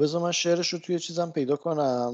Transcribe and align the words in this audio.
بذار 0.00 0.22
من 0.22 0.32
شعرش 0.32 0.72
رو 0.72 0.78
توی 0.78 0.98
چیزم 0.98 1.30
پیدا 1.30 1.56
کنم. 1.56 2.12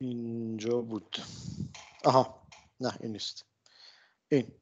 اینجا 0.00 0.80
بود. 0.80 1.16
آها 2.04 2.46
نه 2.80 2.98
این 3.00 3.12
نیست. 3.12 3.44
این. 4.28 4.60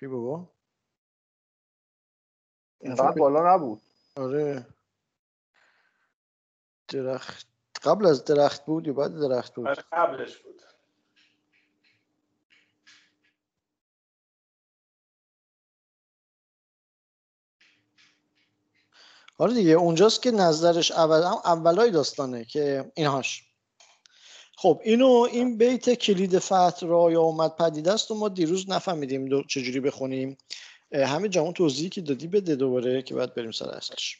کی 0.00 0.06
بابا؟ 0.06 0.48
اینقدر 2.80 3.12
بالا 3.18 3.54
نبود. 3.54 3.82
آره. 4.16 4.66
درخت. 6.88 7.53
قبل 7.84 8.06
از 8.06 8.24
درخت 8.24 8.64
بود 8.64 8.86
یا 8.86 8.92
بعد 8.92 9.14
درخت 9.20 9.54
بود؟ 9.54 9.68
آره، 9.68 9.84
قبلش 9.92 10.36
بود. 10.36 10.62
آره 19.38 19.54
دیگه 19.54 19.70
اونجاست 19.70 20.22
که 20.22 20.30
نظرش 20.30 20.90
اول 20.90 21.22
اولای 21.44 21.90
داستانه 21.90 22.44
که 22.44 22.92
اینهاش. 22.94 23.42
خب 24.56 24.80
اینو 24.84 25.28
این 25.32 25.58
بیت 25.58 25.94
کلید 25.94 26.38
فتح 26.38 26.86
را 26.86 27.10
یا 27.10 27.20
اومد 27.20 27.56
پدیده 27.56 27.92
است 27.92 28.10
و 28.10 28.14
ما 28.14 28.28
دیروز 28.28 28.70
نفهمیدیم 28.70 29.42
چجوری 29.42 29.80
بخونیم. 29.80 30.36
همه 30.92 31.28
جامون 31.28 31.52
توضیحی 31.52 31.88
که 31.88 32.00
دادی 32.00 32.26
بده 32.26 32.56
دوباره 32.56 33.02
که 33.02 33.14
بعد 33.14 33.34
بریم 33.34 33.50
سر 33.50 33.68
اصلش. 33.68 34.18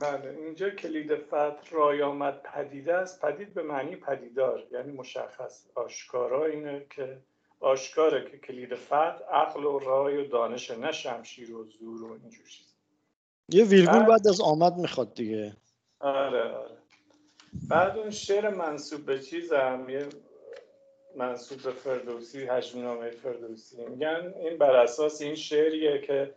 بله 0.00 0.36
اینجا 0.38 0.70
کلید 0.70 1.14
فتح 1.14 1.70
رای 1.70 2.02
آمد 2.02 2.42
پدیده 2.42 2.94
است. 2.94 3.20
پدید 3.20 3.54
به 3.54 3.62
معنی 3.62 3.96
پدیدار 3.96 4.66
یعنی 4.72 4.92
مشخص. 4.92 5.66
آشکارا 5.74 6.46
اینه 6.46 6.86
که 6.90 7.18
آشکاره 7.60 8.30
که 8.30 8.38
کلید 8.38 8.74
فتح 8.74 9.18
عقل 9.30 9.64
و 9.64 9.78
رای 9.78 10.16
و 10.16 10.28
دانش 10.28 10.70
نه 10.70 10.92
شمشیر 10.92 11.54
و 11.54 11.64
زور 11.64 12.02
و 12.02 12.12
اینجور 12.12 12.46
چیز 12.46 12.74
یه 13.48 13.64
ویرگول 13.64 14.02
بعد 14.02 14.28
از 14.28 14.40
آمد 14.40 14.76
می‌خواد 14.76 15.14
دیگه. 15.14 15.56
آره 16.00 16.42
آره. 16.42 16.76
بعد 17.68 17.98
اون 17.98 18.10
شعر 18.10 18.48
منصوب 18.48 19.06
به 19.06 19.20
چیزم 19.20 19.86
یه 19.88 20.06
منصوب 21.16 21.62
به 21.62 21.70
فردوسی 21.70 22.46
هجمنامه 22.46 23.10
فردوسی. 23.10 23.84
میگن 23.84 24.34
این 24.36 24.58
بر 24.58 24.76
اساس 24.76 25.22
این 25.22 25.34
شعریه 25.34 26.00
که 26.00 26.34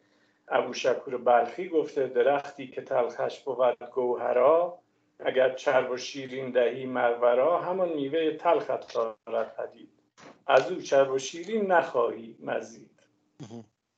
ابو 0.47 0.73
شکور 0.73 1.17
بلخی 1.17 1.69
گفته 1.69 2.07
درختی 2.07 2.67
که 2.67 2.81
تلخش 2.81 3.39
بود 3.39 3.77
گوهرا 3.93 4.79
اگر 5.19 5.53
چرب 5.53 5.91
و 5.91 5.97
شیرین 5.97 6.51
دهی 6.51 6.85
مرورا 6.85 7.57
همان 7.57 7.89
میوه 7.89 8.31
تلخت 8.37 8.93
دارد 8.93 9.55
پدید. 9.57 9.89
از 10.47 10.71
او 10.71 10.81
چرب 10.81 11.11
و 11.11 11.19
شیرین 11.19 11.71
نخواهی 11.71 12.35
مزید. 12.39 12.89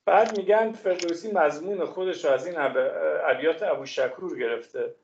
بعد 0.04 0.38
میگن 0.38 0.72
فردوسی 0.72 1.32
مضمون 1.32 1.84
خودش 1.84 2.24
رو 2.24 2.30
از 2.30 2.46
این 2.46 2.56
ابیات 3.24 3.62
ابو 3.62 3.86
شکور 3.86 4.38
گرفته 4.38 4.94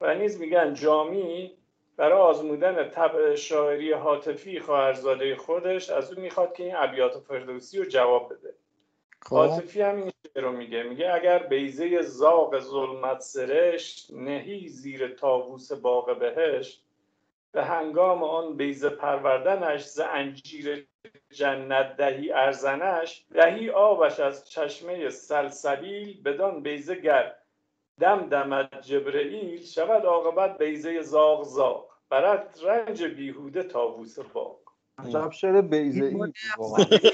و 0.00 0.14
نیز 0.14 0.40
میگن 0.40 0.74
جامی 0.74 1.56
برای 1.96 2.18
آزمودن 2.18 2.88
طبع 2.88 3.34
شاعری 3.34 3.92
حاطفی 3.92 4.60
خواهرزاده 4.60 5.36
خودش 5.36 5.90
از 5.90 6.12
او 6.12 6.20
می‌خواد 6.20 6.54
که 6.54 6.64
این 6.64 6.76
ابیات 6.76 7.18
فردوسی 7.18 7.78
رو 7.78 7.84
جواب 7.84 8.32
بده. 8.32 8.54
خب. 9.22 9.36
حاطفی 9.36 9.80
هم 9.82 9.96
این 9.96 10.12
رو 10.36 10.52
میگه. 10.52 10.82
میگه 10.82 11.14
اگر 11.14 11.38
بیزه 11.38 12.02
زاغ 12.02 12.58
ظلمت 12.58 13.20
سرشت 13.20 14.10
نهی 14.12 14.68
زیر 14.68 15.08
تاووس 15.08 15.72
باغ 15.72 16.18
بهشت 16.18 16.84
به 17.52 17.64
هنگام 17.64 18.24
آن 18.24 18.56
بیزه 18.56 18.88
پروردنش 18.88 19.84
ز 19.84 20.00
انجیر 20.00 20.86
جنت 21.30 21.96
دهی 21.96 22.32
ارزنش 22.32 23.24
دهی 23.34 23.70
آبش 23.70 24.20
از 24.20 24.50
چشمه 24.50 25.10
سلسبیل 25.10 26.22
بدان 26.22 26.62
بیزه 26.62 26.94
گر 26.94 27.34
دم 28.00 28.28
دمد 28.28 28.80
جبرئیل 28.80 29.62
شود 29.64 30.04
عاقبت 30.04 30.58
بیزه 30.58 31.02
زاغ 31.02 31.44
زاغ. 31.44 31.92
برد 32.10 32.58
رنج 32.62 33.04
بیهوده 33.04 33.62
تاووس 33.62 34.18
باغ. 34.18 34.61
عجب 35.06 35.30
شعر 35.30 35.60
بیزه 35.60 36.04
ای. 36.04 36.32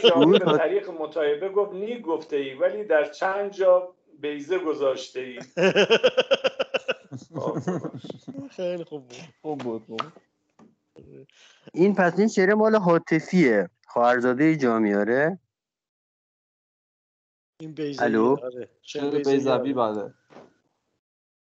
شامی 0.09 0.39
به 0.39 0.59
طریق 0.59 0.91
مطایبه 0.91 1.49
گفت 1.49 1.73
نی 1.73 2.01
گفته 2.01 2.37
ای 2.37 2.55
ولی 2.55 2.85
در 2.85 3.05
چند 3.11 3.51
جا 3.51 3.95
بیزه 4.21 4.59
گذاشته 4.59 5.21
ای 5.21 5.39
خیلی 8.57 8.85
خوب 8.85 9.09
بود. 9.09 9.19
خوب 9.43 9.59
بود 9.59 10.03
این 11.75 11.95
پس 11.95 12.19
این 12.19 12.29
شعر 12.29 12.55
مال 12.55 12.77
حاطفیه. 12.77 13.71
خواهرزاده 13.87 14.57
جامیاره. 14.57 15.39
این 17.61 17.73
بیزه 17.73 18.03
الو؟ 18.03 18.37
شعر 18.83 19.11
بیزوی 19.11 19.73
بله. 19.73 20.15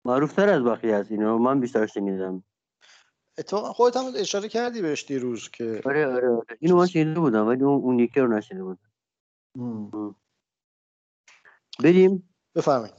معروف 0.06 0.34
تر 0.34 0.50
از 0.50 0.64
بقیه 0.64 0.96
از 0.96 1.12
اینو. 1.12 1.38
من 1.38 1.60
بیشتر 1.60 1.86
شنیدم 1.86 2.44
تو 3.44 3.58
خودت 3.58 3.98
هم 3.98 4.06
اشاره 4.16 4.50
کردی 4.50 4.82
بهش 4.82 5.06
دیروز 5.06 5.50
که 5.50 5.82
آره 5.86 6.08
آره 6.08 6.30
آره. 6.30 6.58
اینو 6.60 6.78
من 6.78 6.86
شنیده 6.86 7.20
بودم 7.20 7.48
ولی 7.48 7.64
اون, 7.64 7.82
اون 7.82 8.00
یکی 8.00 8.20
رو 8.20 8.28
نشنیده 8.28 8.64
بودم. 8.64 10.16
بریم. 11.84 12.30
بفرمایید. 12.56 12.94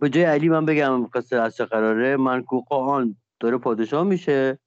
به 0.00 0.08
جای 0.08 0.24
علی 0.24 0.48
من 0.48 0.66
بگم 0.66 1.06
قصه 1.06 1.36
از 1.36 1.56
چه 1.56 1.64
قراره. 1.64 2.16
من 2.16 2.44
آن 2.70 3.16
داره 3.40 3.58
پادشاه 3.58 4.04
میشه 4.04 4.58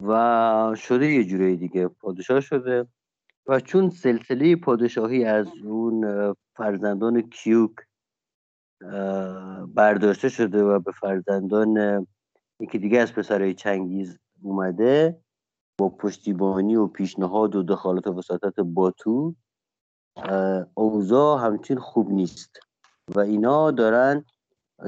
و 0.00 0.74
شده 0.76 1.06
یه 1.06 1.24
جوری 1.24 1.56
دیگه. 1.56 1.88
پادشاه 1.88 2.40
شده. 2.40 2.86
و 3.46 3.60
چون 3.60 3.90
سلسله 3.90 4.56
پادشاهی 4.56 5.24
از 5.24 5.46
اون 5.64 6.34
فرزندان 6.56 7.30
کیوک 7.30 7.74
برداشته 9.74 10.28
شده 10.28 10.62
و 10.62 10.78
به 10.78 10.92
فرزندان 10.92 12.06
یکی 12.64 12.78
دیگه 12.78 13.00
از 13.00 13.12
پسرهای 13.12 13.54
چنگیز 13.54 14.18
اومده 14.42 15.20
با 15.78 15.88
پشتیبانی 15.88 16.76
و 16.76 16.86
پیشنهاد 16.86 17.56
و 17.56 17.62
دخالت 17.62 18.06
و 18.06 18.18
وساطت 18.18 18.60
باتو 18.60 19.34
اوضاع 20.74 21.46
همچین 21.46 21.78
خوب 21.78 22.10
نیست. 22.10 22.58
و 23.14 23.20
اینا 23.20 23.70
دارن 23.70 24.24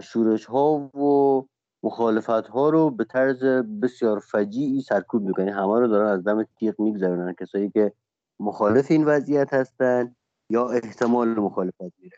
شورش 0.02 0.44
ها 0.44 0.72
و 0.72 1.46
مخالفت 1.82 2.48
ها 2.48 2.68
رو 2.68 2.90
به 2.90 3.04
طرز 3.04 3.44
بسیار 3.82 4.18
فجیعی 4.18 4.80
سرکوب 4.80 5.22
می‌کنن. 5.22 5.48
همه 5.48 5.80
رو 5.80 5.88
دارن 5.88 6.08
از 6.08 6.24
دم 6.24 6.42
تیغ 6.58 6.80
میگذرونن. 6.80 7.34
کسایی 7.40 7.70
که 7.70 7.92
مخالف 8.40 8.90
این 8.90 9.04
وضعیت 9.04 9.54
هستن 9.54 10.14
یا 10.50 10.68
احتمال 10.68 11.28
مخالفت 11.28 11.92
میره. 11.98 12.16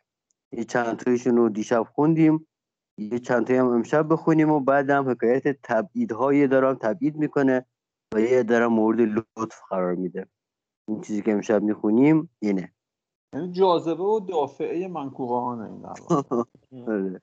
یه 0.53 0.65
چند 0.65 0.97
تایشون 0.97 1.37
رو 1.37 1.49
دیشب 1.49 1.87
خوندیم. 1.95 2.47
یه 2.99 3.19
چند 3.19 3.47
تایی 3.47 3.59
هم 3.59 3.67
امشب 3.67 4.13
بخونیم 4.13 4.51
و 4.51 4.61
بعد 4.61 4.91
هم 4.91 5.11
حکایت 5.11 5.43
تبعیدهای 5.63 6.47
دارم 6.47 6.75
تبعید 6.75 7.17
می‌کنه 7.17 7.67
و 8.15 8.21
یه 8.21 8.43
دارم 8.43 8.73
مورد 8.73 9.01
لطف 9.01 9.61
قرار 9.71 9.95
میده. 9.95 10.27
این 10.89 11.01
چیزی 11.01 11.23
که 11.23 11.33
امشب 11.33 11.63
می‌خونیم 11.63 12.31
اینه. 12.39 12.73
یعنی 13.35 13.53
جاذبه 13.53 14.03
و 14.03 14.21
دافعه 14.21 14.89
منکوبانه 14.89 15.65
این 15.65 15.85
آره. 16.89 17.23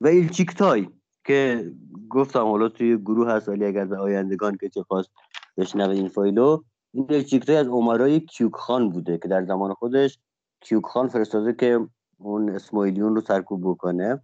و 0.00 0.06
ایلچیکتای 0.06 0.88
که 1.24 1.70
گفتم 2.10 2.44
حالا 2.44 2.68
توی 2.68 2.96
گروه 2.96 3.30
هست 3.30 3.48
ولی 3.48 3.64
اگر 3.64 3.94
آیندگان 3.94 4.56
که 4.56 4.68
چه 4.68 4.82
خواست 4.82 5.10
بشنوه 5.56 5.94
این 5.94 6.08
فایلو 6.08 6.62
این 6.94 7.06
ایلچیکتای 7.08 7.56
از 7.56 7.68
امرای 7.68 8.20
کیوک 8.20 8.54
خان 8.54 8.90
بوده 8.90 9.18
که 9.18 9.28
در 9.28 9.44
زمان 9.44 9.74
خودش 9.74 10.18
کیوک 10.60 10.86
خان 10.86 11.08
فرستاده 11.08 11.52
که 11.52 11.86
اون 12.18 12.50
اسماعیلیون 12.50 13.14
رو 13.14 13.20
سرکوب 13.20 13.70
بکنه. 13.70 14.22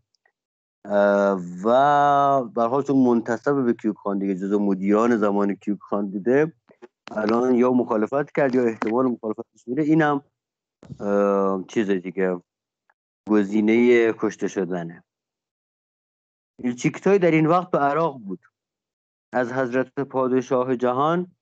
و 1.64 2.44
به 2.54 2.62
حال 2.62 2.82
چون 2.82 2.96
منتصب 2.96 3.64
به 3.64 3.72
کیوک 3.72 3.96
خان 3.96 4.18
دیگه 4.18 4.34
جزو 4.34 4.58
مدیران 4.58 5.16
زمان 5.16 5.54
کیوک 5.54 5.78
خان 5.80 6.10
بوده 6.10 6.52
الان 7.10 7.54
یا 7.54 7.72
مخالفت 7.72 8.32
کرد 8.32 8.54
یا 8.54 8.64
احتمال 8.64 9.06
مخالفتش 9.06 9.68
میره. 9.68 9.82
اینم 9.82 10.24
چیز 11.68 11.90
دیگه 11.90 12.40
گزینه 13.28 14.12
کشته 14.12 14.48
شدنه. 14.48 15.04
ایلچیکتای 16.62 17.18
در 17.18 17.30
این 17.30 17.46
وقت 17.46 17.70
به 17.70 17.78
عراق 17.78 18.18
بود. 18.18 18.40
از 19.32 19.52
حضرت 19.52 19.94
پادشاه 19.94 20.76
جهان 20.76 21.36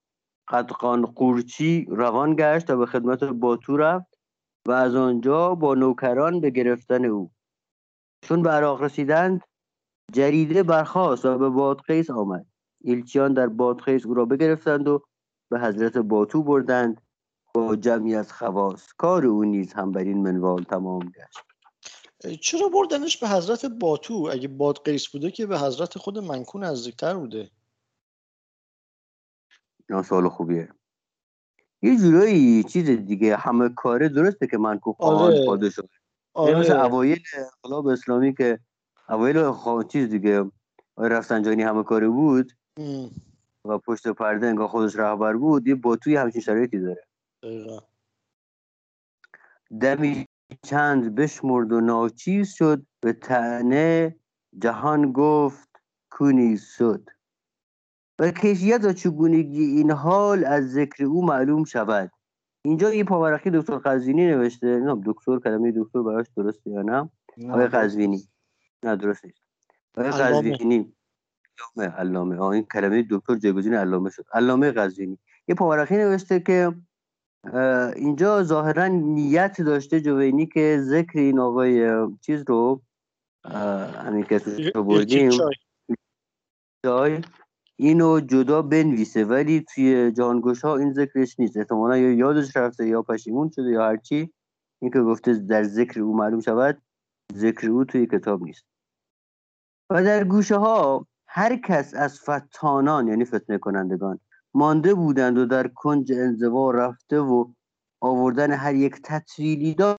قدقان 0.49 1.06
قورچی 1.06 1.87
روان 1.90 2.37
گشت 2.38 2.70
و 2.70 2.76
به 2.76 2.87
خدمت 2.87 3.25
باتو 3.25 3.76
رفت 3.76 4.19
و 4.69 4.73
از 4.73 4.94
آنجا 4.94 5.55
با 5.55 5.75
نوکران 5.75 6.40
به 6.40 6.50
گرفتن 6.50 7.05
او 7.05 7.31
چون 8.25 8.43
به 8.43 8.50
عراق 8.50 8.82
رسیدند 8.82 9.41
جریده 10.12 10.62
برخاست 10.62 11.25
و 11.25 11.38
به 11.38 11.49
بادخیس 11.49 12.11
آمد. 12.11 12.47
ایلچیان 12.81 13.35
در 13.35 13.47
بادخیس 13.47 14.06
او 14.06 14.15
را 14.15 14.25
بگرفتند 14.25 14.88
و 14.88 15.03
به 15.50 15.61
حضرت 15.61 15.99
باتو 15.99 16.43
بردند. 16.43 17.00
با 17.55 17.76
جمعی 17.76 18.15
از 18.15 18.32
خواست 18.32 18.97
کار 18.97 19.26
او 19.26 19.44
نیز 19.44 19.73
هم 19.73 19.93
بر 19.93 20.00
این 20.00 20.23
منوال 20.23 20.62
تمام 20.62 20.99
گشت. 20.99 22.41
چرا 22.41 22.69
بردنش 22.69 23.17
به 23.17 23.29
حضرت 23.29 23.67
باتو؟ 23.67 24.29
اگه 24.32 24.49
بادغیس 24.49 25.09
بوده 25.09 25.31
که 25.31 25.47
به 25.47 25.59
حضرت 25.59 25.99
خود 25.99 26.19
منکو 26.19 26.59
نزدیکتر 26.59 27.15
بوده. 27.15 27.50
اینا 29.88 30.03
سوال 30.03 30.29
خوبیه. 30.29 30.69
یه 31.82 31.97
جورایی 31.97 32.65
چیز 32.65 32.91
دیگه 32.91 33.37
همه 33.37 33.69
کاره 33.69 34.09
درسته 34.09 34.47
که 34.47 34.59
من 34.59 34.79
خواهان 34.79 35.32
آره. 35.32 35.47
پادشاه 35.47 35.85
آره. 36.35 36.71
اوایل 36.71 37.23
انقلاب 37.37 37.87
اسلامی 37.87 38.35
که 38.35 38.59
اوایل. 39.09 39.53
چیز 39.89 40.09
دیگه 40.09 40.45
رفسنجانی 40.99 41.63
همه 41.63 41.83
کاره 41.83 42.09
بود 42.09 42.53
ام، 42.77 43.11
و 43.65 43.79
پشت 43.79 44.09
پرده 44.09 44.47
انگار 44.47 44.69
خودش 44.69 44.97
رهبر 44.97 45.37
بود 45.37 45.67
یه 45.67 45.75
باتوی 45.75 46.17
همچین 46.17 46.41
شرایطی 46.41 46.79
داره 46.79 47.05
دقیقا. 47.43 47.79
دمی 49.81 50.27
چند 50.63 51.15
بشمرد 51.15 51.73
و 51.73 51.81
ناچیز 51.81 52.53
شد 52.53 52.87
به 53.01 53.13
تنه 53.13 54.17
جهان 54.59 55.13
گفت 55.13 55.69
کنی 56.11 56.59
شد 56.59 57.11
و 58.19 58.31
کیفیت 58.31 58.85
و 58.85 58.93
چگونگی 58.93 59.65
این 59.65 59.91
حال 59.91 60.45
از 60.45 60.73
ذکر 60.73 61.05
او 61.05 61.27
معلوم 61.27 61.65
شود 61.65 62.11
اینجا 62.64 62.94
یه 62.94 63.05
پاورقی 63.05 63.50
دکتر 63.50 63.78
قزوینی 63.78 64.26
نوشته. 64.26 64.66
نه 64.66 65.02
دکتر 65.06 65.38
کلمه 65.38 65.72
دکتر 65.76 66.02
براش 66.02 66.26
درسته 66.37 66.70
یا 66.70 66.82
نه؟ 66.82 67.11
آقای 67.50 67.66
قزوینی. 67.66 68.28
نه 68.82 68.96
درست 68.96 69.25
نیست. 69.25 69.43
آقای. 69.96 70.11
قزوینی. 70.11 70.94
علامه 71.76 71.94
علامه. 71.96 72.38
آه، 72.38 72.49
این 72.49 72.64
کلمه 72.64 73.06
دکتر 73.11 73.34
جایگزین 73.34 73.75
علامه 73.75 74.11
شد. 74.11 74.25
علامه 74.32 74.70
قزوینی. 74.70 75.19
یه 75.49 75.55
پاورقی 75.55 75.96
نوشته 75.96 76.40
که 76.40 76.75
اینجا 77.96 78.43
ظاهرا 78.43 78.87
نیت 78.87 79.61
داشته 79.61 80.00
جوینی 80.00 80.46
که 80.46 80.78
ذکر 80.81 81.19
این 81.19 81.38
آقای 81.38 81.90
چیز 82.20 82.44
رو 82.49 82.82
همین 83.44 84.25
که 84.25 84.40
بردیم. 84.75 85.31
جای 86.84 87.20
اینو 87.76 88.21
جدا 88.21 88.62
بنویسه 88.62 89.25
ولی 89.25 89.65
توی 89.75 90.12
جانگوش 90.12 90.61
ها 90.65 90.76
این 90.76 90.93
ذکرش 90.93 91.41
نیست. 91.41 91.56
احتمالا 91.56 91.97
یا 91.97 92.12
یادش 92.12 92.56
رفته 92.56 92.88
یا 92.88 93.03
پشیمون 93.03 93.50
شده 93.55 93.71
یا 93.71 93.85
هرچی 93.85 94.32
این 94.82 94.91
که 94.91 95.00
گفته 95.00 95.35
در 95.35 95.62
ذکر 95.62 96.00
او 96.00 96.17
معلوم 96.17 96.41
شود 96.41 96.82
ذکر 97.35 97.71
او 97.71 97.85
توی 97.85 98.06
کتاب 98.06 98.43
نیست. 98.43 98.65
و 99.91 100.05
در 100.05 100.25
گوشه 100.25 100.56
ها 100.56 101.06
هر 101.29 101.56
کس 101.56 101.94
از 101.94 102.21
فتانان 102.21 103.09
یعنی 103.09 103.25
فتنه 103.25 103.59
کنندگان 103.59 104.21
مانده 104.55 104.94
بودند 104.94 105.38
و 105.38 105.47
در 105.47 105.69
کنج 105.69 106.12
انزوا 106.12 106.71
رفته 106.71 107.21
و 107.21 107.53
آوردن 108.00 108.53
هر 108.53 108.75
یک 108.75 109.00
تطویلی 109.05 109.75
داد 109.75 109.99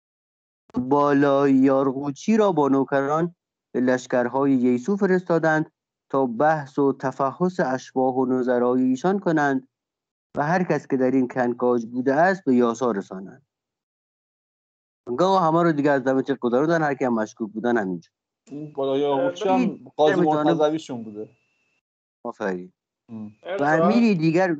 بالای 0.79 1.53
یارغوچی 1.53 2.37
را 2.37 2.51
با 2.51 2.67
نوکران 2.69 3.35
به 3.73 3.81
لشکرهای 3.81 4.53
ییسو 4.53 4.97
فرستادند 4.97 5.71
تا 6.15 6.25
بحث 6.25 6.79
و 6.79 6.93
تفحص 6.93 7.59
اشباه 7.59 8.15
و 8.15 8.25
نظرهای 8.25 8.81
ایشان 8.81 9.19
کنند 9.19 9.67
و 10.37 10.43
هر 10.43 10.63
کس 10.63 10.87
که 10.87 10.97
در 10.97 11.11
این 11.11 11.27
کنکاج 11.27 11.85
بوده 11.85 12.13
است 12.13 12.43
به 12.45 12.55
یاسا 12.55 12.91
رسانند. 12.91 13.45
گاه 15.17 15.43
همه 15.43 15.63
رو 15.63 15.71
دیگه 15.71 15.91
از 15.91 16.03
دم 16.03 16.21
چه 16.21 16.35
گذاروندن 16.35 16.81
هر 16.81 16.95
کی 16.95 17.05
هم 17.05 17.13
مشکوک 17.13 17.51
بودن 17.51 17.77
همینجا. 17.77 18.09
این 18.47 18.73
بالای 18.73 19.05
آقوچی 19.05 19.49
هم 19.49 19.91
قاضی 19.95 20.21
مرتضویشون 20.21 21.03
بوده. 21.03 21.29
آفرین. 22.25 22.73
و 23.59 23.63
امیری 23.63 24.15
دیگر 24.15 24.55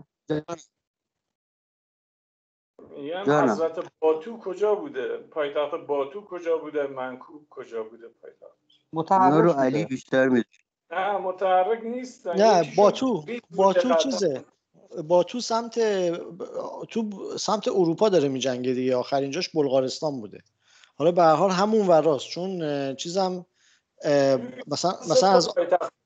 میگم 2.97 3.23
جانم. 3.23 3.49
حضرت 3.49 3.91
باتو 3.99 4.37
کجا 4.37 4.75
بوده؟ 4.75 5.17
پایتخت 5.17 5.87
باتو 5.87 6.21
کجا 6.21 6.57
بوده؟ 6.57 6.87
منکوب 6.87 7.47
کجا 7.49 7.83
بوده 7.83 8.07
پایتخت؟ 8.07 8.57
متحرک 8.93 9.43
رو. 9.43 9.51
علی 9.51 9.85
بیشتر 9.85 10.27
می 10.27 10.43
نه 10.91 11.17
متحرک 11.17 11.83
نیستن 11.83 12.41
نه 12.41 12.73
باتو 12.77 13.25
قطعا. 13.57 13.93
چیزه؟ 13.93 14.45
باتو 15.07 15.39
سمت 15.39 15.79
تو 16.89 17.09
سمت 17.37 17.67
اروپا 17.67 18.09
داره 18.09 18.27
میجنگه 18.27 18.73
دیگه. 18.73 18.95
آخرین 18.95 19.31
جاش 19.31 19.49
بلغارستان 19.49 20.19
بوده. 20.21 20.41
حالا 20.97 21.11
به 21.11 21.21
هر 21.21 21.35
حال 21.35 21.49
همون 21.49 21.87
وراست 21.87 22.29
چون 22.29 22.59
چیزم 22.95 23.45
مثلا 24.67 24.91
مثلا 25.09 25.29
از 25.29 25.49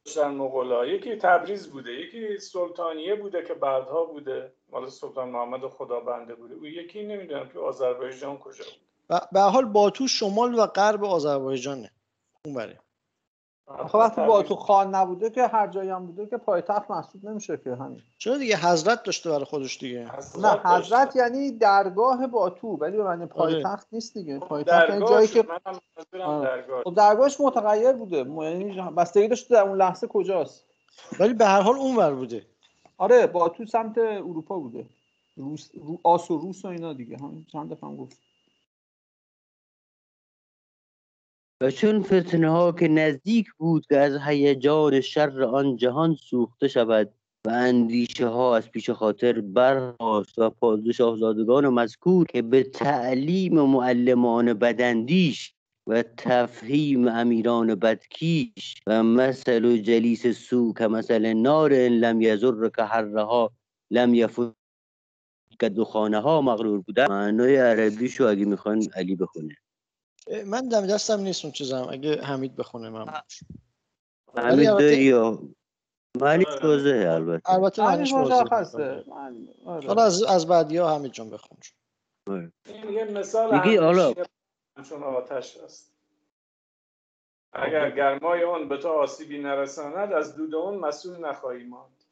داشتن 0.05 0.27
مغولا. 0.27 0.85
یکی 0.85 1.15
تبریز 1.15 1.67
بوده 1.67 1.91
یکی 1.91 2.37
سلطانیه 2.37 3.15
بوده 3.15 3.43
که 3.43 3.53
بعدها 3.53 4.05
بوده. 4.05 4.53
مال 4.71 4.89
سلطان 4.89 5.29
محمد 5.29 5.67
خدابنده 5.67 6.35
بوده. 6.35 6.55
اون 6.55 6.65
یکی 6.65 7.03
نمی‌دونم 7.03 7.49
که 7.49 7.59
آذربایجان 7.59 8.37
کجا 8.37 8.63
بود. 8.63 9.21
به 9.31 9.41
حال 9.41 9.65
باتو 9.65 10.07
شمال 10.07 10.59
و 10.59 10.65
غرب 10.65 11.03
آذربایجانه. 11.03 11.91
اون 12.45 12.55
بره 12.55 12.79
آخه 13.77 13.97
وقتی 13.97 14.21
با 14.21 14.43
تو 14.43 14.55
خان 14.55 14.95
نبوده 14.95 15.29
که 15.29 15.47
هر 15.47 15.67
جایی 15.67 15.89
هم 15.89 16.05
بوده 16.05 16.25
که 16.27 16.37
پایتخت 16.37 16.91
محسوب 16.91 17.25
نمیشه 17.25 17.57
که 17.57 17.75
همین. 17.75 18.01
چرا 18.17 18.37
دیگه 18.37 18.57
حضرت 18.57 19.03
داشته 19.03 19.29
برای 19.29 19.45
خودش 19.45 19.77
دیگه؟ 19.77 20.11
نه 20.41 20.61
حضرت 20.65 21.15
یعنی 21.15 21.51
درگاه 21.51 22.27
باتو 22.27 22.67
ولی 22.67 22.97
به 22.97 23.03
معنی 23.03 23.25
پایتخت 23.25 23.87
نیست 23.91 24.13
دیگه. 24.13 24.39
پایتخت 24.39 24.89
یعنی 24.89 25.05
جایی 25.05 25.27
که 25.27 25.45
آره. 26.23 26.49
درگاه 26.49 26.83
خب 26.83 26.93
درگاهش 26.93 27.41
متغیر 27.41 27.91
بوده. 27.91 28.17
یعنی 28.17 28.81
بستگی 28.97 29.27
داشت 29.27 29.49
در 29.49 29.61
اون 29.61 29.77
لحظه 29.77 30.07
کجاست. 30.07 30.65
ولی 31.19 31.33
به 31.33 31.45
هر 31.45 31.61
حال 31.61 31.75
اون 31.75 31.95
ور 31.95 32.13
بوده. 32.13 32.45
آره 32.97 33.27
باتو 33.27 33.65
سمت 33.65 33.97
اروپا 33.97 34.59
بوده. 34.59 34.85
روس 35.37 35.69
رو... 35.73 35.99
آس 36.03 36.31
و 36.31 36.37
روس 36.37 36.65
و 36.65 36.67
اینا 36.67 36.93
دیگه. 36.93 37.17
هم 37.17 37.45
چند 37.51 37.71
دفعه 37.71 37.89
هم 37.89 37.95
گفت. 37.95 38.17
و 41.61 41.71
چون 41.71 42.01
فتنه 42.01 42.49
ها 42.49 42.71
که 42.71 42.87
نزدیک 42.87 43.47
بود 43.57 43.85
که 43.85 43.97
از 43.97 44.17
هیجان 44.25 45.01
شر 45.01 45.43
آن 45.43 45.75
جهان 45.75 46.15
سوخته 46.15 46.67
شود 46.67 47.13
و 47.47 47.49
اندیشه 47.49 48.27
ها 48.27 48.55
از 48.55 48.71
پیش 48.71 48.89
خاطر 48.89 49.41
برخاست 49.41 50.39
و 50.39 50.49
پادوش 50.49 50.97
شاهزادگان 50.97 51.67
مذکور 51.67 52.25
که 52.27 52.41
به 52.41 52.63
تعلیم 52.63 53.53
معلمان 53.61 54.53
بدندیش 54.53 55.53
و 55.87 56.03
تفهیم 56.17 57.07
امیران 57.07 57.75
بدکیش 57.75 58.75
و 58.87 59.03
مثل 59.03 59.65
و 59.65 59.77
جلیس 59.77 60.27
سو 60.27 60.73
که 60.73 60.87
مثل 60.87 61.33
نار 61.33 61.73
لم 61.73 62.21
یزر 62.21 62.69
که 62.75 62.83
حرها 62.83 63.51
لم 63.91 64.13
یفت 64.13 64.55
که 65.59 65.69
دخانه 65.69 66.19
ها 66.19 66.41
مغرور 66.41 66.81
بودن 66.81 67.07
معنای 67.09 67.55
عربیشو 67.55 68.25
اگه 68.25 68.45
می‌خوان 68.45 68.83
علی 68.95 69.15
بخونه. 69.15 69.55
من 70.45 70.67
دم 70.69 70.87
دستم 70.87 71.19
نیست 71.19 71.45
اون 71.45 71.51
چیزم. 71.51 71.87
اگه 71.91 72.21
حمید 72.21 72.55
بخونه 72.55 72.89
من. 72.89 73.05
داری 74.35 75.03
یا 75.03 75.39
معنی 76.21 76.45
آره. 76.45 76.59
توضیحه 76.59 77.09
البته. 77.09 77.49
البته 77.53 77.83
معنیش. 77.83 78.13
مشخصه. 78.13 79.03
من- 79.07 79.47
آره. 79.65 79.87
حالا 79.87 80.03
از 80.03 80.23
از 80.23 80.47
بعدی 80.47 80.77
ها 80.77 80.95
حمید 80.95 81.11
جان 81.11 81.29
بخون 81.29 81.57
این 82.27 82.93
یه 82.93 83.03
مثال 83.05 83.55
میگی 83.59 83.77
حالا- 83.77 84.13
چون 84.89 85.03
آتش 85.03 85.57
است 85.57 85.93
اگر 87.53 87.91
گرمای 87.91 88.43
آن 88.43 88.69
به 88.69 88.77
تو 88.77 88.87
آسیبی 88.87 89.39
نرساند 89.39 90.13
از 90.13 90.35
دود 90.35 90.55
آن 90.55 90.75
مسئول 90.75 91.25
نخواهی 91.25 91.63
ماند. 91.63 92.03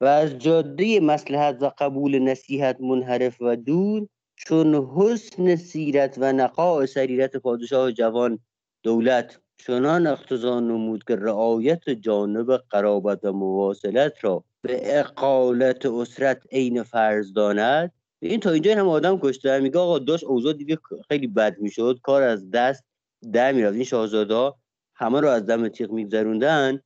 و 0.00 0.04
از 0.04 0.38
جاده 0.38 1.00
مسلحت 1.00 1.62
و 1.62 1.72
قبول 1.78 2.18
نصیحت 2.18 2.80
منحرف 2.80 3.36
و 3.42 3.56
دور 3.56 4.08
چون 4.46 4.74
حسن 4.74 5.56
سیرت 5.56 6.14
و 6.18 6.32
نقاء 6.32 6.86
سریرت 6.86 7.36
پادشاه 7.36 7.92
جوان 7.92 8.38
دولت 8.82 9.40
چنان 9.56 10.06
اقتضا 10.06 10.60
نمود 10.60 11.04
که 11.04 11.16
رعایت 11.16 11.90
جانب 11.90 12.56
قرابت 12.56 13.24
و 13.24 13.32
مواصلت 13.32 14.24
را 14.24 14.44
به 14.62 14.98
اقالت 14.98 15.86
اسرت 15.86 16.42
عین 16.52 16.82
فرض 16.82 17.32
داند. 17.32 17.92
این 18.20 18.40
تا 18.40 18.50
اینجا 18.50 18.70
این 18.70 18.80
هم 18.80 18.88
آدم 18.88 19.18
کشته 19.18 19.60
میگه 19.60 19.78
آقا 19.78 19.98
داشت 19.98 20.24
اوضاع 20.24 20.52
دیگه 20.52 20.78
خیلی 21.08 21.26
بد 21.26 21.58
می‌شد 21.58 22.00
کار 22.02 22.22
از 22.22 22.50
دست 22.50 22.84
در 23.32 23.52
می‌رفت. 23.52 23.74
این 23.74 23.84
شاهزاده 23.84 24.52
همه 24.94 25.20
رو 25.20 25.28
از 25.28 25.46
دم 25.46 25.68
تیغ 25.68 25.90
میگذروندن. 25.90 26.80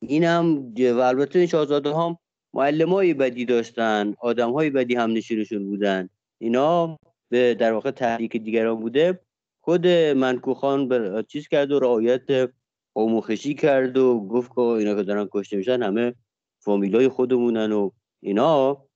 اینم 0.00 0.74
و 0.78 1.00
البته 1.00 1.38
این 1.38 1.48
شاهزاده 1.48 1.94
هم 1.94 2.18
معلم 2.54 2.88
های 2.88 3.14
بدی 3.14 3.44
داشتن 3.44 4.14
آدم 4.20 4.52
های 4.52 4.70
بدی 4.70 4.94
هم 4.94 5.12
نشینشون 5.12 5.66
بودن. 5.66 6.08
اینا 6.40 6.98
به 7.28 7.54
در 7.54 7.72
واقع 7.72 7.90
تحریک 7.90 8.36
دیگران 8.36 8.80
بوده. 8.80 9.20
خود 9.64 9.86
منکوخان 9.86 10.88
بر 10.88 11.22
چیز 11.22 11.48
کرد 11.48 11.72
و 11.72 11.80
رعایت 11.80 12.50
آموخشی 12.94 13.54
کرد 13.54 13.96
و 13.96 14.20
گفت 14.20 14.54
که 14.54 14.60
اینا 14.60 14.94
که 14.94 15.02
دارن 15.02 15.28
کشته 15.32 15.56
میشن 15.56 15.82
همه 15.82 16.14
فامیلای 16.62 17.08
خودمونن 17.08 17.72
و 17.72 17.90
اینا. 18.22 18.86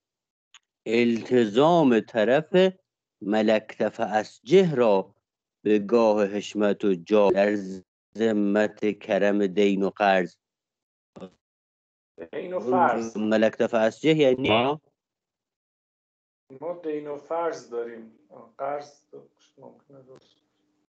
التزام 0.86 2.00
طرف 2.00 2.72
ملکتف 3.22 4.00
اسجه 4.00 4.74
را 4.74 5.14
به 5.64 5.78
گاه 5.78 6.26
حشمت 6.26 6.84
و 6.84 6.94
جا 6.94 7.30
در 7.30 7.56
ذمت 8.18 8.98
کرم 8.98 9.46
دین 9.46 9.82
و 9.82 9.90
قرض. 9.90 10.36
دین 12.32 12.52
و 12.52 12.60
فرض 12.60 13.16
ملک 13.16 13.58
دفع 13.58 13.78
اسجه 13.78 14.16
یعنی 14.16 14.78
ما 16.60 16.80
دین 16.84 17.08
و 17.08 17.16
فرض 17.16 17.70
داریم. 17.70 18.12
قرض 18.58 18.90
ممکنه 19.58 20.02
درست. 20.02 20.36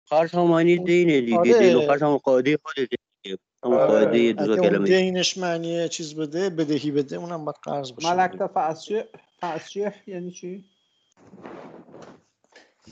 قرض 0.10 0.36
هم 0.36 0.48
معنی 0.48 0.78
دینه 0.78 1.22
دیگه. 1.22 1.38
آره. 1.38 1.60
دین 1.60 1.76
و 1.76 1.80
قرض 1.80 2.04
هم 2.04 2.18
قاعده 2.18 2.58
خودت 2.64 2.90
دیگه. 3.24 3.38
همون 3.64 3.78
آره. 3.78 3.88
قاعده 3.88 4.34
دو 4.34 4.46
تا 4.46 4.54
اگه 4.54 4.62
اون 4.62 4.70
کلمه. 4.70 4.86
دینش 4.88 5.38
معنی 5.38 5.90
چیز 5.90 6.16
بده 6.16 6.50
بدهی 6.50 6.92
بده 6.92 7.16
اونم 7.16 7.46
باید 7.46 7.56
قرض 7.64 7.92
باشه. 7.92 8.16
ملکت 8.16 8.48
فاسشه 8.48 9.08
فاسشه 9.40 9.94
یعنی 10.08 10.32
چی؟ 10.32 10.66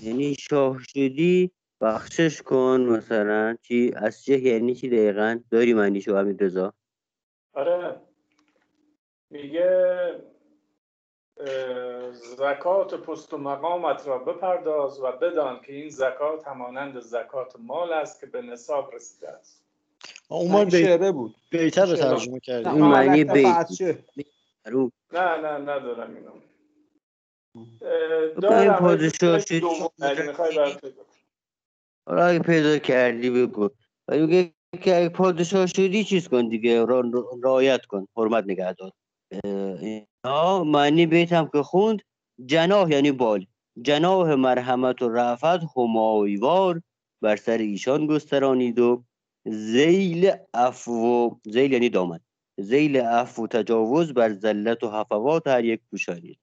یعنی 0.02 0.36
شاه 0.40 0.78
شدی 0.84 1.52
بخشش 1.82 2.42
کن 2.42 2.82
مثلا. 2.82 3.58
چی؟ 3.62 3.92
از 3.96 4.24
چه 4.24 4.40
یعنی 4.40 4.76
چی 4.76 4.90
دقیقا؟ 4.90 5.40
داری 5.52 5.74
معنیشو 5.74 6.18
حمید 6.18 6.44
رضا؟ 6.44 6.74
آره. 7.54 8.02
میگه 9.30 10.31
زکات 12.12 12.94
پست 12.94 13.34
و 13.34 13.38
مقامت 13.38 14.08
را 14.08 14.18
بپرداز 14.18 15.00
و 15.00 15.12
بدان 15.12 15.62
که 15.62 15.74
این 15.74 15.90
زکات 15.90 16.48
همانند 16.48 17.00
زکات 17.00 17.54
مال 17.60 17.94
است 17.94 18.20
که 18.20 18.26
به 18.26 18.42
نصاب 18.42 18.96
رسیده 18.96 19.30
است. 19.30 19.64
اون. 20.28 20.70
شعره 20.70 21.12
بود. 21.12 21.36
بیتر 21.52 21.86
رو. 21.86 21.96
ترجمه 21.96 22.34
نه، 22.34 22.40
کردیم 22.40 22.72
این 22.72 22.86
معنی 22.86 23.24
بیت 23.24 23.70
نه 25.14 25.38
نه 25.38 25.58
ندارم 25.58 26.16
اینو. 26.16 26.32
این 27.56 28.34
دارم 28.42 28.80
پادشاه 28.80 29.40
بگم. 30.82 31.04
حالا 32.08 32.26
اگه 32.26 32.40
پیدا 32.40 32.78
کردی 32.78 33.30
بگو. 33.30 33.70
ولی 34.08 34.22
میگه 34.22 34.54
که 34.82 34.98
اگه 34.98 35.10
پادشاه 35.10 35.66
شدی 35.66 36.04
چیز 36.04 36.28
کن 36.28 36.48
دیگه 36.50 36.86
رعایت 37.44 37.86
کن 37.86 38.08
حرمت 38.18 38.44
نگه 38.44 38.74
دار 38.74 38.92
اینا 39.32 40.64
معنی 40.64 41.06
بیت 41.06 41.34
هم 41.34 41.50
که 41.54 41.64
خوند 41.64 42.02
جناح 42.46 42.92
یعنی 42.92 43.12
بال. 43.12 43.46
جناح 43.82 44.36
مرحمت 44.36 45.02
و 45.02 45.10
رفت 45.10 45.64
همایوار 45.78 46.82
بر 47.22 47.36
سر 47.36 47.58
ایشان 47.58 48.08
گسترانید 48.08 48.80
و 48.80 49.04
زیل 49.46 50.32
عفو 50.54 51.40
زیل 51.46 51.72
یعنی 51.72 51.90
دامن. 51.90 52.20
زیل 52.58 52.98
عفو 52.98 53.44
و 53.44 53.48
تجاوز 53.48 54.14
بر 54.14 54.34
زلت 54.34 54.84
و 54.84 54.90
هفوات 54.90 55.48
هر 55.48 55.66
یک 55.66 55.82
پوشانید. 55.92 56.40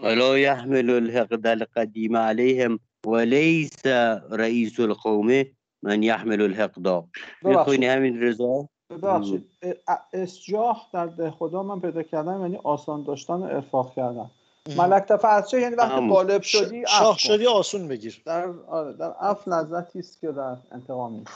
ولا 0.00 0.38
يحمل 0.38 0.90
الحقد 0.90 1.46
القديم 1.46 2.16
عليهم 2.16 2.80
وليس 3.06 3.86
رئيس 4.30 4.80
القوم 4.80 5.44
من 5.82 6.02
يحمل 6.02 6.42
الحقد. 6.42 7.08
میخوینی 7.42 7.86
همین 7.86 8.22
رضا؟ 8.22 8.68
ببخشید. 8.90 9.50
ا- 9.88 9.96
اسجاح 10.12 10.86
در 10.92 11.06
ده 11.06 11.30
خدا 11.30 11.62
من 11.62 11.80
پیدا 11.80 12.02
کردم 12.02 12.40
یعنی 12.40 12.56
آسان 12.64 13.02
داشتن 13.02 13.34
و 13.34 13.42
ارفاق 13.42 13.94
کردن. 13.94 14.30
ملک 14.76 15.16
فاسشه 15.16 15.60
یعنی 15.60 15.74
وقتی 15.74 16.42
ش- 16.42 16.52
شدی 16.56 16.84
کن. 16.84 17.14
شدی 17.16 17.46
آسون 17.46 17.88
بگیر. 17.88 18.22
در 18.26 18.48
آره 18.68 18.92
در 18.92 19.12
عفو 19.12 19.50
لذتی 19.50 19.98
است 19.98 20.20
که 20.20 20.32
در 20.32 20.56
انتقام 20.72 21.12
نیست 21.12 21.32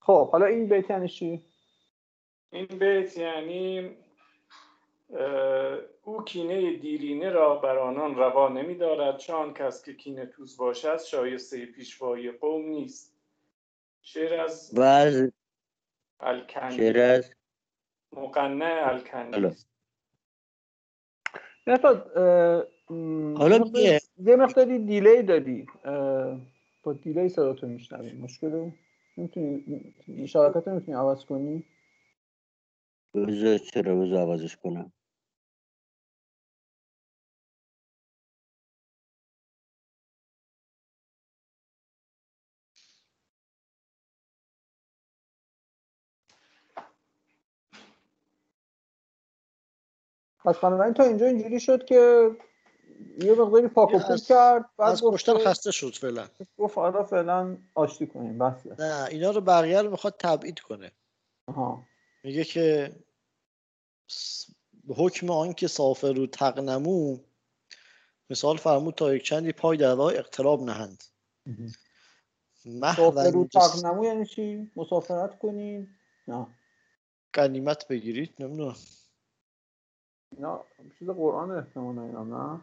خب 0.00 0.30
حالا 0.30 0.46
این 0.46 0.68
بیت 0.68 0.90
یعنی 0.90 1.08
چی؟ 1.08 1.42
این 2.52 2.66
بیت 2.66 3.16
یعنی 3.16 3.90
او 6.04 6.22
کینه 6.24 6.76
دیرینه 6.76 7.30
را 7.30 7.54
بر 7.56 7.78
آنان 7.78 8.14
روا 8.14 8.48
نمی 8.48 8.74
دارد 8.74 9.18
چون 9.18 9.54
کس 9.54 9.84
که 9.84 9.94
کینه 9.94 10.26
توز 10.26 10.56
باشد 10.56 11.00
شایسته 11.00 11.66
پیشوایی 11.66 12.30
قوم 12.30 12.68
نیست. 12.68 13.12
شعر 14.02 14.40
از 14.40 14.78
از 14.78 15.32
الکندی. 16.20 17.00
از 17.00 17.32
مقنع 18.12 18.84
الکندی. 18.88 19.40
م، 22.90 23.38
حالا 23.38 23.56
یه 23.56 23.62
مقداری- 23.62 23.86
میگه- 23.86 24.00
یه 24.18 24.36
مقداری 24.36 24.78
دیلی 24.78 25.22
داری 25.22 25.66
اه، 25.84 26.40
با 26.84 26.92
دیلی 26.92 27.30
صداتو 27.30 27.68
میشنویم. 27.68 28.20
مشکل 28.20 28.70
می‌تونی 29.18 30.28
شبکت 30.28 30.68
رو 30.68 30.74
می‌تونی 30.74 30.98
عوض 30.98 31.24
کنی؟ 31.26 31.64
بذار 33.14 33.58
چرا 33.58 33.96
بذار 33.96 34.18
عوضش 34.18 34.56
کنم. 34.56 34.93
پس 50.44 50.58
بنابراین 50.58 50.94
تا 50.94 51.02
اینجا 51.02 51.26
اینجوری 51.26 51.60
شد 51.60 51.84
که 51.84 52.30
یه 53.18 53.34
مقداری 53.34 53.68
پاک 53.68 53.94
و 53.94 53.98
پول 53.98 54.18
کرد 54.18 54.64
بعد 54.78 54.92
از 54.92 55.02
کشتن 55.04 55.38
خسته 55.38 55.70
شد 55.70 55.94
فعلا. 55.94 56.28
گفت 56.58 56.78
آره 56.78 57.02
فعلا 57.02 57.58
آشتی 57.74 58.06
کنیم 58.06 58.38
بسه 58.38 58.76
نه 58.78 59.06
اینا 59.10 59.30
رو 59.30 59.40
بقیه 59.40 59.82
رو 59.82 59.90
می‌خواد 59.90 60.14
تبعید 60.18 60.60
کنه. 60.60 60.92
آها. 61.46 61.86
میگه 62.22 62.44
که 62.44 62.92
حکم 64.96 65.30
آنکه 65.30 65.68
سافر 65.68 66.18
و 66.18 66.26
تقنمو 66.26 67.18
مثال 68.30 68.56
فرمود 68.56 68.94
تا 68.94 69.14
یک 69.14 69.22
چندی 69.22 69.52
پای 69.52 69.76
در 69.76 69.94
راه 69.94 70.12
اقتراب 70.14 70.62
نهند. 70.62 71.04
مسافر 72.66 73.30
رو 73.30 73.48
تقنمو 73.48 74.04
یعنی 74.04 74.26
چی؟ 74.26 74.70
مسافرت 74.76 75.38
کنین؟ 75.38 75.88
نه. 76.28 76.46
قنیمت 77.32 77.88
بگیرید 77.88 78.34
نمی‌دونم. 78.38 78.76
اینا 80.36 80.64
چیز 80.98 81.10
قرآن 81.10 81.50
احتمالا 81.50 82.02
اینا 82.02 82.24
نه؟ 82.24 82.60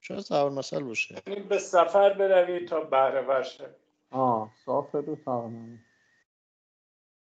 شاید 0.00 0.20
ضرب 0.20 0.52
مثل 0.52 0.82
باشه. 0.82 1.22
یعنی 1.26 1.40
به 1.40 1.58
سفر 1.58 2.12
بروید 2.12 2.68
تا 2.68 2.80
بهره 2.80 3.20
ور 3.20 3.42
شوید. 3.42 3.70
آه 4.10 4.50
سافر 4.64 5.00
رو 5.00 5.16
تقنمو 5.16 5.76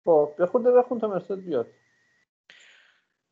خب 0.06 0.34
بخونده 0.40 0.72
بخون 0.72 1.00
تا 1.00 1.08
مرسد 1.08 1.36
بیاد. 1.36 1.68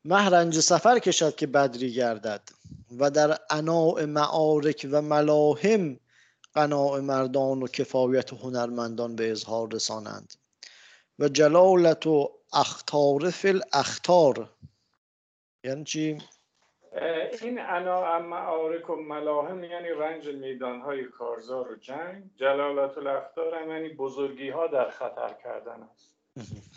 مهرنج 0.04 0.60
سفر 0.60 0.98
کشد 0.98 1.34
که 1.34 1.46
بدری 1.46 1.92
گردد 1.92 2.42
و 2.98 3.10
در 3.10 3.38
اناع 3.50 4.04
معارک 4.04 4.88
و 4.90 5.02
ملاهم 5.02 6.00
قناع 6.54 7.00
مردان 7.00 7.62
و 7.62 7.66
کفایت 7.66 8.32
هنرمندان 8.32 9.16
به 9.16 9.30
اظهار 9.30 9.68
رسانند. 9.72 10.34
و 11.18 11.28
جلالت 11.28 12.06
و 12.06 12.30
اختار 12.52 13.30
فی 13.30 13.48
الاختار. 13.48 14.50
یعنی 15.66 15.84
چی؟ 15.84 16.18
این 17.42 17.58
انواع 17.60 18.18
معارک 18.18 18.90
و 18.90 18.96
ملاهم 18.96 19.64
یعنی 19.64 19.88
رنج 19.88 20.28
میدان 20.28 20.80
های 20.80 21.04
کارزار 21.04 21.72
و 21.72 21.76
جنگ. 21.76 22.24
جلالت 22.36 22.98
الاختار 22.98 23.54
هم 23.54 23.70
یعنی 23.70 23.88
بزرگی 23.88 24.50
ها 24.50 24.66
در 24.66 24.90
خطر 24.90 25.34
کردن 25.42 25.82
است. 25.82 26.10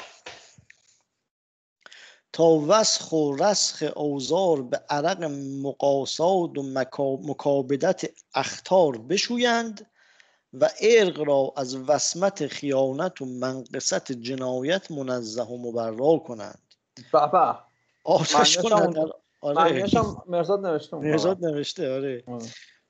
تا 2.33 2.43
وسخ 2.67 3.11
و 3.11 3.35
رسخ 3.35 3.83
اوزار 3.95 4.61
به 4.61 4.77
عرق 4.89 5.23
مقاسات 5.63 6.57
و 6.57 6.63
مکا- 6.73 7.29
مکابدت 7.29 8.05
اختار 8.35 8.97
بشویند 8.97 9.91
و 10.53 10.69
ارق 10.81 11.19
را 11.27 11.53
از 11.57 11.89
وسمت 11.89 12.47
خیانت 12.47 13.21
و 13.21 13.25
منقصت 13.25 14.11
جنایت 14.11 14.91
منزه 14.91 15.43
و 15.43 15.57
مبرا 15.57 16.17
کنند. 16.17 16.61
بابا 17.13 17.68
آتش 18.03 18.57
در- 18.57 19.11
آره. 19.41 19.83
مرزاد 20.27 20.65
نوشته 20.65 20.97
نهزاد 20.97 21.45
نوشته 21.45 21.93
آره. 21.95 22.23
آره. 22.27 22.45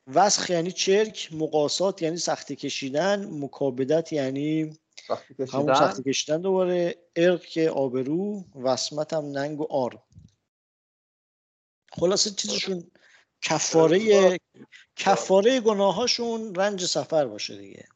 وسخ 0.07 0.49
یعنی 0.49 0.71
چرک 0.71 1.29
مقاسات 1.33 2.01
یعنی 2.01 2.17
سختی 2.17 2.55
کشیدن 2.55 3.25
مکابدت 3.43 4.13
یعنی 4.13 4.77
همون 5.53 5.75
سختی 5.75 6.03
کشیدن 6.03 6.41
دوباره. 6.41 6.95
ارق 7.15 7.41
که 7.41 7.69
آبرو 7.69 8.43
وسمت 8.55 9.13
هم 9.13 9.25
ننگ 9.25 9.61
و 9.61 9.67
آر. 9.69 9.99
خلاصه 11.91 12.29
چیزشون 12.31 12.91
کفاره 13.41 14.39
کفاره 14.95 15.59
گناهاشون 15.59 16.55
رنج 16.55 16.85
سفر 16.85 17.25
باشه 17.25 17.57
دیگه. 17.57 17.87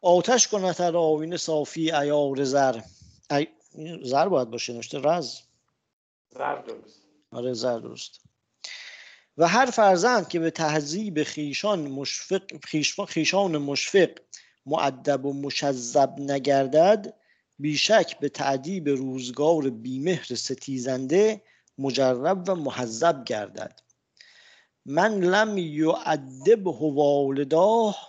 آتش 0.00 0.48
کند 0.48 0.80
هر 0.80 0.96
آوین 0.96 1.36
صافی 1.36 1.92
ایار 1.92 2.44
زر. 2.44 2.80
ای... 3.30 3.48
این 3.76 4.04
زر 4.04 4.28
باید 4.28 4.50
باشه 4.50 4.72
نوشته 4.72 4.98
رز. 4.98 5.40
زرد 6.30 6.66
درست. 6.66 7.00
آره 7.30 7.52
زر 7.52 7.78
درست. 7.78 8.20
و 9.38 9.48
هر 9.48 9.66
فرزند 9.66 10.28
که 10.28 10.38
به 10.38 10.50
تهذیب 10.50 11.22
خیشان 11.22 11.78
مشفق 11.88 12.42
خیش- 12.64 13.00
خیشان 13.00 13.58
مشفق 13.58 14.10
معدب 14.66 15.26
و 15.26 15.32
مشذب 15.32 16.14
نگردد 16.18 17.14
بیشک 17.58 18.18
به 18.18 18.28
تعدیب 18.28 18.88
روزگار 18.88 19.70
بیمهر 19.70 20.34
ستیزنده 20.34 21.42
مجرب 21.78 22.44
و 22.48 22.54
محذب 22.54 23.24
گردد. 23.24 23.80
من 24.86 25.20
لم 25.20 25.58
یعدبه 25.58 26.70
والداه 26.80 28.08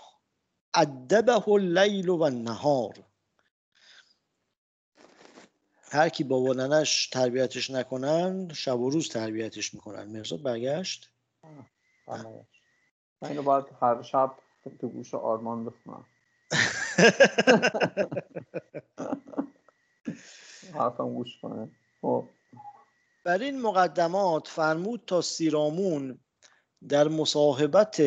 ادبه 0.73 1.49
اللیل 1.49 2.09
و 2.09 2.21
النهار. 2.21 3.06
هر 5.91 6.09
کی 6.09 6.23
بابا 6.23 6.53
ننش 6.53 7.07
تربیتش 7.07 7.71
نکنن 7.71 8.53
شب 8.53 8.79
و 8.79 8.89
روز 8.89 9.09
تربیتش 9.09 9.73
می‌کنن. 9.73 10.03
مرزاد 10.03 10.41
برگشت. 10.41 11.09
من 12.07 12.25
اینو 13.29 13.43
باید 13.43 13.65
هر 13.81 14.01
شب 14.01 14.31
تو 14.81 14.89
گوش 14.89 15.13
آرمان 15.13 15.65
بخونم. 15.65 16.05
حرفم 20.73 21.13
گوش 21.13 21.39
کنه. 21.41 21.71
خب. 22.01 22.29
بر 23.25 23.37
این 23.37 23.61
مقدمات 23.61 24.47
فرمود 24.47 25.03
تا 25.07 25.21
سیرامون 25.21 26.19
در 26.89 27.07
مصاحبت 27.07 28.01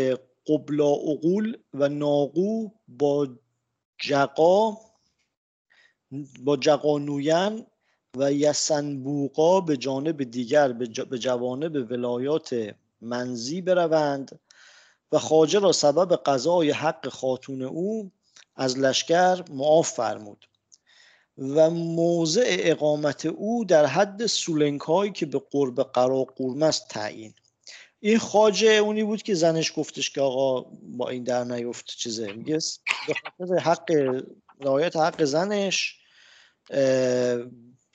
قبلا 0.47 0.87
اقول 0.87 1.57
و 1.75 1.89
ناقو 1.89 2.71
با 2.89 3.29
جقا 3.99 4.77
با 6.45 6.57
جقانوین 6.57 7.67
و 8.17 8.33
یسنبوقا 8.33 9.61
به 9.61 9.77
جانب 9.77 10.23
دیگر 10.23 10.73
به 10.73 11.19
جوانب 11.19 11.91
ولایات 11.91 12.75
منزی 13.01 13.61
بروند 13.61 14.39
و 15.13 15.19
خواجه 15.19 15.59
را 15.59 15.73
سبب 15.73 16.17
قضای 16.17 16.71
حق 16.71 17.09
خاتون 17.09 17.63
او 17.63 18.11
از 18.57 18.79
لشکر 18.79 19.45
معاف 19.51 19.91
فرمود 19.91 20.49
و 21.39 21.71
موضع 21.71 22.57
اقامت 22.59 23.27
او 23.27 23.65
در 23.65 23.87
حد 23.87 24.27
سولنک 24.27 25.13
که 25.15 25.27
به 25.27 25.43
قرب 25.51 25.83
قراقورم 25.83 26.63
است 26.63 26.89
تعیین. 26.89 27.35
این 28.01 28.19
خاجه 28.19 28.69
اونی 28.69 29.05
بود 29.05 29.23
که 29.23 29.35
زنش 29.35 29.73
گفتش 29.77 30.11
که 30.11 30.21
آقا 30.21 30.61
با 30.83 31.09
این 31.09 31.25
در 31.25 31.45
نیفت 31.45 31.87
چیزه. 31.87 32.33
میگه 32.33 32.59
به 33.09 33.15
خاطر 33.15 33.59
حق 33.59 33.91
رعایت 34.61 34.97
حق 34.97 35.25
زنش 35.25 35.97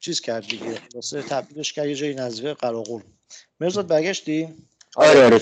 چیز 0.06 0.22
کرد 0.22 0.48
دیگه. 0.48 0.78
واسه 0.96 1.22
تبدیلش 1.22 1.74
کرد 1.74 1.88
یه 1.88 1.96
جایی 1.96 2.16
نزدیک 2.16 2.58
قراقورم 2.58 3.04
مرزاد 3.60 3.88
برگشتی؟ 3.88 4.56
آره 4.96 5.26
آره 5.26 5.40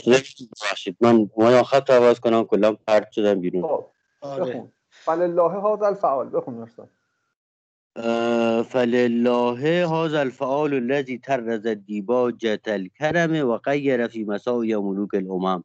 ببخشید. 0.62 0.98
من 1.02 1.30
اومدم 1.34 1.64
خط 1.64 1.90
عوض 1.90 2.20
کنم 2.20 2.44
کلا 2.44 2.74
پرت 2.74 3.12
شدم 3.12 3.42
بیرون. 3.42 3.62
خب 3.62 3.86
آره. 4.22 4.46
بخون. 4.46 4.72
فلله 4.90 5.52
هذا 5.52 5.88
الفعال 5.88 6.30
بخون 6.30 6.54
مرساد 6.54 6.90
آه، 7.96 8.62
فلله 8.64 9.88
هذا 9.88 10.22
الفعال 10.22 10.74
الذي 10.74 11.18
ترز 11.18 11.66
الديباجة 11.66 12.62
الكرم 12.68 13.50
و 13.50 13.58
غیر 13.58 14.08
في 14.08 14.24
مساوی 14.24 14.76
ملوک 14.76 15.14
الامم. 15.16 15.64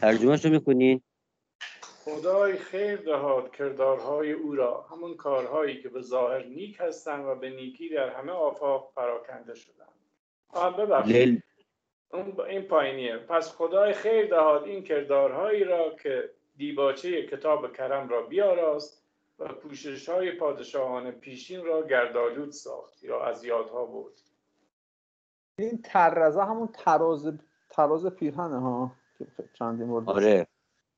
ترجمهش 0.00 0.44
رو 0.44 0.50
می‌کنین 0.50 1.00
خدای 2.04 2.56
خیر 2.56 2.96
دهاد 2.96 3.50
کردارهای 3.52 4.32
او 4.32 4.54
را. 4.54 4.82
همون 4.82 5.14
کارهایی 5.14 5.82
که 5.82 5.88
به 5.88 6.00
ظاهر 6.00 6.44
نیک 6.44 6.76
هستند 6.80 7.24
و 7.26 7.34
به 7.34 7.50
نیکی 7.50 7.88
در 7.88 8.08
همه 8.08 8.32
آفاق 8.32 8.92
پراکنده 8.96 9.54
شدند. 9.54 9.88
آه 10.48 10.76
ببخشید. 10.76 11.42
این 12.48 12.62
پایینیه. 12.62 13.16
پس 13.16 13.52
خدای 13.52 13.92
خیر 13.92 14.30
دهاد 14.30 14.64
این 14.64 14.82
کردارهایی 14.82 15.64
را 15.64 15.96
که 16.02 16.30
دیباچه 16.56 17.26
کتاب 17.26 17.76
کرم 17.76 18.08
را 18.08 18.22
بیاراست 18.22 19.04
و 19.38 19.48
پوشش 19.48 20.08
های 20.08 20.32
پادشاهان 20.32 21.10
پیشین 21.10 21.64
را 21.64 21.86
گردآلود 21.86 22.50
ساخت 22.50 23.04
یا 23.04 23.24
از 23.24 23.44
یادها 23.44 23.84
بود 23.84 24.20
این 25.58 25.82
ترزه 25.82 26.42
همون 26.42 26.68
تراز 26.68 27.38
تراز 27.70 28.06
پیرهنه 28.06 28.60
ها 28.60 28.92
که 29.18 29.26
چندین 29.58 29.88
بار 29.88 30.46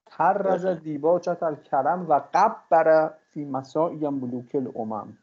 داشت. 0.06 0.20
آره 0.20 0.42
ترز 0.42 0.66
دیباجت 0.66 1.42
الکرم 1.42 2.06
و 2.08 2.20
قبر 2.34 3.14
فی 3.30 3.44
مساعی 3.44 4.08
ملوک 4.08 4.54
الامم. 4.54 5.18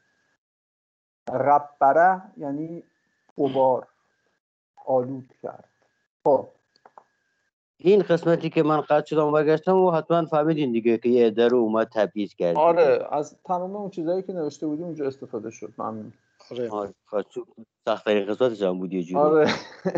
قبره 1.28 2.22
یعنی 2.38 2.84
غبار 3.38 3.88
آلود 4.86 5.34
کرد. 5.44 5.70
خب. 6.24 6.48
این 7.78 8.02
قسمتی 8.02 8.50
که 8.50 8.64
من 8.64 8.82
قطع 8.82 9.06
شدم 9.06 9.28
و 9.28 9.32
برگشتم 9.32 9.78
و 9.78 9.92
حتما 9.92 10.26
فهمیدین 10.26 10.72
دیگه 10.72 10.98
که 10.98 11.10
یه 11.10 11.48
رو 11.48 11.58
اومد 11.58 11.88
تبعیض 11.88 12.36
کرد. 12.36 12.56
آره 12.56 13.08
از 13.12 13.38
تمام 13.46 13.76
اون 13.76 13.90
چیزهایی 13.90 14.22
که 14.22 14.34
نوشته 14.34 14.68
بودیم 14.68 14.86
اونجا 14.86 15.08
استفاده 15.08 15.50
شد. 15.50 15.74
ممنون. 15.78 16.14
آره. 16.52 16.70
آره 16.70 16.94
سخت 17.86 18.06
ترین 18.06 18.26
قسمتش 18.26 18.62
هم 18.62 18.80
بود 18.80 18.94
یه 18.94 19.04
جوری. 19.04 19.20
آره. 19.20 19.52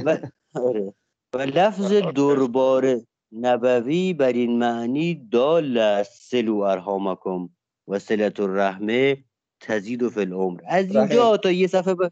و, 0.05 0.17
آره. 0.55 0.93
و 1.33 1.37
لفظ 1.37 1.91
دربار 1.93 3.01
نبوی 3.41 4.13
بر 4.13 4.33
این 4.33 4.59
معنی 4.59 5.27
دال 5.31 5.77
است 5.77 6.31
سلو 6.31 6.57
ارحامکم 6.59 7.49
و 7.87 7.99
سلت 7.99 8.39
الرحمه 8.39 9.17
تزید 9.59 10.07
فی 10.07 10.19
العمر. 10.19 10.61
از 10.67 10.95
اینجا 10.95 11.37
تا 11.37 11.51
یه 11.51 11.67
صفحه 11.67 11.93
ب... 11.93 12.11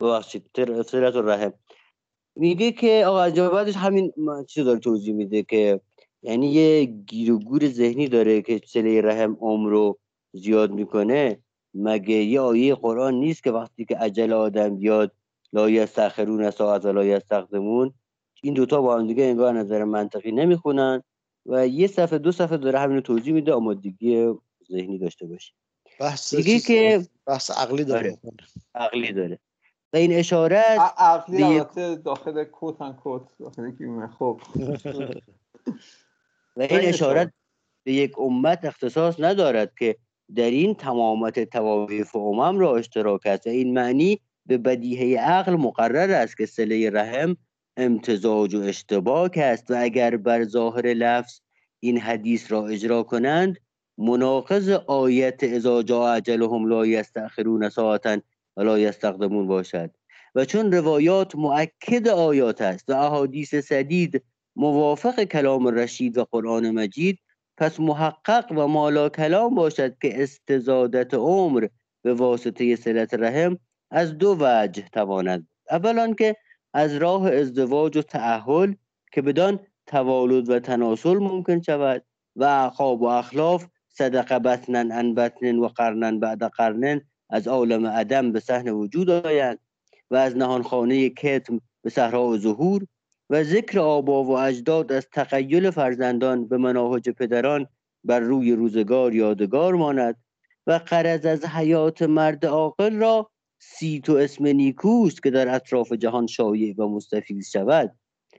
ببخشید 0.00 0.50
تر- 0.54 0.82
سلت 0.82 1.16
الرحم. 1.16 1.52
میگه 2.36 2.72
که 2.72 3.02
آقا 3.06 3.20
از 3.20 3.34
بعدش 3.34 3.76
همین 3.76 4.12
چیز 4.48 4.64
داره 4.64 4.78
توضیح 4.78 5.14
میده 5.14 5.42
که 5.42 5.80
یعنی 6.22 6.52
یه 6.52 6.84
گیر 6.84 7.32
و 7.32 7.38
گور 7.38 7.68
ذهنی 7.68 8.08
داره 8.08 8.42
که 8.42 8.60
سله 8.66 9.00
رحم 9.00 9.36
عمر 9.40 9.70
رو 9.70 9.98
زیاد 10.32 10.70
می‌کنه. 10.70 11.38
مگه 11.74 12.14
یه 12.14 12.40
آیه 12.40 12.74
قرآن 12.74 13.14
نیست 13.14 13.44
که 13.44 13.50
وقتی 13.50 13.84
که 13.84 13.96
عجل 13.96 14.32
آدم 14.32 14.76
بیاد 14.76 15.12
لا 15.52 15.70
یستخرون 15.70 16.50
ساعت 16.50 16.84
و 16.84 16.92
لا 16.92 17.04
یستقدمون 17.04 17.94
این 18.42 18.54
دوتا 18.54 18.82
با 18.82 18.98
هم 18.98 19.06
دیگه 19.06 19.24
انگار 19.24 19.54
نظر 19.54 19.84
منطقی 19.84 20.32
نمی‌خونن 20.32 21.02
و 21.46 21.66
یه 21.66 21.86
صفحه 21.86 22.18
دو 22.18 22.32
صفحه 22.32 22.56
داره 22.56 22.78
همین 22.78 22.96
رو 22.96 23.02
توضیح 23.02 23.34
میده 23.34 23.52
آمادگی 23.52 24.34
ذهنی 24.72 24.98
داشته 24.98 25.26
باشه 25.26 25.52
بحث 26.00 26.34
دیگه 26.34 26.58
که-. 26.58 27.06
بحث 27.26 27.50
عقلی 27.50 27.84
داره. 27.84 28.18
آره. 28.24 28.46
عقلی 28.74 29.12
داره. 29.12 29.38
و 29.92 29.96
این 29.96 30.12
اشارت 30.12 30.78
عقلی 30.98 31.42
البته 31.42 31.96
داخل 31.96 32.44
کوت 32.44 32.82
ان 32.82 32.92
کوت 32.92 33.22
داخل 33.38 33.72
خب. 34.18 34.40
و 36.56 36.62
این 36.62 36.80
اشارت 36.80 37.32
به 37.84 37.92
یک 37.92 38.18
امت 38.18 38.64
اختصاص 38.64 39.14
ندارد 39.18 39.72
که 39.78 39.96
در 40.36 40.50
این 40.50 40.74
تمامت 40.74 41.44
تواویف 41.44 42.16
امم 42.16 42.58
را 42.58 42.76
اشتراک 42.76 43.26
است. 43.26 43.46
و 43.46 43.50
این 43.50 43.74
معنی 43.74 44.20
به 44.46 44.58
بدیهه 44.58 45.20
عقل 45.20 45.52
مقرر 45.52 46.10
است 46.10 46.36
که 46.36 46.46
سله 46.46 46.90
رحم 46.90 47.36
امتزاج 47.80 48.54
و 48.54 48.60
اشتباک 48.60 49.38
است 49.38 49.70
و 49.70 49.74
اگر 49.78 50.16
بر 50.16 50.44
ظاهر 50.44 50.86
لفظ 50.86 51.40
این 51.80 51.98
حدیث 51.98 52.52
را 52.52 52.66
اجرا 52.66 53.02
کنند 53.02 53.56
مناقض 53.98 54.68
آیت 54.68 55.44
اذا 55.44 55.82
جاء 55.82 56.14
اجلهم 56.14 56.68
لا 56.68 56.86
یستأخرون 56.86 57.68
ساعتا 57.68 58.18
و 58.56 58.62
لا 58.62 58.78
یستقدمون 58.78 59.46
باشد. 59.46 59.90
و 60.34 60.44
چون 60.44 60.72
روایات 60.72 61.34
مؤکد 61.34 62.08
آیات 62.08 62.60
است 62.60 62.90
و 62.90 62.92
احادیث 62.92 63.54
سدید 63.54 64.22
موافق 64.56 65.24
کلام 65.24 65.66
رشید 65.66 66.18
و 66.18 66.26
قرآن 66.30 66.70
مجید 66.70 67.18
پس 67.56 67.80
محقق 67.80 68.52
و 68.52 68.66
مالا 68.66 69.08
کلام 69.08 69.54
باشد 69.54 69.98
که 69.98 70.22
استزادت 70.22 71.14
عمر 71.14 71.68
به 72.02 72.14
واسطه 72.14 72.76
صلت 72.76 73.14
رحم 73.14 73.58
از 73.90 74.18
دو 74.18 74.36
وجه 74.40 74.84
تواند. 74.92 75.48
اولا 75.70 76.14
که 76.14 76.36
از 76.74 76.94
راه 76.94 77.32
ازدواج 77.32 77.96
و 77.96 78.02
تعهل 78.02 78.74
که 79.12 79.22
بدان 79.22 79.60
توالد 79.86 80.50
و 80.50 80.58
تناسل 80.58 81.18
ممکن 81.18 81.62
شود 81.62 82.04
و 82.36 82.44
اعقاب 82.44 83.02
و 83.02 83.04
اخلاف 83.04 83.66
صدق 83.88 84.32
بطنا 84.32 84.78
عن 84.78 85.14
بطن 85.14 85.58
و 85.58 85.68
قرنا 85.68 86.18
بعد 86.18 86.44
قرن 86.44 87.00
از 87.30 87.48
عالم 87.48 87.86
عدم 87.86 88.32
به 88.32 88.40
صحن 88.40 88.68
وجود 88.68 89.10
آیند 89.10 89.58
و 90.10 90.16
از 90.16 90.36
نهانخانه 90.36 91.08
کتم 91.08 91.60
به 91.82 91.90
صحرا 91.90 92.36
ظهور 92.36 92.86
و 93.30 93.44
ذکر 93.44 93.78
آبا 93.78 94.24
و 94.24 94.38
اجداد 94.38 94.92
از 94.92 95.08
تقیل 95.12 95.70
فرزندان 95.70 96.48
به 96.48 96.56
مناهج 96.56 97.10
پدران 97.10 97.66
بر 98.04 98.20
روی 98.20 98.52
روزگار 98.52 99.14
یادگار 99.14 99.74
ماند 99.74 100.16
و 100.66 100.80
قرض 100.86 101.26
از 101.26 101.44
حیات 101.44 102.02
مرد 102.02 102.46
عاقل 102.46 102.96
را 102.96 103.29
سی 103.60 104.00
تو 104.00 104.12
اسم 104.12 104.46
نیکوست 104.46 105.22
که 105.22 105.30
در 105.30 105.54
اطراف 105.54 105.92
جهان 105.92 106.26
شایع 106.26 106.74
و 106.78 106.88
مستفیض 106.88 107.50
شود 107.50 107.96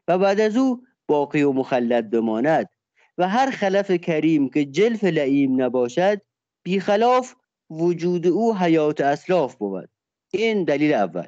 و 0.08 0.18
بعد 0.18 0.40
از 0.40 0.58
او 0.58 0.82
باقی 1.08 1.42
و 1.42 1.52
مخلد 1.52 2.10
بماند 2.10 2.70
و 3.18 3.30
هر 3.30 3.52
خلف 3.52 3.92
کریم 3.92 4.50
که 4.50 4.66
جلف 4.66 5.04
لعیم 5.04 5.62
نباشد 5.62 6.22
بیخلاف 6.64 7.36
وجود 7.70 8.28
او 8.28 8.56
حیات 8.56 9.02
اسلاف 9.02 9.56
بود. 9.56 9.90
این 10.32 10.64
دلیل 10.64 10.94
اول. 10.94 11.28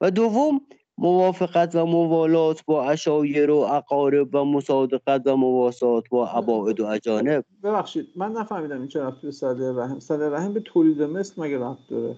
و 0.00 0.10
دوم 0.10 0.60
موافقت 0.98 1.74
و 1.74 1.86
موالات 1.86 2.64
با 2.64 2.90
اشایر 2.90 3.50
و 3.50 3.56
اقارب 3.56 4.34
و 4.34 4.44
مصادقت 4.44 5.22
و 5.26 5.36
مواسات 5.36 6.08
با 6.10 6.28
عباید 6.28 6.80
و 6.80 6.86
اجانب. 6.86 7.44
ببخشید 7.62 8.08
من 8.16 8.32
نفهمیدم 8.32 8.78
این 8.78 8.88
چه 8.88 9.00
رفتی 9.00 9.26
به 9.26 9.32
صدر 9.32 9.72
رحم. 9.72 9.98
صدر 9.98 10.28
رحم 10.28 10.52
به 10.52 10.60
تولید 10.60 11.02
مثل 11.02 11.42
مگه 11.42 11.58
رفت 11.58 11.88
داره؟ 11.90 12.16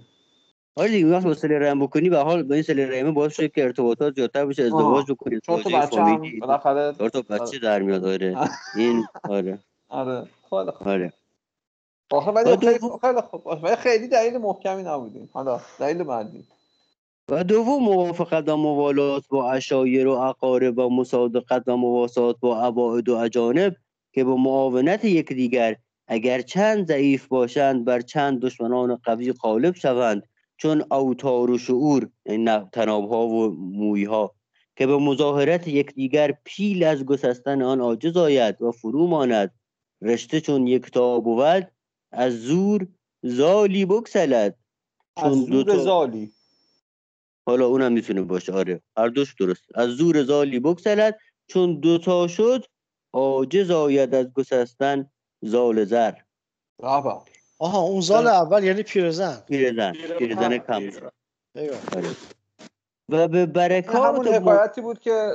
آره 0.76 0.90
دیگه 0.90 1.06
وقتی 1.06 1.24
با 1.24 1.34
سله 1.34 1.58
رحم 1.58 1.80
بکنی 1.80 2.10
به 2.10 2.18
حال 2.18 2.42
با 2.42 2.54
این 2.54 2.62
سله 2.62 2.86
رحمه 2.86 3.10
باعث 3.10 3.34
شد 3.36 3.52
که 3.52 3.64
ارتباطات 3.64 4.14
زیادتر 4.14 4.46
بشه 4.46 4.62
ازدواج 4.62 5.12
بکنی 5.12 5.40
چون 5.40 5.62
تو 5.62 5.70
بچه 5.70 6.02
هم 6.02 6.38
بالاخره 6.40 6.92
تا 6.92 7.22
بچه 7.22 7.58
در 7.58 7.82
میاد 7.82 8.04
آره 8.04 8.38
این 8.76 9.06
آره 9.22 9.58
آره 9.88 10.26
خیلی 10.50 10.70
خوب 10.70 10.88
آره 10.88 11.12
آخه 12.10 12.30
ولی 12.30 12.56
خیلی 12.56 12.78
خوب 13.20 13.46
ولی 13.62 13.76
خیلی 13.76 14.08
دلیل 14.08 14.38
محکمی 14.38 14.82
نبودیم 14.82 15.28
حالا 15.32 15.60
دلیل 15.78 16.02
بعدی 16.02 16.44
و 17.28 17.44
دوم 17.44 17.84
موافقت 17.84 18.48
و 18.48 18.56
موالات 18.56 19.28
با 19.28 19.52
اشایر 19.52 20.06
و 20.06 20.10
اقارب 20.12 20.78
و 20.78 20.90
مصادقت 20.90 21.62
و 21.66 21.76
مواسات 21.76 22.36
با 22.40 22.62
عباید 22.62 23.08
و 23.08 23.16
اجانب 23.16 23.76
که 24.12 24.24
با 24.24 24.36
معاونت 24.36 25.04
یکدیگر 25.04 25.76
اگر 26.06 26.40
چند 26.40 26.86
ضعیف 26.86 27.26
باشند 27.26 27.84
بر 27.84 28.00
چند 28.00 28.40
دشمنان 28.40 28.96
قوی 28.96 29.32
غالب 29.32 29.74
شوند 29.74 30.22
چون 30.62 30.84
اوتار 30.90 31.50
و 31.50 31.58
شعور 31.58 32.10
یعنی 32.26 32.60
تنابها 32.72 33.26
و 33.26 33.48
مویها 33.50 34.34
که 34.76 34.86
به 34.86 34.96
مظاهرت 34.98 35.68
یکدیگر 35.68 36.38
پیل 36.44 36.84
از 36.84 37.04
گسستن 37.04 37.62
آن 37.62 37.80
عاجز 37.80 38.16
آید 38.16 38.62
و 38.62 38.72
فرو 38.72 39.06
ماند. 39.06 39.54
رشته 40.02 40.40
چون 40.40 40.66
یکتا 40.66 41.20
بود 41.20 41.72
از 42.12 42.40
زور 42.42 42.86
زالی 43.22 43.86
بکسلد 43.86 44.56
از 45.16 45.22
چون 45.24 45.32
زور 45.44 45.64
دوتا- 45.64 45.78
زالی. 45.78 46.30
حالا 47.46 47.66
اونم 47.66 47.92
می‌تونه 47.92 48.22
باشه 48.22 48.52
آره. 48.52 48.80
هر 48.96 49.08
دوش 49.08 49.34
درست. 49.34 49.62
از 49.74 49.90
زور 49.90 50.22
زالی 50.22 50.60
بکسلد 50.60 51.18
چون 51.46 51.80
دوتا 51.80 52.28
شد 52.28 52.64
عاجز 53.12 53.70
آید 53.70 54.14
از 54.14 54.32
گسستن 54.32 55.10
زال 55.42 55.84
زر. 55.84 56.12
بابا 56.78 57.24
آها 57.60 57.80
اون 57.80 58.00
زال 58.00 58.26
اول 58.26 58.64
یعنی 58.64 58.82
پیرزن. 58.82 59.42
پیرزن 59.48 59.92
پیرزن،. 60.18 60.58
آره. 61.96 62.08
و 63.08 63.28
به 63.28 63.46
برکات 63.46 63.96
همون 63.96 64.28
حکایتی 64.28 64.80
بود 64.80 65.00
که 65.00 65.32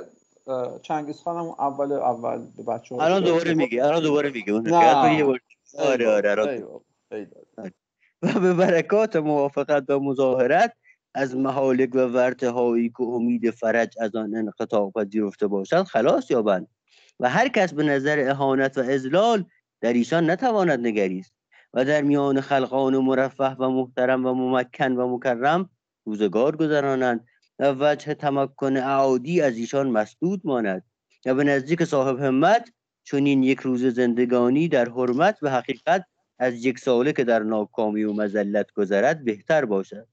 چنگیز 0.81 1.19
خان 1.19 1.37
هم 1.37 1.55
اول 1.59 1.91
اول 1.91 2.47
به 2.57 2.63
بچه 2.63 2.95
الان 2.95 3.23
دوباره 3.23 3.53
میگه 3.53 3.85
الان 3.85 4.03
دوباره 4.03 4.29
میگه. 4.29 4.53
اون 4.53 4.67
نه. 4.67 4.77
حکایت 4.77 5.11
رو 5.11 5.17
یه 5.17 5.23
بار 5.23 5.39
آره 5.79 6.09
آره 6.09 6.31
الان 6.31 6.63
و 8.21 8.39
به 8.39 8.53
برکات 8.53 9.15
موافقت 9.15 9.89
و 9.89 9.99
مظاهرت 9.99 10.73
از 11.13 11.35
محالک 11.35 11.89
و 11.95 11.99
ورتهایی 11.99 12.89
که 12.89 13.03
امید 13.03 13.49
فرج 13.49 13.95
از 13.99 14.15
آن 14.15 14.35
انقطاع 14.35 14.91
پذیرفته 14.91 15.47
باشد 15.47 15.83
خلاص 15.83 16.31
یابند. 16.31 16.67
و 17.19 17.29
هر 17.29 17.47
کس 17.47 17.73
به 17.73 17.83
نظر 17.83 18.25
اهانت 18.29 18.77
و 18.77 18.81
ازلال 18.81 19.45
در 19.81 19.93
ایشان 19.93 20.29
نتواند 20.29 20.87
نگریست. 20.87 21.34
و 21.75 21.85
در 21.85 22.01
میان 22.01 22.41
خلقان 22.41 22.97
مرفه 22.97 23.49
و 23.49 23.69
محترم 23.69 24.25
و 24.25 24.33
ممکن 24.33 24.91
و 24.91 25.17
مکرم 25.17 25.69
روزگار 26.05 26.55
گذرانند 26.55 27.27
و 27.59 27.75
وجه 27.79 28.13
تمکن 28.13 28.77
اعادی 28.77 29.41
از 29.41 29.57
ایشان 29.57 29.89
مسدود 29.89 30.41
ماند 30.43 30.83
و 31.25 31.33
به 31.33 31.43
نزدیک 31.43 31.83
صاحب 31.83 32.19
همت 32.19 32.71
چون 33.03 33.25
این 33.25 33.43
یک 33.43 33.59
روز 33.59 33.85
زندگانی 33.85 34.67
در 34.67 34.89
حرمت 34.89 35.37
و 35.41 35.49
حقیقت 35.49 36.05
از 36.39 36.65
یک 36.65 36.79
ساله 36.79 37.13
که 37.13 37.23
در 37.23 37.39
ناکامی 37.39 38.03
و 38.03 38.13
مذلت 38.13 38.71
گذرد 38.71 39.25
بهتر 39.25 39.65
باشد. 39.65 40.07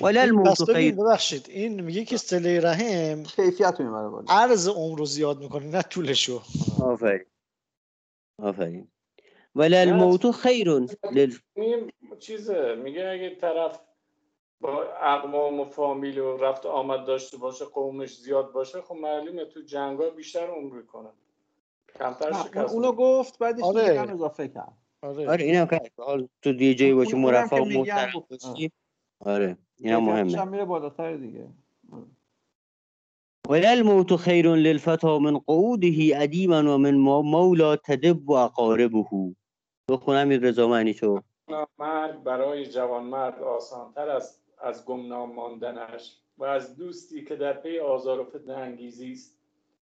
ولی 0.00 0.18
الموت 0.18 0.62
ببین 0.62 0.74
خیر. 0.74 0.94
ببخشید 0.94 1.46
این 1.48 1.80
میگه 1.80 2.04
که 2.04 2.16
سله 2.16 2.60
رحم 2.60 3.22
کیفیت 3.22 3.80
می‌بره 3.80 4.08
بالا. 4.08 4.24
عرض 4.28 4.68
عمر 4.68 4.98
رو 4.98 5.04
زیاد 5.04 5.38
می‌کنه 5.38 5.66
نه 5.66 5.82
طولشو. 5.82 6.42
آفرین. 6.80 7.24
آفرین. 8.38 8.88
ولی 9.56 9.76
الموت 9.76 10.30
خیر 10.30 10.68
لل... 11.12 11.32
چیزه. 12.18 12.74
میگه 12.74 13.08
اگه 13.08 13.34
طرف 13.34 13.80
با 14.60 14.82
اقوام 15.02 15.60
و 15.60 15.64
فامیل 15.64 16.18
و 16.18 16.36
رفت 16.36 16.66
آمد 16.66 17.04
داشته 17.04 17.36
باشه 17.36 17.64
قومش 17.64 18.16
زیاد 18.16 18.52
باشه 18.52 18.80
خب 18.82 18.94
معلومه 18.94 19.44
تو 19.44 19.60
جنگا 19.62 20.10
بیشتر 20.10 20.46
عمر 20.46 20.82
کنه 20.82 21.08
کمتر 21.98 22.32
شکست 22.32 22.74
اونو 22.74 22.92
گفت 22.92 23.38
بعدش 23.38 23.62
آره. 23.62 23.88
دیگه 23.88 24.00
هم 24.00 24.10
اضافه 24.10 24.48
کرد. 24.48 24.72
آره. 25.02 25.28
آره 25.30 25.44
اینم 25.44 25.66
که 25.66 25.80
حال 25.98 26.28
تو 26.42 26.52
باشی 26.52 26.92
اون- 26.92 27.06
اونم 27.06 27.20
مرفه 27.24 27.56
که 27.56 27.62
و 27.62 27.64
محترم. 27.64 28.24
باشی. 28.30 28.72
آره 29.20 29.56
اینم 29.78 30.00
کیفیتش 30.00 30.14
مهمه. 30.24 30.40
هم 30.40 30.48
میره 30.48 30.64
بالاتر 30.64 31.16
دیگه. 31.16 31.48
ولی 33.48 33.66
الموت 33.66 34.16
خیر 34.16 34.54
للفتا 34.54 35.18
من 35.18 35.38
قعوده 35.38 36.10
ادیما 36.14 36.74
و 36.74 36.78
من 36.78 36.94
مولا 36.94 37.76
تدب 37.76 38.30
و 38.30 38.32
اقاربه 38.32 39.02
بخونم 39.90 40.28
این 40.28 40.42
رضا 40.42 40.68
معنی 40.68 40.94
شو 40.94 41.20
مرگ 41.78 42.22
برای 42.22 42.66
جوانمرد 42.66 43.42
آسانتر 43.42 44.08
است 44.08 44.42
از 44.62 44.84
گمنام 44.84 45.34
ماندنش 45.34 46.16
و 46.38 46.44
از 46.44 46.76
دوستی 46.76 47.24
که 47.24 47.36
در 47.36 47.52
پی 47.52 47.78
آزار 47.78 48.20
و 48.20 48.24
فتنه 48.24 48.54
انگیزی 48.54 49.12
است. 49.12 49.36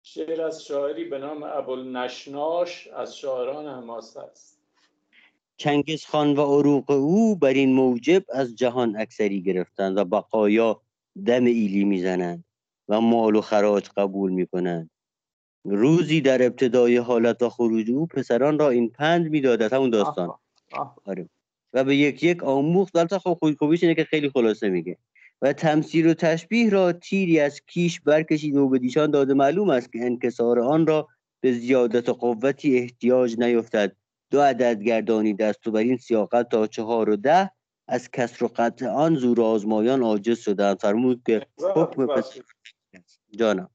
شعر 0.03 0.43
از 0.43 0.65
شاعری 0.65 1.05
به 1.05 1.19
نام 1.19 1.43
ابوالنشناش 1.43 2.87
از 2.87 3.17
شاعران 3.17 3.67
حماسه 3.67 4.21
است. 4.21 4.61
چنگیز 5.57 6.07
خان 6.07 6.37
و 6.37 6.43
عروق 6.43 6.91
او 6.91 7.37
بر 7.37 7.53
این 7.53 7.73
موجب 7.73 8.23
از 8.29 8.57
جهان 8.57 8.97
اکثری 8.97 9.43
گرفتند 9.43 9.99
و 9.99 10.05
بقایا 10.05 10.81
دم 11.27 11.45
ایلی 11.45 11.85
می‌زنند 11.85 12.45
و 12.89 13.01
مال 13.01 13.37
و 13.37 13.41
خراج 13.41 13.89
قبول 13.97 14.31
می‌کنند. 14.33 14.91
روزی 15.71 16.21
در 16.21 16.47
ابتدای 16.47 16.97
حالت 16.97 17.43
و 17.43 17.49
خروج 17.49 17.91
او 17.91 18.07
پسران 18.07 18.59
را 18.59 18.71
این 18.71 18.91
پند 18.91 19.31
می‌دادد 19.31 19.73
همون 19.73 19.91
داستان. 19.91 20.29
آه، 20.29 20.97
آه. 21.05 21.17
و 21.73 21.85
به 21.85 21.97
یک 21.97 22.23
یک 22.23 22.45
آموخت. 22.45 22.97
البته 22.97 23.19
خب 23.19 23.37
خوی 23.41 23.55
خوبیش 23.55 23.83
اینه 23.83 23.95
که 23.95 24.05
خیلی 24.05 24.31
خلاصه 24.31 24.69
میگه. 24.69 24.97
و 25.43 25.53
تمثیل 25.53 26.07
و 26.07 26.15
تشبیه 26.15 26.71
را 26.71 26.93
تیری 26.93 27.41
از 27.41 27.61
کیش 27.67 28.01
برکشید 28.01 28.57
و 28.57 28.69
به 28.69 28.79
دیشان 28.79 29.11
داده. 29.11 29.35
معلوم 29.35 29.71
است 29.71 29.93
که 29.93 29.99
انکسار 30.05 30.61
آن 30.61 30.87
را 30.87 31.09
به 31.41 31.53
زیادت 31.53 32.09
قوتی 32.09 32.79
احتیاج 32.79 33.39
نیفتد. 33.39 33.97
دو 34.31 34.41
عدد 34.41 34.83
گردانی 34.83 35.35
دست 35.35 35.67
و 35.67 35.71
بر 35.71 35.81
این 35.81 35.97
سیاقت 35.97 36.49
تا 36.49 36.67
چهار 36.67 37.11
و 37.11 37.17
ده 37.17 37.51
از 37.89 38.11
کسر 38.11 38.45
و 38.45 38.49
قطع 38.57 38.89
آن 38.89 39.15
زور 39.15 39.41
آزمایان 39.43 40.03
عاجز 40.03 40.39
شدند. 40.39 40.81
فرمود 40.81 41.23
که 41.27 41.47
حکم 41.75 42.07
پس 42.07 42.39
جانم. 43.31 43.71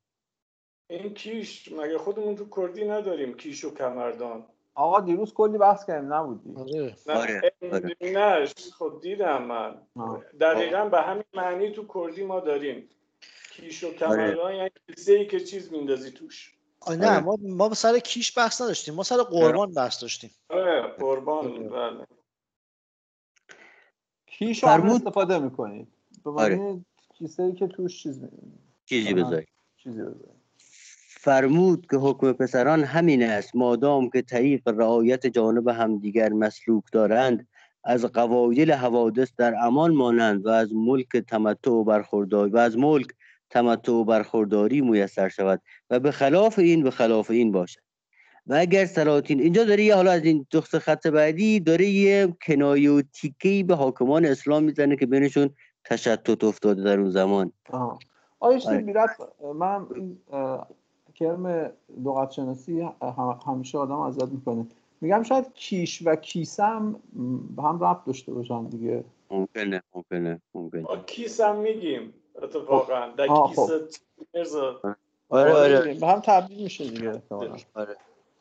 این 0.92 1.14
کیش 1.14 1.72
مگه 1.72 1.98
خودمون 1.98 2.36
تو 2.36 2.46
کردی 2.56 2.86
نداریم 2.86 3.34
کیش 3.38 3.64
و 3.66 3.74
کمردان 3.74 4.46
آقا 4.76 5.00
دیروز 5.02 5.34
کلی 5.34 5.58
بحث 5.58 5.86
کردیم 5.86 6.14
نبودی 6.14 6.54
آره 6.58 6.96
نه 7.08 7.14
آره، 7.14 7.42
آره. 7.72 7.96
نه 8.02 8.46
خب 8.80 9.00
دیدم 9.02 9.44
من 9.44 9.82
آه. 9.96 10.24
دقیقا 10.40 10.86
به 10.86 11.02
همین 11.02 11.24
معنی 11.34 11.72
تو 11.72 11.86
کردی 11.94 12.24
ما 12.24 12.40
داریم 12.40 12.90
کیش 13.52 13.84
آره. 13.84 13.94
و 13.94 13.98
کمردان 13.98 14.56
یعنی 14.56 14.70
کیسه 14.88 15.14
ای 15.14 15.26
که 15.28 15.40
چیز 15.40 15.72
میندازی 15.72 16.12
توش 16.12 16.56
آه، 16.82 16.96
نه 16.96 17.10
آره. 17.10 17.20
ما 17.24 17.38
ما 17.42 17.74
سر 17.74 18.00
کیش 18.00 18.38
بحث 18.38 18.62
نداشتیم 18.62 18.94
ما 18.94 19.04
سر 19.04 19.18
قربان 19.18 19.72
بحث 19.72 20.02
داشتیم 20.02 20.32
آره 20.50 20.82
قربان 20.82 21.70
بله 21.70 22.06
کیش 24.28 24.64
رو 24.64 24.70
فرمود- 24.70 24.96
استفاده 25.02 25.40
می‌کنید 25.40 25.88
به 26.24 26.32
آره. 26.32 26.56
معنی 26.56 26.86
کیسه 27.14 27.44
ای 27.44 27.54
که 27.54 27.68
توش 27.68 28.04
چیز 28.04 28.24
می- 28.24 28.30
چیزی. 28.86 29.14
بذاری 29.14 29.48
چیزی 29.78 30.02
بذاری 30.02 30.41
فرمود 31.24 31.88
که 31.92 31.98
حکم 31.98 32.32
پسران 32.32 32.84
همین 32.84 33.24
است. 33.24 33.56
مادام 33.56 34.10
که 34.10 34.22
طریق 34.22 34.68
رعایت 34.68 35.28
جانب 35.28 35.68
همدیگر 35.68 36.30
مسلوک 36.30 36.84
دارند 36.92 37.48
از 37.84 38.06
قوایل 38.06 38.72
حوادث 38.72 39.32
در 39.38 39.56
امان 39.64 39.94
مانند 39.94 40.46
و 40.46 40.50
از 40.50 40.74
ملک 40.74 41.18
تمتع 41.18 41.72
و 41.72 41.84
برخورداری 41.84 42.52
و 42.52 42.58
از 42.58 42.78
ملک 42.78 43.08
تمتع 43.50 43.92
و 43.92 44.04
برخورداری 44.04 44.82
میسر 44.82 45.30
شود 45.30 45.62
و 45.90 46.00
به 46.00 46.12
خلاف 46.12 46.60
این 46.60 46.84
به 46.84 46.92
خلاف 46.92 47.32
این 47.32 47.52
باشد. 47.52 47.82
و 48.48 48.56
اگر 48.56 48.86
سلاطین 48.86 49.40
اینجا 49.40 49.64
داره 49.64 49.84
یه 49.84 49.96
حالا 49.96 50.12
از 50.12 50.24
این 50.24 50.46
دخت 50.52 50.78
خط 50.78 51.08
بعدی 51.08 51.60
داره 51.60 51.86
یه 51.86 52.34
کنایه 52.48 52.92
و 52.92 53.02
تیکه‌ای 53.14 53.64
به 53.64 53.76
حاکمان 53.76 54.26
اسلام 54.26 54.64
می‌زنه 54.64 54.96
که 54.96 55.06
بینشون 55.06 55.50
تشتت 55.86 56.44
افتاده 56.44 56.84
در 56.84 57.00
اون 57.00 57.10
زمان. 57.10 57.52
آها 57.70 58.00
آیش 58.40 58.66
من 59.56 59.88
کرم 61.22 61.72
لغت 62.06 62.32
شناسی 62.32 62.82
هم- 62.82 63.40
همیشه 63.48 63.78
آدم 63.78 64.00
اذیت 64.00 64.30
می‌کنه. 64.30 64.66
میگم 65.02 65.24
شاید 65.24 65.54
کیش 65.54 66.02
و 66.06 66.16
کیسه 66.16 66.64
هم 66.64 66.96
م، 67.14 67.38
به 67.56 67.64
هم 67.64 67.84
ربط 67.84 68.06
داشته 68.06 68.34
باشن 68.34 68.64
دیگه. 68.66 69.04
ممکنه 69.32 69.82
ممکنه 69.96 70.42
ممکنه. 70.54 70.82
ما 70.82 70.98
کیس 70.98 71.42
هم 71.42 71.56
میگیم 71.56 72.14
اتفاقا. 72.44 73.08
در 73.18 73.28
آه، 73.30 73.50
کیس 73.50 73.60
خب. 73.60 73.72
مرزا. 74.36 74.80
آره 75.30 75.54
آره 75.54 75.94
به 75.94 76.08
هم 76.08 76.20
تبدیل 76.20 76.64
میشه 76.64 76.90
دیگه 76.90 77.10
احتمالاً. 77.10 77.56
آره 77.74 77.96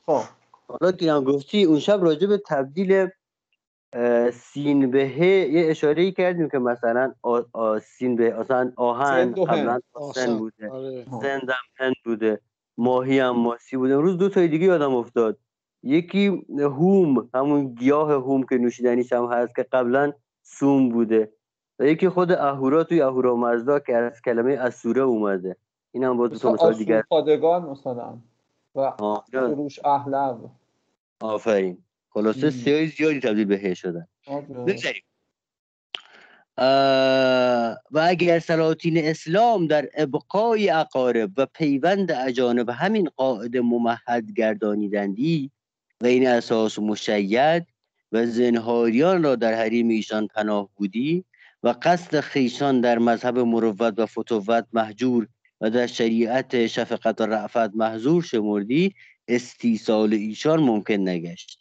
خب. 0.06 0.20
حالا 0.68 1.16
هم 1.16 1.24
گفتی 1.24 1.64
اون 1.64 1.78
شب 1.78 2.02
راجع 2.04 2.26
به 2.26 2.42
تبدیل 2.46 3.08
سین 4.32 4.90
به 4.90 5.08
ه 5.08 5.18
یه 5.26 5.70
اشاره 5.70 6.02
ای 6.02 6.12
کردیم 6.12 6.48
که 6.48 6.58
مثلا 6.58 7.14
آ- 7.22 7.40
آ- 7.52 7.78
سین 7.78 8.16
به 8.16 8.34
اصلا 8.34 8.72
آهن. 8.76 9.32
قبلا 9.32 9.80
سن 10.14 10.38
بوده. 10.38 10.70
آره. 10.70 11.06
هند 11.78 11.94
بوده. 12.04 12.40
ماهی 12.80 13.18
هم 13.18 13.36
ماسی 13.36 13.76
بوده 13.76 13.94
امروز 13.94 14.18
دو 14.18 14.28
تای 14.28 14.48
دیگه 14.48 14.66
یادم 14.66 14.94
افتاد. 14.94 15.38
یکی 15.82 16.26
هوم 16.58 17.28
همون 17.34 17.74
گیاه 17.74 18.12
هوم 18.12 18.42
که 18.42 18.58
نوشیدنیش 18.58 19.12
هم 19.12 19.24
هست 19.32 19.56
که 19.56 19.62
قبلا 19.62 20.12
سوم 20.42 20.88
بوده. 20.88 21.32
و 21.78 21.84
یکی 21.84 22.08
خود 22.08 22.32
اهورا 22.32 22.84
توی 22.84 23.02
اهورا 23.02 23.36
مزدا 23.36 23.78
که 23.78 23.96
از 23.96 24.22
کلمه 24.22 24.52
اسوره 24.52 25.02
اومده. 25.02 25.56
این 25.92 26.04
هم 26.04 26.16
باز 26.16 26.30
دو 26.30 26.38
تا 26.38 26.52
مثال 26.52 26.74
دیگر. 26.74 27.02
پادگان 27.02 27.62
مثلا. 27.62 28.18
و 28.74 28.80
آه، 28.80 29.24
سروش 29.32 29.84
اهلب 29.84 30.38
آفرین. 31.20 31.78
خلاصه. 32.10 32.50
سیای 32.50 32.86
زیادی 32.86 33.20
تبدیل 33.20 33.44
به 33.44 33.58
ه 33.58 33.74
شدن. 33.74 34.06
آره. 34.26 34.46
بگذاریم 34.66 35.02
و 36.58 37.98
اگر 38.02 38.38
سلاطین 38.38 38.98
اسلام 38.98 39.66
در 39.66 39.88
ابقای 39.94 40.70
اقارب 40.70 41.30
و 41.36 41.46
پیوند 41.46 42.12
اجانب 42.12 42.70
همین 42.70 43.10
قاعده 43.16 43.60
ممهد 43.60 44.32
گردانیدندی 44.36 45.50
و 46.00 46.06
این 46.06 46.28
اساس 46.28 46.78
مشید 46.78 47.66
و 48.12 48.26
زنهاریان 48.26 49.22
را 49.22 49.36
در 49.36 49.54
حریم 49.54 49.88
ایشان 49.88 50.26
پناه 50.26 50.68
بودی 50.76 51.24
و 51.62 51.74
قصد 51.82 52.20
خیشان 52.20 52.80
در 52.80 52.98
مذهب 52.98 53.38
مروت 53.38 53.98
و 53.98 54.06
فتوت 54.06 54.66
محجور 54.72 55.28
و 55.60 55.70
در 55.70 55.86
شریعت 55.86 56.66
شفقت 56.66 57.20
و 57.20 57.26
رعفت 57.26 57.74
محضور 57.74 58.22
شمردی 58.22 58.94
استیصال 59.28 60.14
ایشان 60.14 60.60
ممکن 60.60 60.94
نگشت. 60.94 61.60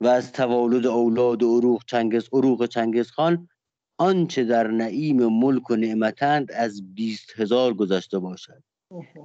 و 0.00 0.06
از 0.06 0.32
توالد 0.32 0.86
اولاد 0.86 1.42
و 1.42 1.58
عروق 1.58 1.84
چنگز 1.86 2.28
عروق 2.32 2.66
چنگز 2.66 3.10
خان 3.10 3.48
آنچه 3.98 4.44
در 4.44 4.66
نعیم 4.66 5.26
ملک 5.26 5.70
و 5.70 5.76
نعمتند 5.76 6.52
از 6.52 6.94
بیست 6.94 7.30
هزار 7.36 7.74
گذشته 7.74 8.18
باشد. 8.18 8.62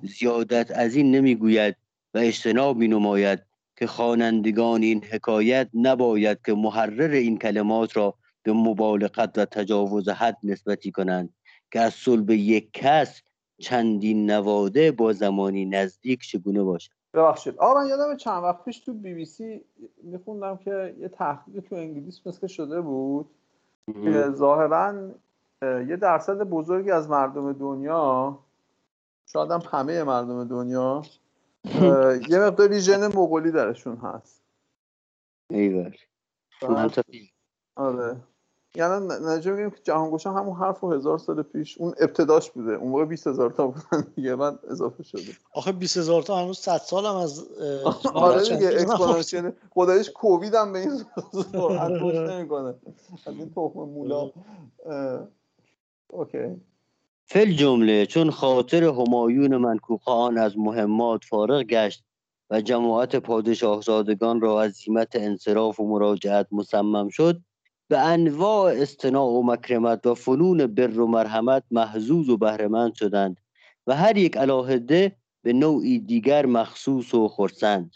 زیادت 0.04 0.72
از 0.72 0.96
این 0.96 1.12
نمی‌گوید 1.12 1.76
و 2.14 2.18
اجتناب 2.18 2.78
می 2.78 2.88
نماید 2.88 3.40
که 3.76 3.88
خوانندگان 3.88 4.82
این 4.82 5.04
حکایت 5.04 5.70
نباید 5.74 6.40
که 6.46 6.54
محرر 6.54 7.12
این 7.12 7.38
کلمات 7.38 7.98
را 7.98 8.14
به 8.44 8.54
مبالغت 8.54 9.38
و 9.38 9.46
تجاوز 9.46 10.10
حد 10.10 10.38
نسبتی 10.44 10.92
کنند 10.92 11.34
که 11.72 11.80
از 11.80 11.94
صلب 11.94 12.30
یک 12.30 12.70
کس 12.74 13.22
چندین 13.60 14.32
نواده 14.32 14.92
با 14.92 15.14
زمانی 15.14 15.66
نزدیک 15.66 16.22
چگونه 16.22 16.64
باشد. 16.64 16.92
ببخشید. 17.14 17.58
آقا 17.58 17.82
من 17.82 17.88
یادم 17.88 18.18
چند 18.18 18.44
وقت 18.44 18.66
پیش 18.66 18.80
تو 18.80 18.94
بی 18.94 19.14
بی 19.14 19.26
سی 19.26 19.62
میخوندم 20.04 20.58
که 20.58 20.96
یه 21.00 21.08
تحقیق 21.08 21.64
تو 21.64 21.76
انگلیس 21.76 22.28
مثل 22.28 22.48
شده 22.48 22.82
بود. 22.82 23.30
ظاهرا 24.30 25.12
یه 25.62 25.96
درصد 25.96 26.44
بزرگی 26.44 26.92
از 26.92 27.10
مردم 27.10 27.54
دنیا 27.54 28.40
شاید 29.26 29.52
هم 29.52 29.62
همه 29.72 30.04
مردم 30.04 30.44
دنیا 30.44 31.02
یه 32.32 32.40
مقداری 32.40 32.80
ژن 32.80 33.08
مغولی 33.08 33.52
درشون 33.52 33.96
هست. 33.96 34.44
ایول 35.50 35.96
آره. 37.76 38.16
یعنی 38.78 39.06
نجا 39.22 39.54
بگیم 39.54 39.70
که 39.70 39.78
جهانگشا 39.84 40.32
همون 40.32 40.56
حرف 40.56 40.84
و 40.84 40.92
هزار 40.92 41.18
سال 41.18 41.42
پیش 41.42 41.78
اون 41.78 41.94
ابتداش 42.00 42.52
بوده. 42.52 42.74
اون 42.74 42.90
موقع 42.92 43.06
20 43.06 43.28
هزار 43.28 43.52
تا 43.52 43.68
بودن 43.68 44.08
دیگه 44.16 44.36
من 44.36 44.60
اضافه 44.70 45.04
شده. 45.04 45.22
آخه 45.54 45.72
20 45.72 45.98
هزار 45.98 46.22
تا 46.22 46.38
هنوز 46.38 46.58
100 46.58 46.78
سال 46.78 47.06
هم 47.06 47.16
از 47.16 47.48
آره 48.14 48.42
دیگه 48.44 48.68
exponential 48.68 49.52
خدایش 49.70 50.10
کووید 50.10 50.56
هم 50.56 50.74
به 50.74 50.80
این 50.80 51.06
سرعت 51.52 52.02
پشت 52.02 52.18
نمی‌کنه. 52.18 52.76
از 53.28 53.34
این 53.34 53.50
تخم 53.50 53.80
مولا. 53.80 54.32
اوکی. 56.08 56.62
فل 57.26 57.52
جمله 57.52 58.06
چون 58.06 58.32
خاطر 58.32 58.84
همایون 58.84 59.58
منکوخان 59.58 60.38
از 60.38 60.58
مهمات 60.58 61.24
فارغ 61.24 61.64
گشت 61.64 62.04
و 62.50 62.62
جماعت 62.62 63.16
پادشاهزادگان 63.16 64.42
را 64.42 64.62
از 64.62 64.72
زیمت 64.72 65.10
انصراف 65.14 65.80
و 65.80 65.88
مراجعت 65.88 66.48
مصمم 66.52 67.10
شد. 67.10 67.42
به 67.90 68.00
انواع 68.00 68.74
استناع 68.74 69.30
و 69.30 69.44
مکرمت 69.44 70.06
و 70.08 70.16
فنون 70.16 70.68
بر 70.68 71.00
و 71.00 71.08
مرحمت 71.08 71.64
محزوز 71.72 72.30
و 72.30 72.38
بهرهمند 72.38 72.94
شدند 72.94 73.38
و 73.88 73.96
هر 73.96 74.18
یک 74.18 74.38
علاهده 74.38 75.16
به 75.44 75.54
نوعی 75.54 76.00
دیگر 76.00 76.46
مخصوص 76.46 77.14
و 77.14 77.28
خرسند. 77.28 77.96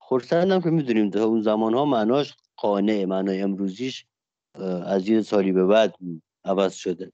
خرسند 0.00 0.50
هم 0.52 0.60
که 0.60 0.70
می‌دونیم 0.70 1.10
تا 1.10 1.24
اون 1.24 1.42
زمان 1.42 1.74
ها 1.74 1.84
معناش 1.84 2.34
قانع 2.56 3.04
معنای 3.04 3.42
امروزیش 3.42 4.06
از 4.84 5.08
یه 5.08 5.22
سالی 5.22 5.52
به 5.52 5.66
بعد 5.66 5.94
عوض 6.44 6.74
شده. 6.74 7.12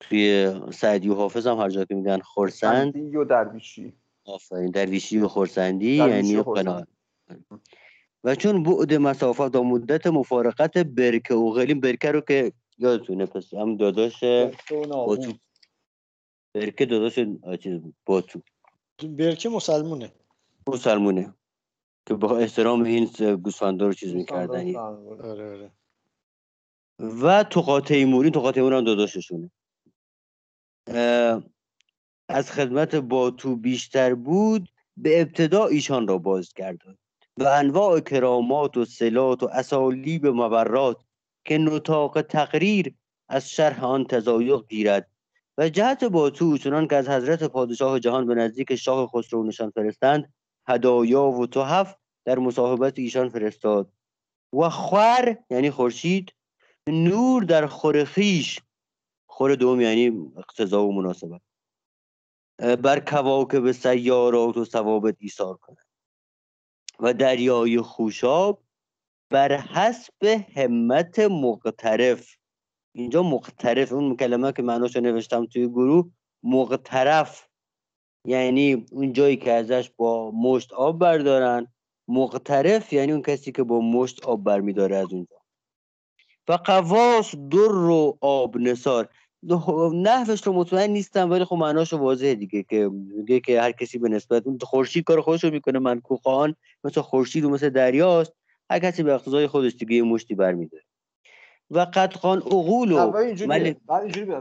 توی 0.00 0.54
سعدی 0.72 1.08
و 1.08 1.14
حافظ 1.14 1.46
هم 1.46 1.58
هر 1.58 1.68
جا 1.68 1.84
که 1.84 1.94
میگن 1.94 2.18
خرسند. 2.18 2.96
و 2.96 3.24
درویشی. 3.24 3.92
آفرین 4.24 4.70
درویشی 4.70 5.18
و 5.18 5.28
خرسندی 5.28 5.96
یعنی 5.96 6.42
قناعت 6.42 6.88
و 8.24 8.34
چون 8.34 8.62
بعد 8.62 8.94
مسافت 8.94 9.56
و 9.56 9.64
مدت 9.64 10.06
مفارقت 10.06 10.78
برکه 10.78 11.34
و 11.34 11.50
غلیم 11.50 11.80
برکه 11.80 12.10
رو 12.10 12.20
که 12.20 12.52
یادتونه 12.78 13.26
پس 13.26 13.54
هم 13.54 13.76
داداش 13.76 14.24
باتو. 14.88 15.32
برکه 16.54 16.86
داداش 16.86 17.14
چیز 17.62 17.80
بود 17.80 17.94
باتو. 18.06 18.40
برکه 19.02 19.48
مسلمونه. 19.48 20.12
مسلمونه. 20.68 21.34
که 22.06 22.14
با 22.14 22.38
احترام 22.38 22.82
این 22.82 23.04
گوسفندا 23.34 23.86
رو 23.86 23.92
چیز 23.92 24.14
می‌کردن. 24.14 24.76
آره 24.76 25.50
آره. 25.50 25.70
و 26.98 27.44
توقا 27.44 27.80
تیموری 27.80 28.30
توقا 28.30 28.52
تیموری 28.52 28.76
هم 28.76 28.84
داداششونه. 28.84 29.50
از 32.28 32.50
خدمت 32.50 32.94
باتو 32.94 33.56
بیشتر 33.56 34.14
بود 34.14 34.68
به 34.96 35.20
ابتدا 35.20 35.66
ایشان 35.66 36.08
را 36.08 36.18
بازگرداند 36.18 36.98
و 37.40 37.46
انواع 37.46 38.00
کرامات 38.00 38.76
و 38.76 38.84
سلات 38.84 39.42
و 39.42 39.46
اسالیب 39.46 40.26
مبرات 40.26 41.04
که 41.44 41.58
نطاق 41.58 42.22
تقریر 42.22 42.94
از 43.28 43.50
شرح 43.50 43.84
آن 43.84 44.04
تضایق 44.04 44.68
گیرد. 44.68 45.10
و 45.58 45.68
جهت 45.68 46.04
باتو 46.04 46.58
چنان 46.58 46.88
که 46.88 46.96
از 46.96 47.08
حضرت 47.08 47.44
پادشاه 47.44 48.00
جهان 48.00 48.26
به 48.26 48.34
نزدیک 48.34 48.74
شاه 48.74 49.06
خسرو 49.06 49.44
نشان 49.44 49.70
فرستند 49.70 50.32
هدایا 50.68 51.24
و 51.24 51.46
تحف 51.46 51.96
در 52.24 52.38
مصاحبت 52.38 52.98
ایشان 52.98 53.28
فرستاد. 53.28 53.92
و 54.52 54.68
خور 54.68 55.36
یعنی 55.50 55.70
خورشید 55.70 56.32
نور 56.88 57.44
در 57.44 57.66
خورخیش 57.66 58.60
خور 59.26 59.54
دوم 59.54 59.80
یعنی 59.80 60.32
اقتضا 60.36 60.86
و 60.86 60.92
مناسبت. 60.92 61.40
بر 62.58 63.00
کواکب 63.00 63.72
سیارات 63.72 64.56
و 64.56 64.64
ثوابت 64.64 65.16
ایثار 65.18 65.56
کند. 65.56 65.87
و 67.00 67.14
دریای 67.14 67.80
خوشاب 67.80 68.62
بر 69.30 69.52
حسب 69.56 70.24
همت 70.56 71.18
مقترف. 71.18 72.36
اینجا 72.94 73.22
مقترف 73.22 73.92
اون 73.92 74.16
کلمه 74.16 74.52
که 74.52 74.62
معناش 74.62 74.96
نوشتم 74.96 75.46
توی 75.46 75.68
گروه 75.68 76.10
مقترف. 76.42 77.48
یعنی 78.24 78.86
اون 78.92 79.12
جایی 79.12 79.36
که 79.36 79.52
ازش 79.52 79.90
با 79.96 80.30
مشت 80.30 80.72
آب 80.72 80.98
بردارن. 80.98 81.66
مقترف 82.08 82.92
یعنی 82.92 83.12
اون 83.12 83.22
کسی 83.22 83.52
که 83.52 83.62
با 83.62 83.80
مشت 83.80 84.24
آب 84.24 84.44
برمیداره 84.44 84.96
از 84.96 85.12
اونجا. 85.12 85.36
و 86.48 86.52
قواس 86.52 87.34
در 87.34 87.68
رو 87.68 88.18
آب 88.20 88.56
نسار 88.56 89.08
نحوش 89.94 90.46
رو 90.46 90.52
مطمئن 90.52 90.90
نیستم 90.90 91.30
ولی 91.30 91.44
خب 91.44 91.56
معناش 91.56 91.92
واضحه 91.92 92.34
دیگه 92.34 92.62
که 92.62 92.90
میگه 92.92 93.40
که 93.40 93.60
هر 93.60 93.72
کسی 93.72 93.98
به 93.98 94.08
نسبت 94.08 94.46
اون 94.46 94.58
خورشید 94.62 95.04
کار 95.04 95.20
خودش 95.20 95.44
رو 95.44 95.50
می‌کنه. 95.50 95.78
من 95.78 96.00
کوخان 96.00 96.54
مثل 96.84 97.00
خورشید 97.00 97.44
و 97.44 97.50
مثل 97.50 97.70
دریاست. 97.70 98.32
هر 98.70 98.78
کسی 98.78 99.02
به 99.02 99.14
اقتضای 99.14 99.46
خودش 99.46 99.74
دیگه 99.74 99.96
یه 99.96 100.02
مشتی 100.02 100.34
برمیداره. 100.34 100.84
و 101.70 101.78
قدقان 101.78 102.38
اغول 102.38 102.92
و 102.92 103.10
بعد 103.10 103.90
اینجوری 103.90 104.34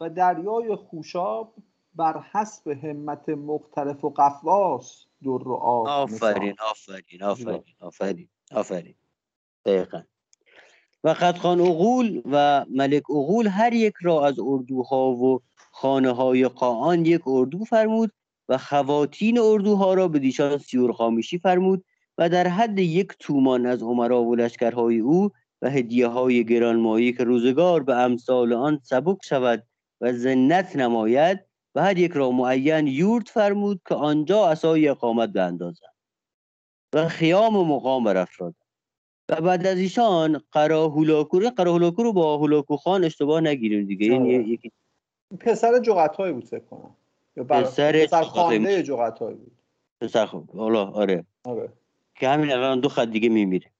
و 0.00 0.08
دریای 0.08 0.74
خوشاب 0.74 1.54
بر 1.94 2.20
حسب 2.32 2.68
همت 2.68 3.28
مختلف 3.28 4.04
و 4.04 4.10
قفواس 4.10 5.04
در 5.22 5.38
رو 5.44 5.54
آب. 5.54 5.86
آفرین 5.86 6.54
آفرین 6.70 7.22
آفرین 7.22 7.60
آفرین 7.80 8.28
آفرین. 8.50 8.94
دقیقا. 9.64 10.02
و 11.04 11.08
قدخان 11.08 11.60
اغول 11.60 12.22
و 12.30 12.64
ملک 12.70 13.10
اغول 13.10 13.46
هر 13.46 13.72
یک 13.72 13.94
را 14.02 14.26
از 14.26 14.34
اردوها 14.40 15.10
و 15.10 15.40
خانه 15.72 16.10
های 16.10 16.48
قاان 16.48 17.04
یک 17.04 17.22
اردو 17.26 17.64
فرمود 17.64 18.12
و 18.48 18.58
خواتین 18.58 19.38
اردوها 19.38 19.94
را 19.94 20.08
به 20.08 20.18
دیشان 20.18 20.58
سیور 20.58 20.92
خامیشی 20.92 21.38
فرمود 21.38 21.84
و 22.18 22.28
در 22.28 22.48
حد 22.48 22.78
یک 22.78 23.12
تومان 23.18 23.66
از 23.66 23.82
عمرا 23.82 24.22
و 24.22 24.34
لشکرهای 24.34 24.98
او 24.98 25.30
و 25.62 25.70
هدیه 25.70 26.06
های 26.06 26.44
گرانمایی 26.44 27.12
که 27.12 27.24
روزگار 27.24 27.82
به 27.82 27.96
امثال 27.96 28.52
آن 28.52 28.80
سبک 28.82 29.18
شود 29.24 29.66
و 30.00 30.12
زنت 30.12 30.76
نماید 30.76 31.40
و 31.74 31.82
هر 31.82 31.98
یک 31.98 32.12
را 32.12 32.30
معین 32.30 32.86
یورد 32.86 33.26
فرمود 33.26 33.80
که 33.88 33.94
آنجا 33.94 34.48
اسای 34.48 34.88
اقامت 34.88 35.36
اندازد 35.36 35.94
و 36.94 37.08
خیام 37.08 37.56
و 37.56 37.64
مقام 37.64 38.04
برافراد 38.04 38.54
و 39.30 39.40
بعد 39.40 39.66
از 39.66 39.78
ایشان 39.78 40.40
قراهولاکو 40.52 41.38
قراهولاکو 41.38 42.02
رو 42.02 42.12
با 42.12 42.38
هولاکو 42.38 42.76
خان 42.76 43.04
اشتباه 43.04 43.40
نگیریم 43.40 43.86
دیگه. 43.86 44.12
این 44.12 44.26
یکی 44.26 44.72
پسر 45.40 45.78
جغتای 45.78 46.32
بود 46.32 46.44
فکر 46.44 46.64
کنم. 46.64 46.96
یا 47.36 47.44
پسر, 47.44 48.06
خانده 48.06 48.82
جغتای 48.82 49.34
بود. 49.34 49.52
پسر 50.00 50.26
خب 50.26 50.50
حالا 50.50 50.84
آره. 50.84 51.24
آره. 51.44 51.72
که 52.14 52.28
همین 52.28 52.52
الان 52.52 52.80
دو 52.80 52.88
خط 52.88 53.08
دیگه 53.08 53.28
میمیره. 53.28 53.70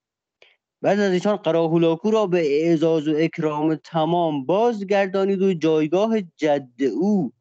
بعد 0.82 1.00
از 1.00 1.12
ایشان 1.12 1.36
قراهولاکو 1.36 2.10
را 2.10 2.26
به 2.26 2.62
اعزاز 2.64 3.08
و 3.08 3.14
اکرام 3.18 3.74
تمام 3.74 4.46
بازگردانید 4.46 5.42
و 5.42 5.54
جایگاه 5.54 6.16
جد 6.36 6.82
او 7.00 7.32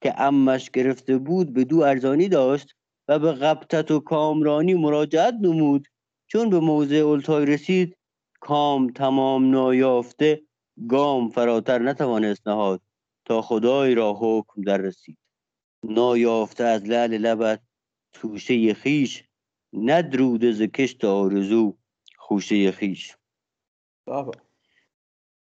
که 0.00 0.20
امش 0.20 0.70
گرفته 0.70 1.18
بود 1.18 1.52
به 1.52 1.64
دو 1.64 1.80
ارزانی 1.80 2.28
داشت 2.28 2.74
و 3.08 3.18
به 3.18 3.32
غبطت 3.32 3.90
و 3.90 4.00
کامرانی 4.00 4.74
مراجعت 4.74 5.34
نمود. 5.40 5.88
چون 6.32 6.50
به 6.50 6.60
موضع 6.60 7.06
التای 7.06 7.46
رسید 7.46 7.96
کام 8.40 8.90
تمام 8.90 9.50
نایافته 9.50 10.42
گام 10.88 11.28
فراتر 11.28 11.78
نتوانست 11.78 12.48
نهاد 12.48 12.82
تا 13.24 13.42
خدای 13.42 13.94
را 13.94 14.12
حکم 14.20 14.62
در 14.62 14.76
رسید. 14.76 15.18
نایافته 15.84 16.64
از 16.64 16.82
لعل 16.82 17.18
لبت 17.18 17.60
توشه 18.12 18.74
خیش 18.74 19.24
ندروده 19.72 20.52
ز 20.52 20.62
کشت 20.62 21.04
آرزو 21.04 21.76
خوشه 22.16 22.70
خیش. 22.70 23.16
بابا. 24.06 24.32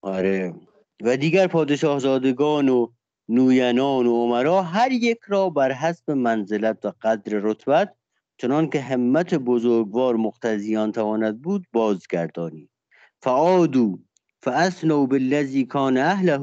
آره. 0.02 0.54
و 1.02 1.16
دیگر 1.16 1.46
پادشاهزادگان 1.46 2.68
و 2.68 2.92
نوینان 3.28 4.06
و 4.06 4.12
عمرا 4.12 4.62
هر 4.62 4.92
یک 4.92 5.18
را 5.26 5.50
بر 5.50 5.72
حسب 5.72 6.10
منزلت 6.10 6.84
و 6.84 6.92
قدر 7.02 7.38
رتبت 7.42 7.99
چنان 8.40 8.70
که 8.70 8.80
همت 8.80 9.34
بزرگوار 9.34 10.16
مقتضیان 10.16 10.92
تواند 10.92 11.42
بود 11.42 11.66
بازگردانی. 11.72 12.70
فعادو 13.22 13.98
فاسنو 14.42 15.06
بالذی 15.06 15.64
کان 15.64 15.96
اهله 15.96 16.38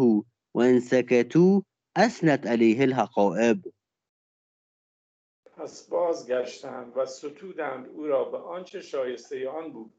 و 0.56 0.60
ان 0.60 0.80
سکتو 0.80 1.64
اسنت 1.96 2.48
علیه 2.48 2.82
الحقائب. 2.82 3.58
پس 5.58 5.88
بازگشتند 5.90 6.98
و 6.98 7.06
ستودند 7.06 7.88
او 7.88 8.08
را 8.08 8.24
به 8.24 8.38
آنچه 8.38 8.82
شایسته 8.82 9.50
آن 9.50 9.72
بود. 9.72 9.94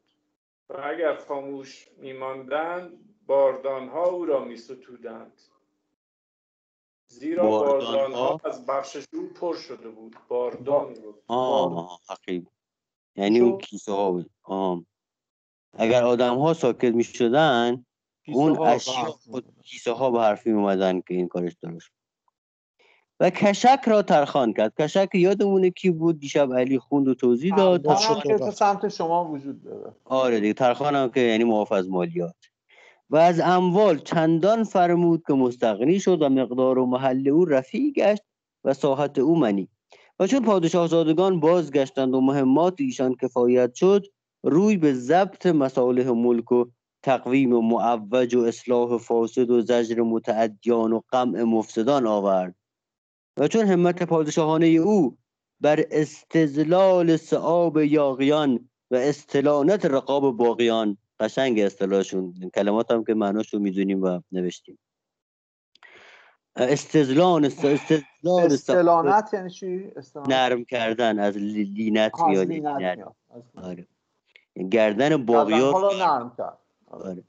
و 0.68 0.74
اگر 0.84 1.16
خاموش 1.16 1.88
میماندند 1.96 2.92
باردانها 3.26 4.04
او 4.04 4.24
را 4.24 4.44
میستودند. 4.44 5.32
زیرا 7.08 7.46
باردانها؟ 7.46 7.92
باردانها 7.92 8.40
از 8.44 8.66
بخشش 8.66 9.04
او 9.12 9.28
پر 9.28 9.54
شده 9.56 9.88
بود 9.88 10.16
باردان 10.28 10.94
بود 10.94 11.22
آه 11.26 12.00
حقیب 12.08 12.46
یعنی 13.16 13.40
اون. 13.40 13.58
کیسه 13.58 13.92
ها 13.92 14.10
بود 14.10 14.30
آه. 14.42 14.84
اگر 15.72 16.04
آدم 16.04 16.38
ها 16.38 16.54
ساکت 16.54 16.94
می 16.94 17.04
شدن 17.04 17.84
اون 18.28 18.56
ها 18.56 18.66
اشیا. 18.66 19.18
کیسه 19.64 19.92
ها 19.92 20.10
به 20.10 20.20
حرفی 20.20 20.50
اومدن 20.50 21.00
که 21.00 21.14
این 21.14 21.28
کارش 21.28 21.56
درست 21.62 21.90
و 23.20 23.30
کشک 23.30 23.80
را 23.86 24.02
ترخان 24.02 24.52
کرد 24.52 24.74
کشک 24.80 25.08
یادمونه 25.14 25.70
کی 25.70 25.90
بود 25.90 26.18
دیشب 26.20 26.52
علی 26.52 26.78
خوند 26.78 27.08
و 27.08 27.14
توضیح 27.14 27.56
داد 27.56 27.86
که. 28.22 28.50
سمت 28.50 28.88
شما 28.88 29.24
وجود 29.24 29.62
داره 29.64 29.94
آره 30.04 30.40
دیگه 30.40 30.52
ترخان 30.52 30.94
هم 30.94 31.10
که 31.10 31.20
یعنی 31.20 31.44
معاف 31.44 31.72
از 31.72 31.88
مالیات 31.88 32.47
و 33.10 33.16
از 33.16 33.40
اموال 33.40 33.98
چندان 33.98 34.64
فرمود 34.64 35.22
که 35.26 35.34
مستغنی 35.34 36.00
شد 36.00 36.22
و 36.22 36.28
مقدار 36.28 36.78
و 36.78 36.86
محل 36.86 37.28
او 37.28 37.44
رفیع 37.44 37.92
گشت 37.92 38.22
و 38.64 38.74
ساحت 38.74 39.18
او 39.18 39.38
منی. 39.38 39.68
و 40.20 40.26
چون 40.26 40.42
پادشاهزادگان 40.42 41.40
بازگشتند 41.40 42.14
و 42.14 42.20
مهمات 42.20 42.74
ایشان 42.78 43.14
کفایت 43.14 43.74
شد 43.74 44.06
روی 44.42 44.76
به 44.76 44.92
ضبط 44.94 45.46
مصالح 45.46 46.10
ملک 46.10 46.52
و 46.52 46.64
تقویم 47.02 47.52
و 47.52 47.60
معوج 47.60 48.34
و 48.34 48.40
اصلاح 48.40 48.98
فاسد 48.98 49.50
و 49.50 49.60
زجر 49.60 50.02
متعدیان 50.02 50.92
و 50.92 51.00
قمع 51.10 51.42
مفسدان 51.42 52.06
آورد. 52.06 52.54
و 53.36 53.48
چون 53.48 53.66
همت 53.66 54.02
پادشاهانه 54.02 54.66
او 54.66 55.18
بر 55.60 55.84
استزلال 55.90 57.16
سعاب 57.16 57.78
یاغیان 57.78 58.68
و 58.90 58.96
استلانت 58.96 59.86
رقاب 59.86 60.36
باقیان 60.36 60.98
قشنگ 61.20 61.60
اصطلاحشون 61.60 62.50
کلمات 62.54 62.90
هم 62.90 63.04
که 63.04 63.14
معناشو 63.14 63.58
می‌دونیم 63.58 64.02
و 64.02 64.20
نوشتیم. 64.32 64.78
استذلال 66.56 67.44
استذلال 67.44 68.02
صعاب 68.22 68.52
استلانت 68.52 69.30
یعنی 69.32 69.50
چی؟ 69.50 69.92
استلانت 69.96 70.30
نرم 70.30 70.64
کردن 70.64 71.18
از 71.18 71.36
لی- 71.36 71.64
لینت 71.64 72.12
میاد 72.20 72.46
لینت. 72.46 72.98
آره. 73.56 73.86
گردن 74.70 75.24
باغیان 75.24 75.60
گردنها 75.60 75.80
را 75.80 76.18
نرم 76.18 76.34
کرد. 76.38 76.58
آره. 76.86 77.24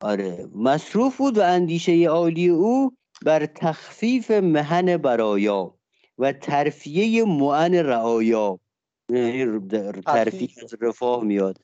آره. 0.00 0.48
مصروف 0.54 1.16
بود 1.16 1.38
و 1.38 1.42
اندیشه 1.42 2.06
عالی 2.08 2.48
او 2.48 2.96
بر 3.26 3.46
تخفیف 3.46 4.30
محن 4.30 4.96
برایا 4.96 5.74
و 6.18 6.32
ترفیه 6.32 7.24
مؤن 7.24 7.74
رعایا. 7.74 8.60
یعنی 9.08 9.60
ترفیه. 10.06 10.48
از 10.64 10.74
رفاه 10.80 11.24
میاد. 11.24 11.58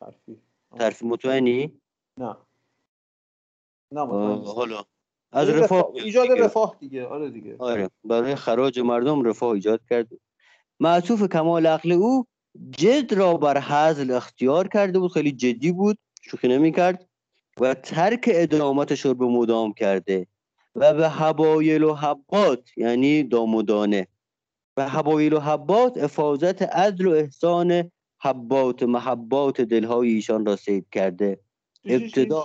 ترفیع 0.00 0.16
ترفیع 0.16 0.36
آه. 0.70 0.78
ترفیه 0.78 1.08
مطمئنی؟ 1.08 1.80
نه. 2.18 2.36
نه. 3.92 4.00
حالا. 4.44 4.84
از 5.32 5.48
رفاه 5.48 5.90
ایجاد 5.94 6.28
دیگه. 6.28 6.44
رفاه 6.44 6.76
دیگه. 6.80 7.06
آره 7.06 7.30
دیگه. 7.30 7.56
آره. 7.58 7.90
برای 8.04 8.34
خراج 8.34 8.80
مردم 8.80 9.24
رفاه 9.24 9.50
ایجاد 9.50 9.80
کرد. 9.90 10.08
معطوف 10.80 11.22
کمال 11.22 11.66
عقل 11.66 11.92
او 11.92 12.26
جد 12.70 13.14
را 13.14 13.36
بر 13.36 13.60
حزل 13.60 14.10
اختیار 14.10 14.68
کرده 14.68 14.98
بود. 14.98 15.12
خیلی 15.12 15.32
جدی 15.32 15.72
بود. 15.72 15.98
شوخی 16.22 16.48
نمی 16.48 16.72
کرد. 16.72 17.08
و 17.60 17.74
ترک 17.74 18.30
ادامت 18.32 18.94
شرب 18.94 19.22
مدام 19.22 19.72
کرده. 19.72 20.26
و 20.74 20.94
به 20.94 21.08
حبایل 21.08 21.82
و 21.82 21.94
حبات 21.94 22.70
یعنی 22.76 23.22
دامدانه 23.22 24.08
و 24.76 24.88
حبایل 24.88 25.32
و 25.32 25.40
حبات 25.40 25.98
افاظت 25.98 26.62
عدل 26.62 27.06
و 27.06 27.10
احسان 27.10 27.90
حبات 28.20 28.82
محبات 28.82 29.60
دلهای 29.60 30.08
ایشان 30.08 30.46
را 30.46 30.56
سید 30.56 30.86
کرده. 30.92 31.40
ابتدا. 31.84 32.44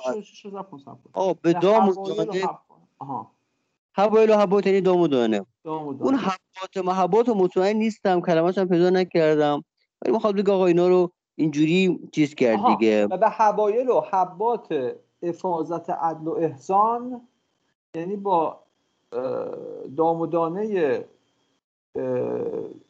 آه 1.13 1.35
به 1.41 1.53
نه، 1.53 1.59
دام 1.59 1.89
و 1.89 1.91
و 1.91 2.25
دانه. 2.25 2.49
حبایل 3.95 4.29
و 4.29 4.33
حبات 4.37 4.67
یعنی 4.67 4.81
دام 4.81 4.99
و 4.99 5.07
دانه. 5.07 5.45
و 5.65 5.69
اون. 5.69 6.15
حبات 6.15 6.85
محبات 6.85 7.27
رو 7.29 7.35
مطمئن 7.35 7.75
نیستم 7.75 8.21
کلمه‌ش 8.21 8.57
هم 8.57 8.67
پیدا 8.67 8.89
نکردم. 8.89 9.63
ولی 10.01 10.13
می‌خواد 10.13 10.35
بگه 10.35 10.51
آقا 10.51 10.65
اینا 10.65 10.87
رو 10.87 11.11
اینجوری 11.35 11.99
چیز 12.11 12.35
کرد 12.35 12.65
دیگه. 12.65 13.05
و 13.05 13.17
به 13.17 13.29
حبایل 13.29 13.89
و 13.89 14.01
حبات 14.11 14.95
افاظت 15.23 15.89
عدل 15.89 16.27
و 16.27 16.31
احسان 16.31 17.27
یعنی 17.95 18.15
با 18.15 18.59
دام 19.97 20.21
و 20.21 20.27
دانه 20.27 21.05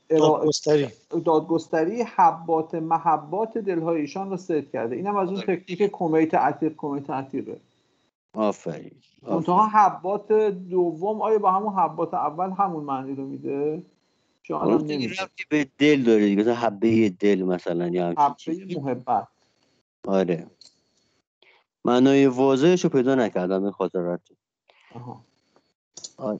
دادگستری. 0.09 0.87
دادگستری 1.25 2.01
حبات 2.01 2.75
محبات 2.75 3.57
دلهای 3.57 4.01
ایشان 4.01 4.29
رو 4.29 4.37
سید 4.37 4.71
کرده. 4.71 4.95
اینم 4.95 5.15
از 5.15 5.29
اون. 5.29 5.41
تکنیک 5.41 5.89
کمیت 5.91 6.33
عتیق 6.33 6.73
کمیت 6.77 7.09
عتیقه. 7.09 7.59
آفرین. 8.33 8.91
منتها. 9.21 9.67
حبات 9.67 10.31
دوم 10.51 11.21
آیا 11.21 11.39
با 11.39 11.51
همون 11.51 11.73
حبات 11.73 12.13
اول 12.13 12.49
همون 12.49 12.83
معنی 12.83 13.15
رو 13.15 13.25
میده؟ 13.25 13.83
ربطی 14.49 15.43
به 15.49 15.67
دل 15.77 16.03
داره 16.03 16.25
دیگه. 16.25 16.41
مثلا 16.41 16.55
حبه 16.55 17.09
دل 17.09 17.43
مثلا 17.43 17.87
یا 17.87 18.13
حبه 18.17 18.81
محبت. 18.81 19.27
آره. 20.07 20.47
معنای 21.85 22.27
واضحش 22.27 22.83
رو 22.83 22.89
پیدا 22.89 23.15
نکردم 23.15 23.63
این 23.63 23.71
خاطرات 23.71 24.21
آها. 24.95 25.21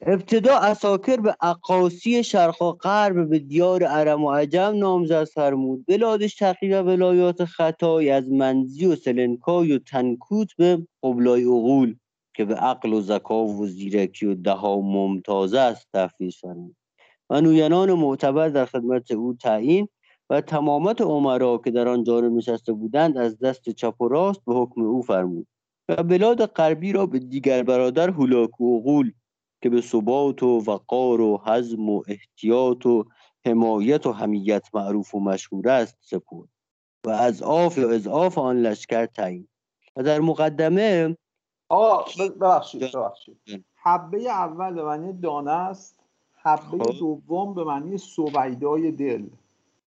ابتدا 0.01 0.57
اساکر 0.57 1.17
به 1.17 1.35
عقاسی 1.41 2.23
شرق 2.23 2.61
و 2.61 2.71
غرب 2.71 3.29
به 3.29 3.39
دیار 3.39 3.83
ارم 3.87 4.23
و 4.23 4.31
عجم 4.31 4.75
نامزد 4.75 5.23
فرمود. 5.23 5.85
بلاد 5.87 6.27
شقی 6.27 6.73
و 6.73 6.81
ولایات 6.81 7.45
خطای 7.45 8.09
از 8.09 8.29
منزی 8.29 8.85
و 8.85 8.95
سلنکای 8.95 9.71
و 9.71 9.79
تنکوت 9.79 10.47
به 10.57 10.87
قبلای 11.03 11.43
اغول 11.43 11.95
که 12.35 12.45
به 12.45 12.55
عقل 12.55 12.93
و 12.93 13.01
زکا 13.01 13.45
و 13.45 13.67
زیرکی 13.67 14.25
و 14.25 14.35
دها 14.35 14.81
ممتازه 14.81 15.59
است 15.59 15.87
تفویض 15.93 16.35
فرمود. 16.35 16.75
و 17.29 17.41
نوینان 17.41 17.93
معتبر 17.93 18.49
در 18.49 18.65
خدمت 18.65 19.11
او 19.11 19.33
تعیین 19.33 19.87
و 20.29 20.41
تمامت 20.41 21.01
عمرا 21.01 21.57
که 21.57 21.71
در 21.71 21.87
آن 21.87 22.03
جانب 22.03 22.33
نشسته 22.33 22.73
بودند 22.73 23.17
از 23.17 23.39
دست 23.39 23.69
چپ 23.69 24.01
و 24.01 24.07
راست 24.07 24.45
به 24.45 24.53
حکم 24.53 24.81
او 24.81 25.01
فرمود 25.01 25.47
و 25.89 26.03
بلاد 26.03 26.45
غربی 26.45 26.91
را 26.91 27.05
به 27.05 27.19
دیگر 27.19 27.63
برادر 27.63 28.09
هولاک 28.09 28.61
و 28.61 28.75
اغول 28.77 29.11
که 29.63 29.69
به 29.69 29.81
ثبات 29.81 30.43
و 30.43 30.63
وقار 30.67 31.21
و 31.21 31.41
حزم 31.45 31.89
و 31.89 32.03
احتیاط 32.07 32.85
و 32.85 33.05
حمایت 33.45 34.05
و 34.05 34.11
حمیت 34.11 34.67
معروف 34.73 35.15
و 35.15 35.19
مشهور 35.19 35.69
است 35.69 35.97
سپرد. 36.01 36.49
و 37.05 37.09
از 37.09 37.43
آف 37.43 37.77
یا 37.77 37.89
اضعاف 37.89 38.37
آن 38.37 38.61
لشکر 38.61 39.05
تعیین. 39.05 39.47
و 39.95 40.03
در 40.03 40.19
مقدمه 40.19 41.17
آقا 41.69 42.05
ببخشید. 42.29 42.91
ببخشید. 42.91 43.39
جان. 43.45 43.63
حبه 43.75 44.29
اول 44.29 44.73
به 44.73 44.83
معنی 44.83 45.13
دانه 45.13 45.51
است 45.51 45.99
حبه 46.33 46.83
خب. 46.83 46.99
دوم 46.99 47.53
به 47.53 47.63
معنی 47.63 47.97
سویدای 47.97 48.91
دل. 48.91 49.25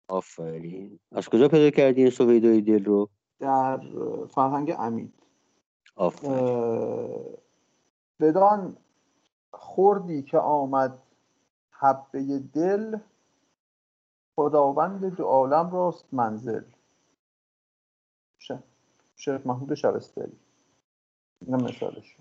آفرین. 0.08 0.98
از 1.12 1.28
کجا 1.28 1.48
پیدا 1.48 1.70
کردین 1.70 2.10
سویدای 2.10 2.60
دل 2.60 2.84
رو؟ 2.84 3.08
در 3.40 3.80
فرهنگ 4.28 4.74
امید 4.78 5.12
آفرین. 5.96 7.36
بدان 8.20 8.76
خوردی 9.52 10.22
که 10.22 10.38
آمد 10.38 10.98
حبه 11.70 12.38
دل 12.38 12.96
خداوند 14.36 15.16
دو 15.16 15.24
عالم 15.24 15.70
راست 15.70 16.04
منزل. 16.12 16.62
شیخ 19.16 19.40
محمود 19.46 19.74
شبستری. 19.74 20.32
اینم 21.46 21.62
مثالش. 21.62 22.16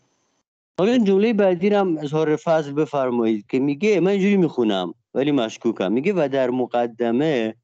حالا 0.80 0.91
این 0.91 1.03
جمله 1.03 1.34
بعدی 1.34 1.69
رو 1.69 1.78
هم 1.78 1.97
اظهار 1.97 2.36
فضل 2.36 2.73
بفرمایید 2.73 3.47
که 3.47 3.59
میگه 3.59 3.99
من 3.99 4.11
اینجوری 4.11 4.38
می‌خونم 4.38 4.93
ولی 5.13 5.32
مشکوکم. 5.32 5.91
میگه 5.91 6.13
و 6.13 6.30
در 6.32 6.49
مقدمه 6.49 7.55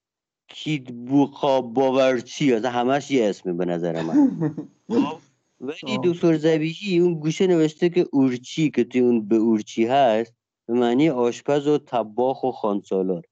کیدبوقا 0.47 1.61
باورچی 1.61 2.53
از 2.53 2.65
همش 2.65 3.11
یه 3.11 3.29
اسمه 3.29 3.53
به 3.53 3.65
نظر 3.65 4.01
من. 4.01 4.15
خب؟ 4.89 5.30
ولی. 5.61 5.99
دکتر 6.03 6.37
زبیحی 6.37 6.99
اون 6.99 7.13
گوشه 7.13 7.47
نوشته 7.47 7.89
که 7.89 8.05
اورچی 8.11 8.69
که 8.69 8.83
توی 8.83 9.01
اون 9.01 9.27
به 9.27 9.35
اورچی 9.35 9.85
هست 9.85 10.33
به 10.67 10.73
معنی 10.73 11.09
آشپز 11.09 11.67
و 11.67 11.77
طباخ 11.77 12.43
و 12.43 12.51
خانسالار. 12.51 13.23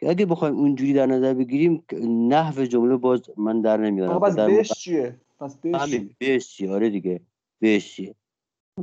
که 0.00 0.10
اگه 0.10 0.26
بخوایم 0.26 0.56
اونجوری 0.56 0.92
در 0.92 1.06
نظر 1.06 1.34
بگیریم 1.34 1.84
نحو 2.28 2.64
جمله 2.64 2.96
باز 2.96 3.20
من 3.36 3.60
در 3.60 3.76
نمیارم. 3.76 4.20
پس 4.20 4.36
بهش 4.36 4.72
چیه؟ 4.72 5.20
پس 5.40 5.56
بهش 6.18 6.48
چیه؟ 6.48 6.72
آره 6.72 6.90
دیگه 6.90 7.20
بهش 7.60 7.94
چیه؟ 7.94 8.14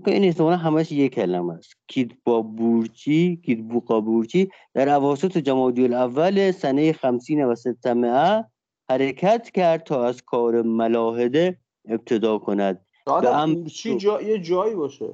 این 0.07 0.23
احتمالا 0.23 0.57
همش 0.57 0.91
یک 0.91 1.13
کلمه 1.13 1.53
است. 1.53 1.73
کید 1.87 2.17
با 2.23 2.41
بورچی 2.41 3.41
کید 3.45 3.67
بوقا 3.67 4.01
بورچی 4.01 4.49
در 4.73 4.89
اواسط 4.89 5.37
جمادی 5.37 5.83
الاول 5.83 6.51
سنه 6.51 6.93
خمسین 6.93 7.45
و 7.45 7.55
ستمعه 7.55 8.45
حرکت 8.89 9.49
کرد 9.49 9.83
تا 9.83 10.05
از 10.05 10.21
کار 10.21 10.61
ملاحده 10.61 11.57
ابتدا 11.87 12.37
کند. 12.37 12.85
شاید 13.09 13.25
اورچی 13.25 13.97
جا... 13.97 14.21
یه 14.21 14.39
جایی 14.39 14.75
باشه. 14.75 15.13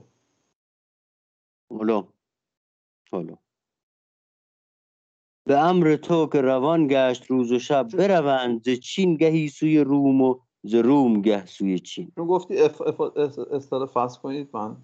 حالا. 1.70 2.08
حالا. 3.12 3.38
به 5.48 5.60
امر 5.60 5.96
تو 5.96 6.28
که 6.28 6.41
روان 6.41 6.88
گشت 6.88 7.26
روز 7.26 7.52
و 7.52 7.60
شب 7.60 7.88
بروند 7.88 8.64
ز 8.64 8.70
چین 8.70 9.16
گهی 9.16 9.48
سوی 9.48 9.80
روم 9.80 10.22
و 10.22 10.39
ز 10.64 10.76
روم 10.76 11.22
گه 11.22 11.46
سوی 11.46 11.80
چین. 11.80 12.12
چون 12.16 12.28
گفتی 12.28 12.62
اف... 12.62 12.82
اف... 12.82 13.02
اف... 13.74 13.74
فصل 13.93 14.20
کنید 14.20 14.50
من 14.54 14.78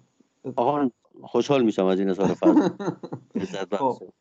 آقا 0.56 0.90
خوشحال 1.22 1.62
میشم 1.62 1.86
از 1.86 1.98
این 1.98 2.08
بخشه. 2.14 3.76
خب. 3.76 4.12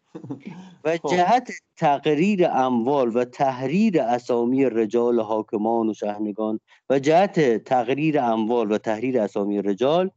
و. 0.83 0.97
جهت 0.97 1.51
تقریر 1.77 2.47
اموال 2.47 3.17
و 3.17 3.25
تحریر 3.25 4.01
اسامی 4.01 4.65
رجال 4.65 5.19
حاکمان 5.19 5.89
و 5.89 5.93
شهنگان 5.93 6.59
و 6.89 6.99
جهت 6.99 7.63
تقریر 7.63 8.19
اموال 8.19 8.71
و 8.71 8.77
تحریر 8.77 9.19
اسامی 9.19 9.61
رجال 9.61 10.11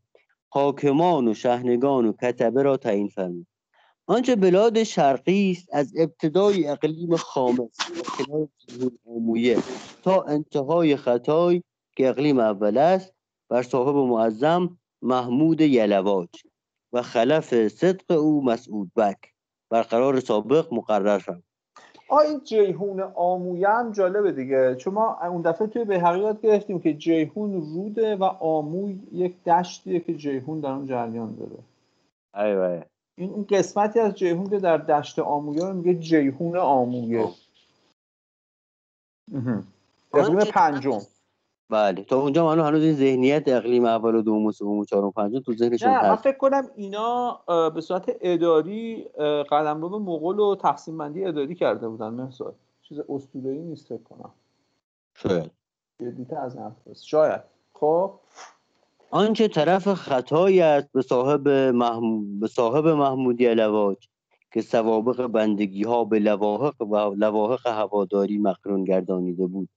حاکمان 0.49 1.29
و 1.29 1.35
شهنگان 1.35 2.07
و 2.07 2.13
کتبه 2.13 2.63
را 2.63 2.77
تعیین 2.77 3.09
فرمود 3.09 3.47
آنچه 4.07 4.37
بلاد 4.37 4.83
شرقی 4.83 5.51
است 5.51 5.69
از 5.73 5.93
ابتدای 5.97 6.67
اقلیم 6.69 7.17
خامس 7.17 7.77
آمویه 9.07 9.59
تا 10.03 10.23
انتهای 10.23 10.97
خطای 10.97 11.63
که 11.97 12.09
اقلیم 12.09 12.39
اول 12.39 12.79
است 12.79 13.15
بر 13.49 13.63
صاحب 13.63 13.97
معظم 13.97 14.79
محمود 15.03 15.61
یلواج 15.61 16.29
و 16.93 17.03
خلف 17.03 17.69
صدق 17.69 18.11
او 18.11 18.45
مسعود 18.45 18.91
بک 18.97 19.34
برقرار 19.71 20.21
سابق 20.21 20.75
مقرر 20.75 21.19
شد 21.19 21.43
آ 22.09 22.19
این 22.19 22.41
جیهون 22.45 23.01
آمویه 23.01 23.69
هم 23.69 23.93
جالبه 23.93 24.33
دیگه. 24.33 24.75
چون 24.75 24.95
ما 24.95 25.19
اون 25.23 25.43
دفعه 25.43 25.67
توی 25.67 25.85
به 25.85 26.01
حقیقت 26.01 26.41
گرفتیم 26.41 26.81
که 26.81 26.95
جیهون 26.95 27.53
روده 27.53 28.17
و 28.17 28.25
آموی 28.25 29.01
یک 29.13 29.45
دشتیه 29.45 30.01
که 30.01 30.15
جیهون 30.15 30.61
در 30.61 30.71
اون 30.71 30.87
جریان 30.87 31.35
داره. 31.35 31.59
ایوه 32.47 32.83
این 33.19 33.31
اون 33.31 33.47
قسمتی 33.51 34.01
از 34.01 34.15
جیهون 34.15 34.51
که 34.51 34.59
در 34.59 34.79
دشت 34.79 35.19
آمویه 35.19 35.65
رو 35.65 35.73
میگه 35.73 35.95
جیهون 35.95 36.57
آمویه. 36.57 37.29
اقلیم 40.15 40.39
آنچه 40.39 40.53
پنجم. 40.53 41.01
بله. 41.71 42.05
تا 42.05 42.21
اونجا 42.21 42.47
من 42.47 42.61
هنوز 42.61 42.83
این 42.83 42.95
ذهنیت 42.95 43.43
اقلیم 43.47 43.85
اول 43.85 44.15
و 44.15 44.23
دوم 44.23 44.47
و 44.47 44.53
سوم 44.53 44.79
و 44.79 44.85
چهارم 44.85 45.07
و 45.07 45.11
پنجم 45.11 45.41
تو 45.41 45.55
ذهنشون 45.55 45.89
نه 45.89 46.03
من 46.03 46.09
هست. 46.09 46.23
فکر 46.23 46.37
کنم 46.37 46.71
اینا 46.77 47.41
به 47.75 47.81
صورت 47.81 48.17
اداری 48.21 49.05
قلمرو 49.51 49.89
به 49.89 49.99
مغول 49.99 50.39
و 50.39 50.57
تقسیم 50.57 50.99
بندی 50.99 51.25
اداری 51.25 51.55
کرده 51.55 51.89
بودن 51.89 52.15
مثلا 52.15 52.53
چیز 52.83 53.01
اسطوره‌ای 53.09 53.59
نیست 53.59 53.87
فکر 53.87 54.03
کنم. 54.03 54.31
شاید. 55.15 55.51
جدیت 56.01 56.33
از 56.33 56.57
است. 56.57 57.05
شاید. 57.05 57.41
خب. 57.75 58.13
آنچه 59.11 59.49
طرف 59.49 59.95
خطایی 59.95 60.61
است 60.61 60.93
به 60.93 61.03
صاحب, 61.03 61.49
محمود 61.49 62.41
به 62.41 62.47
صاحب 62.47 62.87
محمودی 62.89 63.55
لواج 63.55 64.09
که 64.53 64.61
سوابق 64.61 65.27
بندگی 65.27 65.83
ها 65.83 66.05
به 66.05 66.19
لواحق 66.19 66.83
و 66.83 67.15
لواحق 67.15 67.67
هواداری 67.67 68.39
مقرون 68.39 68.85
گردانیده 68.85 69.47
بود. 69.47 69.69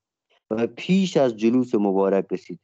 و 0.52 0.68
پیش 0.68 1.18
از 1.18 1.38
جلوس 1.38 1.76
مبارک 1.76 2.26
رسید. 2.32 2.60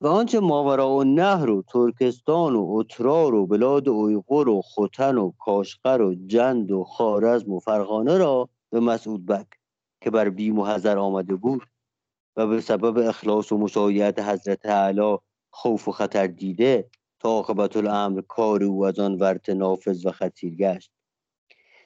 و 0.00 0.06
آنچه 0.06 0.40
ماوراء 0.40 0.90
و 0.90 1.04
نهر 1.04 1.50
و 1.50 1.62
ترکستان 1.62 2.56
و 2.56 2.66
اترار 2.68 3.34
و 3.34 3.46
بلاد 3.46 3.88
اویغور 3.88 4.48
و 4.48 4.62
ختن 4.62 5.18
و 5.18 5.32
کاشقر 5.38 6.02
و 6.02 6.14
جند 6.26 6.72
و 6.72 6.84
خارزم 6.84 7.52
و 7.52 7.58
فرغانه 7.58 8.18
را 8.18 8.48
به 8.70 8.80
مسعود 8.80 9.26
بک 9.26 9.46
که 10.00 10.10
بر 10.10 10.28
بیم 10.28 10.58
و 10.58 10.64
حذر 10.64 10.98
آمده 10.98 11.34
بود 11.34 11.62
و 12.36 12.46
به 12.46 12.60
سبب 12.60 12.98
اخلاص 13.08 13.52
و 13.52 13.58
مشایعت 13.58 14.18
حضرت 14.18 14.66
اعلی 14.66 15.18
خوف 15.50 15.88
و 15.88 15.92
خطر 15.92 16.26
دیده 16.26 16.90
تا 17.20 17.28
عاقبت 17.28 17.76
الامر 17.76 18.20
کار 18.20 18.64
او 18.64 18.86
از 18.86 18.98
آن 18.98 19.14
ورت 19.14 19.50
نافذ 19.50 20.06
و 20.06 20.10
خطیر 20.10 20.54
گشت. 20.54 20.90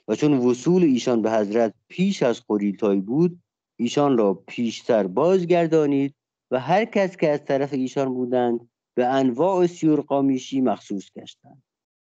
و 0.09 0.15
چون 0.15 0.39
وصول 0.39 0.83
ایشان 0.83 1.23
به 1.23 1.31
حضرت 1.33 1.75
پیش 1.89 2.23
از 2.23 2.43
قریلتای 2.49 3.01
بود 3.01 3.41
ایشان 3.79 4.19
را 4.19 4.35
پیشتر 4.35 5.07
بازگردانید 5.07 6.15
و 6.51 6.61
هر 6.61 6.85
کس 6.85 7.17
که 7.17 7.31
از 7.31 7.45
طرف 7.45 7.73
ایشان 7.73 8.15
بودند 8.15 8.69
به 8.95 9.07
انواع 9.07 9.67
سیور 9.67 10.01
قامیشی 10.01 10.61
مخصوص 10.61 11.11
گشتند. 11.17 11.63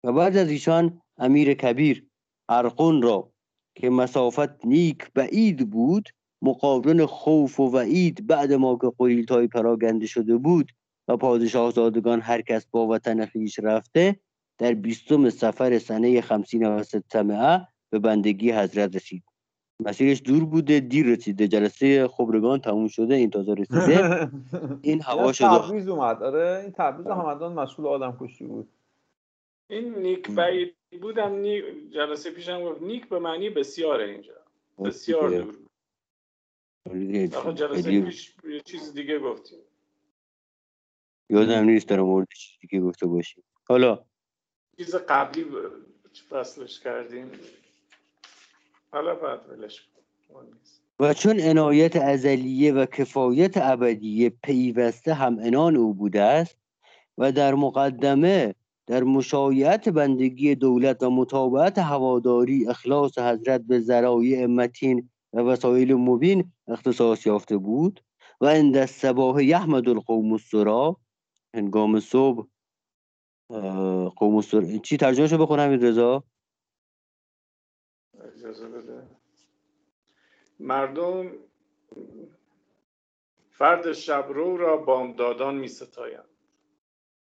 و 0.05 0.13
بعد 0.13 0.37
از 0.37 0.49
ایشان 0.49 1.01
امیر 1.17 1.55
کبیر 1.55 2.07
ارقون 2.49 3.03
را 3.03 3.33
که 3.75 3.91
مسافت 3.91 4.67
نیک 4.67 5.11
بعید 5.15 5.71
بود 5.71 6.09
مقابلن 6.43 7.07
خوف 7.07 7.61
و 7.61 7.71
وعید 7.71 8.27
بعد 8.27 8.53
ما 8.53 8.79
که 8.81 8.93
قریلتای 8.99 9.47
پراگنده 9.47 10.07
شده 10.07 10.37
بود 10.37 10.73
و 11.09 11.17
پادشاه 11.17 11.71
زادگان 11.71 12.21
هر 12.21 12.43
کس 12.43 12.67
با 12.67 12.87
وطن 12.87 13.27
خویش 13.27 13.59
رفته 13.59 14.21
در 14.59 14.75
بیستم 14.75 15.31
سفر 15.31 15.79
سنه 15.79 16.21
خمسین 16.21 16.67
و 16.67 16.83
ستمعه 16.83 17.67
به 17.91 17.99
بندگی 17.99 18.53
حضرت 18.53 18.97
رسید. 18.97 19.25
مسیرش 19.81 20.23
دور 20.25 20.45
بوده 20.45 20.81
دیر 20.81 21.07
رسیده 21.07 21.49
جلسه 21.49 22.09
خبرگان 22.09 22.61
تموم 22.61 22.89
شده 22.89 23.15
این 23.15 23.31
تازه 23.31 23.55
رسیده. 23.55 24.31
این 24.83 25.03
هوا 25.03 25.33
شده. 25.33 25.49
تبریز 25.49 25.89
اومد. 25.89 26.23
آره 26.23 26.61
این 26.63 26.73
تبریز 26.73 27.07
همدان 27.07 27.53
مسئول 27.53 27.87
آدم 27.87 28.17
کشی 28.21 28.45
بود. 28.45 28.69
این 29.71 29.95
نیک 29.95 30.31
بعید 30.31 30.75
بودم 31.01 31.33
نیک 31.33 31.65
جلسه 31.91 32.31
پیشم 32.31 32.65
گفت 32.65 32.83
نیک 32.83 33.09
به 33.09 33.19
معنی 33.19 33.51
بسیاره 33.51 34.05
اینجا. 34.05 34.35
بسیار 34.85 35.31
دور 35.31 35.55
آخه 37.37 37.53
جلسه 37.53 38.01
پیش 38.01 38.35
یه 38.45 38.61
چیز 38.61 38.93
دیگه 38.95 39.19
گفتیم. 39.19 39.59
یادم 41.31 41.65
نیست 41.65 41.89
در 41.89 42.01
مورد 42.01 42.29
چیزی 42.37 42.67
که 42.67 42.81
گفته 42.81 43.07
باشیم. 43.07 43.45
حالا 43.69 44.05
چیز 44.77 44.95
قبلی 44.95 45.45
فصلش 46.31 46.81
کردیم؟ 46.81 47.31
حالا 48.91 49.15
بعد 49.15 49.49
ولش. 49.49 49.89
و 51.01 51.15
چون 51.15 51.41
عنایت 51.41 51.97
ازلیه 51.97 52.73
و 52.73 52.87
کفایت 52.87 53.57
ابدیه 53.57 54.31
پیوسته 54.31 55.15
هم 55.15 55.39
انان 55.39 55.77
او 55.77 55.95
بوده 55.95 56.23
است 56.23 56.57
و 57.19 57.33
در 57.33 57.55
مقدمه 57.55 58.55
در 58.87 59.03
مشایعت 59.03 59.89
بندگی 59.89 60.55
دولت 60.55 61.03
و 61.03 61.11
مطابقت 61.11 61.79
هواداری 61.79 62.69
اخلاص 62.69 63.19
حضرت 63.19 63.61
به 63.61 63.81
ذرایع 63.81 64.47
متین 64.47 65.11
و 65.33 65.41
وسایل 65.41 65.95
مبین 65.95 66.53
اختصاص 66.69 67.27
یافته 67.27 67.57
بود 67.57 68.05
و 68.41 68.47
عند 68.47 68.77
الصباح 68.77 69.45
یحمد 69.45 69.89
القوم 69.89 70.33
السرا 70.33 70.97
هنگام 71.55 72.01
صبح 72.01 72.47
قوم 74.17 74.37
السرا. 74.37 74.79
چی 74.79 74.97
ترجمه 74.97 75.27
شو 75.27 75.39
بخونم 75.39 75.71
رضا 75.71 76.25
اجازه 78.21 78.69
بده 78.69 79.03
مردم 80.59 81.31
فرد 83.51 83.93
شبرو 83.93 84.57
را 84.57 84.77
بامدادان 84.77 85.55
می 85.55 85.69
ستایند 85.69 86.25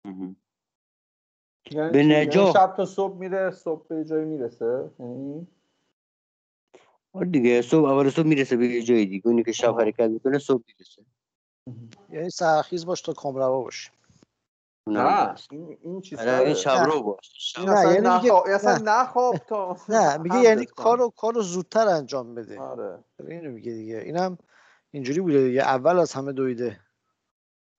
یعنی 0.06 0.36
به؟ 1.92 2.00
یعنی 2.00 2.16
نجاح. 2.16 2.54
شب 2.54 2.74
تا 2.78 2.86
صبح 2.86 3.18
میره 3.18 3.52
صبح 3.52 3.88
به 3.88 4.06
جایی 4.06 4.26
می‌رسه؟ 4.26 4.92
یعنی؟ 5.00 5.48
آره 7.14 7.28
دیگه 7.28 7.62
صبح 7.62 7.90
اول 7.90 8.10
صبح 8.10 8.28
می‌رسه 8.28 8.58
به 8.58 8.68
یه 8.68 8.84
جای 8.84 9.06
دیگه. 9.06 9.28
اونی 9.28 9.44
که 9.44 9.52
شب. 9.52 9.80
حرکت 9.80 10.00
می‌کنه 10.00 10.40
صبح 10.40 10.64
می‌رسه. 10.68 11.06
یعنی 12.10 12.30
سرخیز 12.30 12.86
باش 12.86 13.02
تا 13.02 13.14
کامروا 13.14 13.62
باش 13.62 13.92
اونم 13.92 13.97
نه. 14.88 15.36
این 15.52 15.78
این 15.84 16.02
چیز 16.02 16.20
این 16.20 16.54
شب 16.54 16.84
رو 16.92 17.04
باش. 17.04 17.54
این 17.58 17.70
نه، 17.70 17.76
اصلا 17.78 17.92
یعنی 17.94 18.08
میگه- 18.10 18.16
نخواب 18.28 18.44
اصلا 18.48 18.78
نه. 18.78 18.84
نخواب 19.02 19.38
تا 19.38 19.78
نه 19.90 20.18
میگه 20.18 20.36
هم 20.36 20.44
یعنی 20.44 20.62
بزن. 20.66 20.74
کارو 20.76 21.10
کارو 21.18 21.42
زودتر 21.42 21.88
انجام 21.88 22.36
بده. 22.36 22.60
آره. 22.60 23.00
اینو 23.28 23.52
میگه 23.52 23.72
دیگه. 23.72 23.98
اینم 23.98 24.38
اینجوری 24.92 25.22
بوده 25.22 25.44
دیگه. 25.44 25.62
اول 25.62 26.00
از 26.00 26.14
همه 26.14 26.32
دویده. 26.34 26.80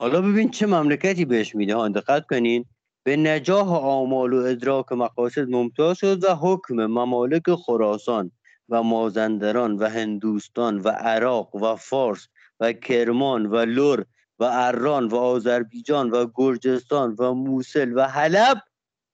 حالا 0.00 0.20
ببین 0.20 0.50
چه 0.50 0.66
مملکتی 0.66 1.24
بهش 1.24 1.54
میده. 1.54 1.76
ها 1.76 1.88
دقت 1.88 2.26
کنین. 2.26 2.64
به 3.02 3.16
نجاح 3.16 3.72
آمال 3.74 4.32
و 4.32 4.36
ادراک 4.44 4.92
مقاصد 4.92 5.48
ممتاز 5.48 5.96
شد 5.98 6.24
و 6.24 6.34
حکم 6.34 6.74
ممالک 6.74 7.54
خراسان 7.54 8.30
و 8.68 8.82
مازندران 8.82 9.76
و 9.76 9.88
هندوستان 9.88 10.78
و 10.78 10.88
عراق 10.88 11.54
و 11.54 11.76
فارس 11.76 12.28
و 12.60 12.72
کرمان 12.72 13.46
و 13.46 13.56
لور 13.56 14.04
و 14.38 14.44
اران 14.50 15.08
و 15.08 15.16
آذربایجان 15.16 16.10
و 16.10 16.26
گرجستان 16.34 17.16
و 17.18 17.34
موسل 17.34 17.92
و 17.96 18.00
حلب 18.02 18.62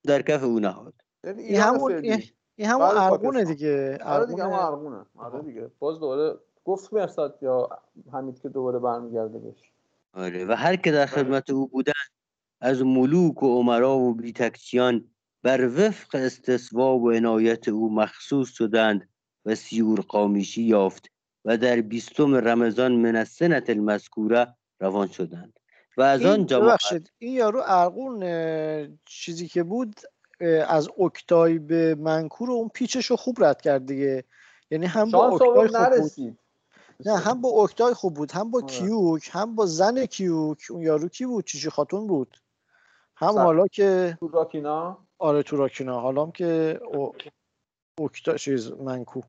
در 0.04 0.22
کف 0.22 0.42
او 0.42 0.60
نهاد. 0.60 0.94
یعنی 1.24 1.42
این 1.42 1.60
همون. 1.60 1.92
این 2.56 2.68
همون 2.68 3.30
بله،. 3.30 3.44
دیگه. 3.44 3.98
آره 4.04 4.26
دیگه 4.26 4.44
ارگونه 4.44 4.44
همون 4.44 4.58
ارگونه. 4.58 5.04
آره 5.16 5.42
دیگه. 5.42 5.70
باز 5.78 6.00
دوباره 6.00 6.38
گفت 6.64 6.94
مرساد 6.94 7.38
یا 7.42 7.68
حمید 8.12 8.40
که 8.40 8.48
دوباره 8.48 8.78
برمیگرده 8.78 9.38
بهش. 9.38 9.72
آره 10.12 10.44
و 10.44 10.52
هر 10.52 10.76
که 10.76 10.92
در 10.92 11.06
خدمت 11.06 11.50
او 11.50 11.68
بودند 11.68 12.10
از 12.60 12.82
ملوک 12.82 13.42
و 13.42 13.58
عمرا 13.58 13.96
و 13.96 14.14
بیتکچیان 14.14 15.04
بر 15.42 15.68
وفق 15.68 16.14
استصواب 16.14 17.02
و 17.02 17.10
عنایت 17.10 17.68
او 17.68 17.94
مخصوص 17.94 18.50
شدند 18.50 19.08
و 19.44 19.54
سیور 19.54 20.00
قامیشی 20.00 20.62
یافت 20.62 21.10
و 21.44 21.56
در 21.56 21.80
بیستم 21.80 22.34
رمضان 22.34 22.92
من 22.92 23.16
السنة 23.16 23.64
المذکوره 23.68 24.54
روان 24.80 25.08
شدند 25.08 25.60
و 25.96 26.02
از 26.02 26.20
این 26.20 26.30
آن 26.30 26.46
جماعت 26.46 26.68
ببخشید 26.68 27.12
این 27.18 27.32
یارو 27.32 27.62
ارقون 27.66 28.98
چیزی 29.04 29.48
که 29.48 29.62
بود 29.62 30.00
از 30.68 30.88
اکتای 30.98 31.58
به 31.58 31.94
منکور 31.94 32.50
اون 32.50 32.68
پیچش 32.68 33.06
رو 33.06 33.16
خوب 33.16 33.44
رد 33.44 33.60
کرد 33.60 33.86
دیگه. 33.86 34.24
یعنی 34.70 34.86
هم 34.86 35.10
با 35.10 35.24
آورد 35.26 35.82
خوب 35.92 36.12
بود. 36.16 36.38
نه 37.06 37.18
هم 37.18 37.40
با 37.40 37.48
اکتای 37.64 37.94
خوب 37.94 38.14
بود 38.14 38.32
هم 38.32 38.50
با 38.50 38.58
آره. 38.58 38.68
کیوک 38.68 39.30
هم 39.32 39.54
با 39.54 39.66
زن 39.66 40.06
کیوک. 40.06 40.66
اون 40.70 40.82
یارو 40.82 41.08
کی 41.08 41.26
بود؟ 41.26 41.44
چیچی 41.44 41.70
خاتون 41.70 42.06
بود. 42.06 42.36
هم 43.16 43.32
سر- 43.34 43.42
حالا 43.42 43.66
که 43.66 44.16
تو 44.20 44.28
راکینا 44.28 45.06
آره 45.18 45.42
تو 45.42 45.56
راکینا 45.56 46.00
حالا 46.00 46.22
هم 46.22 46.32
که 46.32 46.80
او... 46.84 47.12
اکتا 48.00 48.36
چیز 48.36 48.72
منکو 48.72 49.20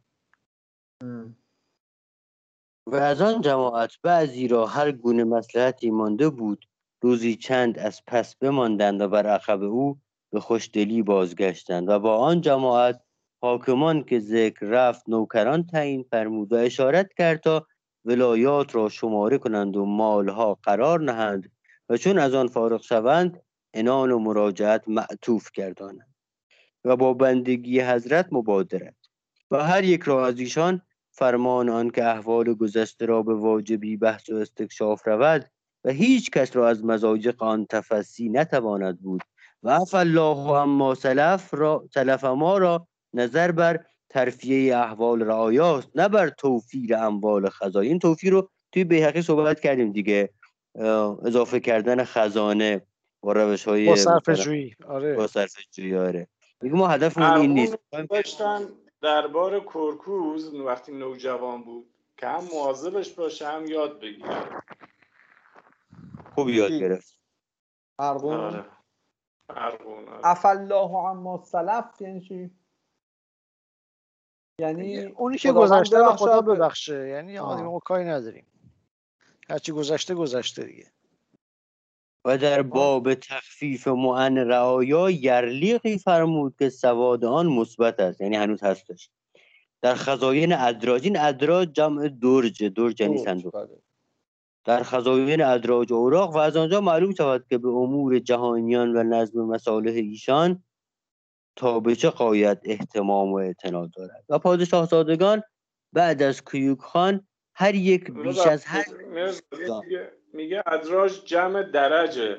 و 2.87 2.95
از 2.95 3.21
آن 3.21 3.41
جماعت 3.41 3.91
بعضی 4.03 4.47
را 4.47 4.65
هر 4.65 4.91
گونه 4.91 5.23
مسلحتی 5.23 5.91
مانده 5.91 6.29
بود 6.29 6.65
روزی 7.01 7.35
چند 7.35 7.79
از 7.79 8.01
پس 8.07 8.35
بماندند 8.35 9.01
و 9.01 9.07
بر 9.07 9.27
عقب 9.27 9.63
او 9.63 9.99
به 10.31 10.39
خوشدلی 10.39 11.01
بازگشتند 11.01 11.89
و 11.89 11.99
با 11.99 12.17
آن 12.17 12.41
جماعت 12.41 13.01
حاکمان 13.41 14.03
که 14.03 14.19
ذکر 14.19 14.65
رفت 14.65 15.09
نوکران 15.09 15.67
تعیین 15.67 16.05
فرمود 16.11 16.53
و 16.53 16.55
اشارت 16.55 17.13
کرد 17.13 17.39
تا 17.39 17.67
ولایات 18.05 18.75
را 18.75 18.89
شماره 18.89 19.37
کنند 19.37 19.77
و 19.77 19.85
مالها 19.85 20.59
قرار 20.63 20.99
نهند 20.99 21.51
و 21.89 21.97
چون 21.97 22.19
از 22.19 22.33
آن 22.33 22.47
فارغ 22.47 22.81
شوند 22.81 23.41
عنان 23.73 24.19
مراجعت 24.19 24.83
معطوف 24.87 25.51
گردانند 25.51 26.15
و 26.83 26.95
با 26.95 27.13
بندگی 27.13 27.81
حضرت 27.81 28.27
مبادرت 28.31 28.95
و 29.51 29.63
هر 29.63 29.83
یک 29.83 30.01
را 30.01 30.27
از 30.27 30.39
ایشان 30.39 30.81
فرمان 31.15 31.69
آن 31.69 31.89
که 31.89 32.05
احوال 32.05 32.53
گذشته 32.53 33.05
را 33.05 33.23
به 33.23 33.33
واجبی 33.33 33.97
بحث 33.97 34.29
و 34.29 34.35
استکشاف 34.35 35.07
رود 35.07 35.49
و 35.83 35.89
هیچ 35.89 36.31
کس 36.31 36.55
را 36.55 36.69
از 36.69 36.85
مضایق 36.85 37.43
آن 37.43 37.65
تفصی 37.65 38.29
نتواند 38.29 39.01
بود. 39.01 39.21
و 39.63 39.69
عفا 39.69 39.99
الله 39.99 40.37
عما 40.49 40.95
سلف 40.95 41.53
را 41.53 41.89
سلف 41.93 42.23
ما 42.23 42.57
را 42.57 42.87
نظر 43.13 43.51
بر 43.51 43.85
ترفیه 44.09 44.77
احوال 44.77 45.21
رعایاست 45.21 45.89
نه 45.95 46.07
بر 46.07 46.29
توفیر 46.29 46.95
اموال 46.95 47.49
خزانه 47.49 47.87
این 47.87 47.99
توفیر 47.99 48.31
رو 48.31 48.49
توی 48.71 48.83
بیهقی 48.83 49.21
صحبت 49.21 49.59
کردیم 49.59 49.91
دیگه 49.91 50.29
اضافه 51.25 51.59
کردن 51.59 52.03
خزانه 52.03 52.81
با 53.21 53.31
روش 53.31 53.67
های 53.67 53.85
با 53.85 53.95
صرف 53.95 54.29
جویی 54.29 54.75
آره. 54.87 55.15
با 55.15 55.27
صرف 55.27 55.55
جویی، 55.71 55.95
آره. 55.95 56.27
ما 56.61 56.87
هدفمون 56.87 57.41
این 57.41 57.53
نیست. 57.53 57.77
داشتن 58.09 58.67
دربار 59.05 59.59
کرکوز 59.59 60.53
وقتی 60.53 60.91
نوجوان 60.91 61.63
بود 61.63 61.93
که 62.17 62.27
هم 62.27 62.43
مواظبش 62.53 63.13
باشه 63.13 63.47
هم 63.47 63.65
یاد 63.65 63.99
بگیره. 63.99 64.49
خوب 66.35 66.49
یاد 66.49 66.71
گرفت. 66.71 67.19
ارگون 67.99 68.39
آره. 68.39 68.65
ارقون 69.49 70.07
آره. 70.07 70.19
افالله 70.23 70.89
عما 71.09 71.43
سلف 71.43 72.01
یعنی 72.01 72.21
چی؟ 72.21 72.51
یعنی 74.59 75.01
اونی 75.01 75.37
که 75.37 75.51
گذشته 75.51 75.97
رو 75.97 76.15
خدا. 76.15 76.41
ببخشه. 76.41 77.07
یعنی 77.07 77.39
ما 77.39 77.79
کاری 77.79 78.05
نداریم. 78.05 78.45
هرچی 79.49 79.71
گذشته 79.71 80.15
گذشته 80.15 80.63
دیگه. 80.63 80.91
و 82.25 82.37
در 82.37 82.61
باب 82.61 83.13
تخفیف 83.13 83.87
معن 83.87 84.37
رعایا 84.37 85.09
یرلیقی 85.09 85.97
فرمود 85.97 86.55
که 86.59 86.69
سواد 86.69 87.25
آن 87.25 87.47
مثبت 87.47 87.99
است 87.99 88.21
یعنی 88.21 88.35
هنوز 88.35 88.63
هستش. 88.63 89.09
در 89.81 89.95
خزاین 89.95 90.53
ادراج 90.53 91.03
این 91.03 91.19
ادراج 91.19 91.71
جمع 91.71 92.07
درج 92.07 92.63
درج 92.63 93.01
یعنی 93.01 93.17
صندوق. 93.17 93.53
بله. 93.53 93.81
در 94.65 94.83
خزاین 94.83 95.41
ادراج 95.41 95.93
اوراق 95.93 96.35
و 96.35 96.37
از 96.37 96.57
آنجا 96.57 96.81
معلوم 96.81 97.13
شود 97.13 97.45
که 97.49 97.57
به 97.57 97.67
امور 97.67 98.19
جهانیان 98.19 98.97
و 98.97 99.03
نظم 99.03 99.41
مصالح 99.41 99.93
ایشان 99.93 100.63
تا 101.55 101.79
به 101.79 101.95
چه 101.95 102.09
قایت 102.09 102.61
احتمام 102.63 103.31
و 103.31 103.35
اعتنا 103.35 103.85
دارد. 103.85 104.23
و 104.29 104.39
پادشاهزادگان 104.39 105.43
بعد 105.93 106.21
از 106.21 106.45
کیوک 106.45 106.79
خان 106.79 107.27
هر 107.53 107.75
یک 107.75 108.11
بیش 108.11 108.37
از 108.37 108.65
هر 108.65 108.85
میگه 110.35 110.63
ادراج 110.67 111.25
جمع 111.25 111.63
درجه. 111.63 112.37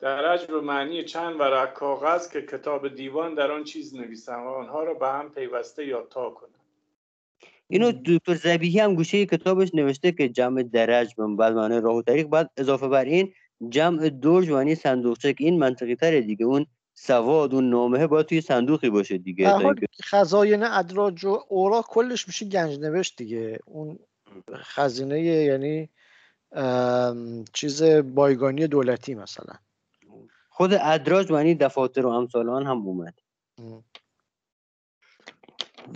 درج 0.00 0.46
به 0.46 0.60
معنی 0.60 1.04
چند 1.04 1.40
ورق 1.40 1.72
کاغذ 1.72 2.30
که 2.32 2.42
کتاب 2.42 2.94
دیوان 2.94 3.34
در 3.34 3.50
آن 3.50 3.64
چیز 3.64 3.94
نویسن 3.94 4.34
و 4.34 4.48
آنها 4.48 4.84
را 4.84 4.94
به 4.94 5.08
هم 5.08 5.30
پیوسته 5.30 5.86
یا 5.86 6.02
تا 6.02 6.30
کنن 6.30 6.50
اینو 7.68 7.92
دکتر 8.06 8.34
زبیحی 8.34 8.80
هم 8.80 8.94
گوشه 8.94 9.26
کتابش 9.26 9.74
نوشته 9.74 10.12
که 10.12 10.28
جمع 10.28 10.62
درج 10.62 11.14
به 11.14 11.26
بعد 11.26 11.52
معنی 11.52 11.80
راه 11.80 11.96
و 11.96 12.02
طریق. 12.02 12.26
بعد 12.26 12.50
اضافه 12.56 12.88
بر 12.88 13.04
این 13.04 13.32
جمع 13.68 14.08
درج 14.08 14.50
معنی 14.50 14.74
صندوقچه 14.74 15.32
که 15.32 15.44
این 15.44 15.58
منطقی 15.58 15.96
تره 15.96 16.20
دیگه. 16.20 16.46
اون 16.46 16.66
سواد 16.94 17.54
اون 17.54 17.70
نامه 17.70 18.06
باید 18.06 18.26
توی 18.26 18.40
صندوقی 18.40 18.90
باشه 18.90 19.18
دیگه. 19.18 19.74
خزاین 20.02 20.62
ادراج 20.62 21.24
و 21.24 21.38
اوراق 21.48 21.86
کلش 21.88 22.28
میشه 22.28 22.46
گنج 22.46 22.78
نوشت 22.78 23.16
دیگه. 23.16 23.58
اون 23.64 23.98
خزینه 24.54 25.20
یعنی 25.20 25.88
چیز 27.52 27.82
بایگانی 27.82 28.66
دولتی 28.66 29.14
مثلا 29.14 29.54
خود 30.48 30.74
ادراج 30.74 31.32
معنی 31.32 31.54
دفاتر 31.54 32.06
و 32.06 32.08
امثال 32.08 32.48
آن 32.48 32.66
هم 32.66 32.76
اومد 32.76 33.18
ام. 33.58 33.84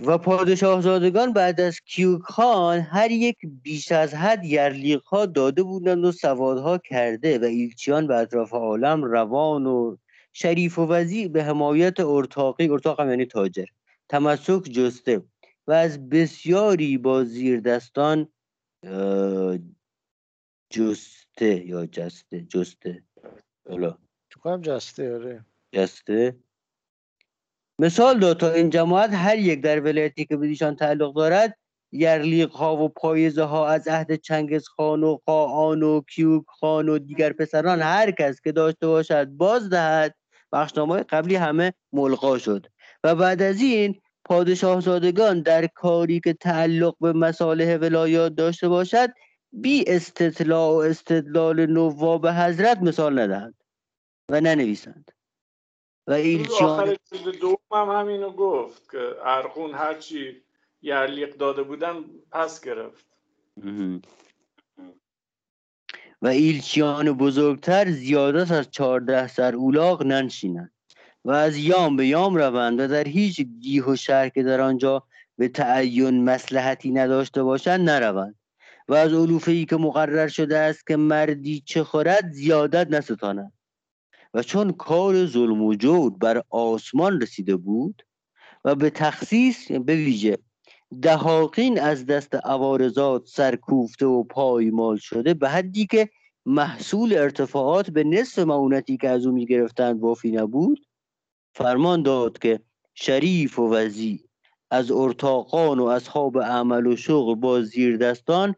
و 0.05 0.17
پادشاهزادگان 0.17 1.33
بعد 1.33 1.61
از 1.61 1.79
کیوک 1.85 2.21
خان 2.21 2.79
هر 2.79 3.11
یک 3.11 3.37
بیش 3.63 3.91
از 3.91 4.13
حد 4.13 4.45
یرلیق 4.45 5.03
ها 5.03 5.25
داده 5.25 5.63
بودند 5.63 6.05
و 6.05 6.11
سوادها 6.11 6.77
کرده 6.77 7.39
و 7.39 7.43
ایلچیان 7.43 8.07
به 8.07 8.15
اطراف 8.15 8.53
عالم 8.53 9.03
روان 9.03 9.65
و 9.65 9.97
شریف 10.33 10.79
و 10.79 10.85
وضیع 10.85 11.27
به 11.27 11.43
حمایت 11.43 11.99
ارتاقی 11.99 12.69
ارتاق 12.69 12.99
هم 12.99 13.09
یعنی 13.09 13.25
تاجر 13.25 13.65
تمسک 14.09 14.63
جسته 14.63 15.21
و 15.67 15.71
از 15.71 16.09
بسیاری 16.09 16.97
با 16.97 17.23
زیر 17.23 17.59
دستان 17.59 18.27
اه، 18.83 19.57
جسته 20.69 21.65
یا 21.65 21.85
جسته 21.85 22.41
جسته 22.41 23.03
حالا 23.69 23.97
کنم 24.43 24.61
جسته 24.61 25.15
آره 25.15 25.45
جسته 25.71 26.35
مثال 27.79 28.19
داد 28.19 28.39
تا 28.39 28.51
این 28.51 28.69
جماعت 28.69 29.13
هر 29.13 29.37
یک 29.37 29.61
در 29.61 29.79
ولایتی 29.79 30.25
که 30.25 30.37
به 30.37 30.47
ایشان 30.47 30.75
تعلق 30.75 31.15
دارد 31.15 31.57
یرلیق 31.91 32.51
ها 32.51 32.77
و 32.77 32.89
پایزه 32.89 33.43
ها 33.43 33.67
از 33.67 33.87
عهد 33.87 34.15
چنگز 34.15 34.67
خان 34.67 35.03
و 35.03 35.17
قاآن 35.25 35.83
و 35.83 36.01
کیوک 36.01 36.43
خان 36.47 36.89
و 36.89 36.99
دیگر 36.99 37.33
پسران 37.33 37.81
هر 37.81 38.11
کس 38.11 38.41
که 38.41 38.51
داشته 38.51 38.87
باشد 38.87 39.25
باز 39.25 39.69
دهد 39.69 40.15
بخشنامه 40.51 41.03
قبلی 41.03 41.35
همه 41.35 41.73
ملقا 41.93 42.37
شد 42.37 42.67
و 43.03 43.15
بعد 43.15 43.41
از 43.41 43.61
این 43.61 44.01
پادشاهزادگان 44.25 45.41
در 45.41 45.67
کاری 45.67 46.19
که 46.19 46.33
تعلق 46.33 46.95
به 47.01 47.13
مصالح 47.13 47.77
ولایات 47.77 48.35
داشته 48.35 48.67
باشد 48.67 49.09
بی 49.61 49.83
استطلاع 49.87 50.71
و 50.71 50.75
استدلال 50.75 51.65
نواب 51.65 52.27
حضرت 52.27 52.81
مثال 52.81 53.19
ندهند 53.19 53.55
و 54.29 54.41
ننویسند. 54.41 55.11
و 56.07 56.11
ایلچیان 56.11 56.69
آخر 56.69 56.97
دوم 57.41 57.57
هم 57.71 57.89
همینو 57.89 58.31
گفت 58.31 58.91
که 58.91 59.15
ارقون 59.23 59.73
هرچی 59.73 60.41
یرلیق 60.81 61.37
داده 61.37 61.63
بودن 61.63 62.03
پس 62.31 62.61
گرفت. 62.61 63.05
و 66.21 66.27
ایلچیان 66.27 67.11
بزرگتر 67.11 67.91
زیادت 67.91 68.51
از 68.51 68.71
چهارده 68.71 69.27
سر 69.27 69.55
اولاغ 69.55 70.03
ننشینند 70.03 70.71
و 71.25 71.31
از 71.31 71.57
یام 71.57 71.95
به 71.95 72.07
یام 72.07 72.35
روند 72.35 72.79
و 72.79 72.87
در 72.87 73.07
هیچ 73.07 73.41
دیه 73.41 73.85
و 73.85 73.95
شهر 73.95 74.29
که 74.29 74.43
در 74.43 74.61
آنجا 74.61 75.03
به 75.37 75.47
تعین 75.47 76.23
مسلحتی 76.23 76.91
نداشته 76.91 77.43
باشند 77.43 77.89
نروند. 77.89 78.35
و 78.87 78.93
از 78.93 79.13
علوفه 79.13 79.51
ای 79.51 79.65
که 79.65 79.75
مقرر 79.75 80.27
شده 80.27 80.57
است 80.57 80.87
که 80.87 80.95
مردی 80.95 81.63
چه 81.65 81.83
خورد 81.83 82.31
زیادت 82.31 82.87
نستانند 82.87 83.53
و 84.33 84.43
چون 84.43 84.71
کار 84.71 85.25
ظلم 85.25 85.61
و 85.61 85.75
جور 85.75 86.17
بر 86.17 86.43
آسمان 86.49 87.21
رسیده 87.21 87.55
بود 87.55 88.05
و 88.65 88.75
به 88.75 88.89
تخصیص 88.89 89.71
یعنی 89.71 89.83
به 89.83 89.95
ویژه 89.95 90.37
دهاقین 91.01 91.79
از 91.79 92.05
دست 92.05 92.35
عوارضات 92.35 93.27
سرکوفته 93.27 94.05
و 94.05 94.23
پایمال 94.23 94.97
شده 94.97 95.33
به 95.33 95.49
حدی 95.49 95.85
که 95.85 96.09
محصول 96.45 97.17
ارتفاعات 97.17 97.89
به 97.89 98.03
نصف 98.03 98.39
معونتی 98.39 98.97
که 98.97 99.09
از 99.09 99.25
او 99.25 99.33
می‌گرفتند 99.33 100.01
وافی 100.01 100.31
نبود 100.31 100.87
فرمان 101.55 102.03
داد 102.03 102.39
که 102.39 102.59
شریف 102.93 103.59
و 103.59 103.73
وزی 103.73 104.23
از 104.71 104.91
ارتاقان 104.91 105.79
و 105.79 105.85
اصحاب 105.85 106.39
عمل 106.39 106.87
و 106.87 106.95
شغل 106.95 107.35
با 107.35 107.61
زیر 107.61 107.97
دستان 107.97 108.55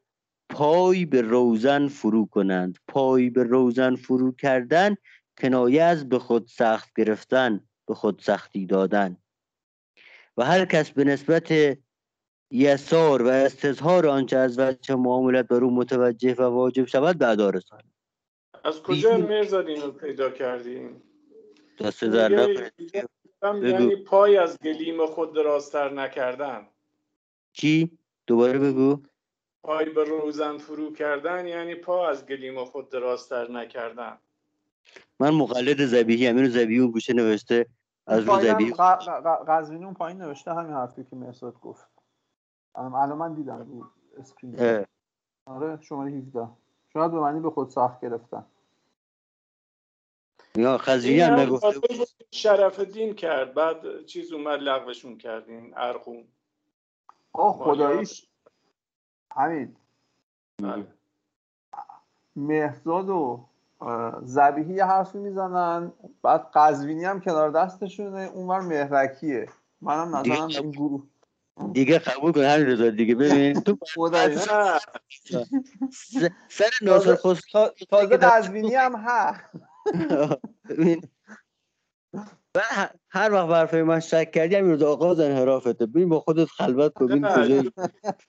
پای 0.50 1.06
به 1.06 1.22
روزن 1.22 1.88
فرو 1.88 2.26
کنند. 2.26 2.78
پای 2.88 3.30
به 3.30 3.44
روزن 3.44 3.96
فرو 3.96 4.32
کردن 4.32 4.96
کنایه 5.38 5.84
از 5.84 6.10
به 6.10 6.20
خود 6.20 6.48
سخت 6.48 6.90
گرفتن 6.98 7.68
به 7.88 7.94
خود 7.94 8.22
سختی 8.24 8.66
دادن. 8.66 9.18
و 10.38 10.46
هر 10.46 10.66
کس 10.66 10.92
به 10.92 11.04
نسبت 11.04 11.78
یسار 12.52 13.24
و 13.24 13.28
استظهار 13.28 14.08
آنچه 14.08 14.38
از 14.38 14.60
وجه 14.60 14.96
معاملت 14.96 15.48
بر 15.48 15.64
او 15.64 15.76
متوجه 15.76 16.34
و 16.34 16.42
واجب 16.42 16.86
شود 16.86 17.18
به 17.18 17.28
ادا 17.28 17.50
رساند. 17.50 17.94
از 18.64 18.82
کجا 18.82 19.18
مرزاد 19.18 19.68
اینو 19.68 19.92
پیدا 19.92 20.30
کردیم 20.30 21.02
دست 21.80 22.04
در 22.04 22.32
یعنی 23.64 23.96
پای 23.96 24.38
از 24.38 24.58
گلیم 24.60 25.06
خود 25.06 25.36
درازتر 25.36 25.94
نکردن. 25.94 26.68
چی؟ 27.54 27.98
دوباره 28.28 28.60
بگو. 28.60 29.04
پای 29.64 29.90
به 29.90 30.04
روزن 30.04 30.58
فرو 30.58 30.94
کردن 30.94 31.48
یعنی 31.48 31.76
پا 31.76 32.10
از 32.10 32.26
گلیم 32.26 32.66
خود 32.66 32.90
درازتر 32.90 33.52
نکردن. 33.52 34.18
من 35.20 35.30
مقلد 35.30 35.86
زبیهی 35.86 36.28
همین 36.28 36.50
زبیهی 36.50 36.80
اون 36.80 36.92
گوشه 36.92 37.14
نوشته 37.14 37.66
از 38.08 38.24
رو 38.28 38.40
زبیهی 38.40 38.74
قزوینی 39.48 39.86
اون 39.86 39.94
پایین 39.94 40.22
نوشته 40.22 40.54
همین 40.54 40.74
حرفی 40.74 41.04
که 41.04 41.16
مرساد 41.16 41.60
گفت. 41.60 41.88
الان 42.76 43.18
من 43.18 43.34
دیدم 43.34 43.58
رو 43.60 43.92
اسکرین. 44.20 44.86
آره 45.46 45.82
شماره 45.82 46.12
17 46.12 46.48
شاید 46.94 47.12
به 47.12 47.20
معنی 47.20 47.40
به 47.40 47.50
خود 47.50 47.70
سخت 47.70 48.02
گرفتن. 48.02 48.46
یا 50.56 50.78
قزوینی 50.78 51.20
هم 51.20 51.40
نگفته 51.40 51.80
شرف 52.32 52.80
دین 52.80 53.16
کرد 53.16 53.54
بعد 53.54 54.06
چیز 54.06 54.34
اومد 54.34 54.60
لغوشون 54.60 55.18
کردین 55.18 55.74
ارخون 55.78 56.28
آه 57.34 57.58
خداییش. 57.58 58.28
همین 59.36 59.76
بله. 60.62 60.88
مهزاد 62.36 63.10
و 63.10 63.46
زبیهی 64.24 64.74
یه 64.74 64.86
حرفی 64.86 65.18
می‌زنن 65.18 65.92
بعد 66.24 66.52
قزوینی 66.54 67.06
هم 67.06 67.20
کنار 67.22 67.52
دستشونه 67.52 68.20
اونور 68.34 68.60
مهرکیه. 68.60 69.50
منم 69.82 70.16
نظرم 70.16 70.48
این 70.48 70.72
گروه. 70.72 71.04
دیگه 71.74 72.00
قبول 72.00 72.32
کن 72.32 72.42
همین 72.42 72.66
رضا 72.66 72.90
دیگه. 72.90 73.16
ببین 73.16 73.54
تو 73.62 73.78
سر 76.50 76.70
ناصر 76.82 77.16
خسرو 77.16 77.70
تازه 77.90 78.18
قزوینی 78.18 78.76
هم 78.76 78.96
ها 78.96 79.36
ببین 82.56 82.88
هر 83.10 83.34
وقت 83.34 83.48
برفای 83.48 83.84
من 83.84 84.00
شک 84.00 84.32
کردی 84.32 84.56
همین 84.56 84.72
روز 84.72 84.84
آغاز 84.84 85.20
انحرافته 85.20 85.86
ببین 85.86 86.10
با 86.10 86.20
خودت 86.20 86.48
خلوت 86.48 86.94
کن 86.94 87.08
ببین 87.08 87.28
کجایی. 87.28 87.72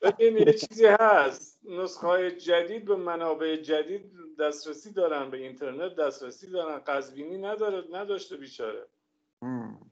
ببین 0.02 0.36
یه 0.36 0.52
چیزی 0.52 0.86
هست. 0.86 1.58
نسخه 1.64 2.06
های 2.06 2.30
جدید 2.30 2.84
به 2.84 2.96
منابع 2.96 3.56
جدید 3.56 4.12
دسترسی 4.40 4.92
دارن 4.92 5.30
به 5.30 5.36
اینترنت 5.36 5.96
دسترسی 5.96 6.50
دارن. 6.50 6.78
قزوینی 6.86 7.38
نداره 7.38 7.84
نداشته 7.92 8.36
بیچاره. 8.36 8.86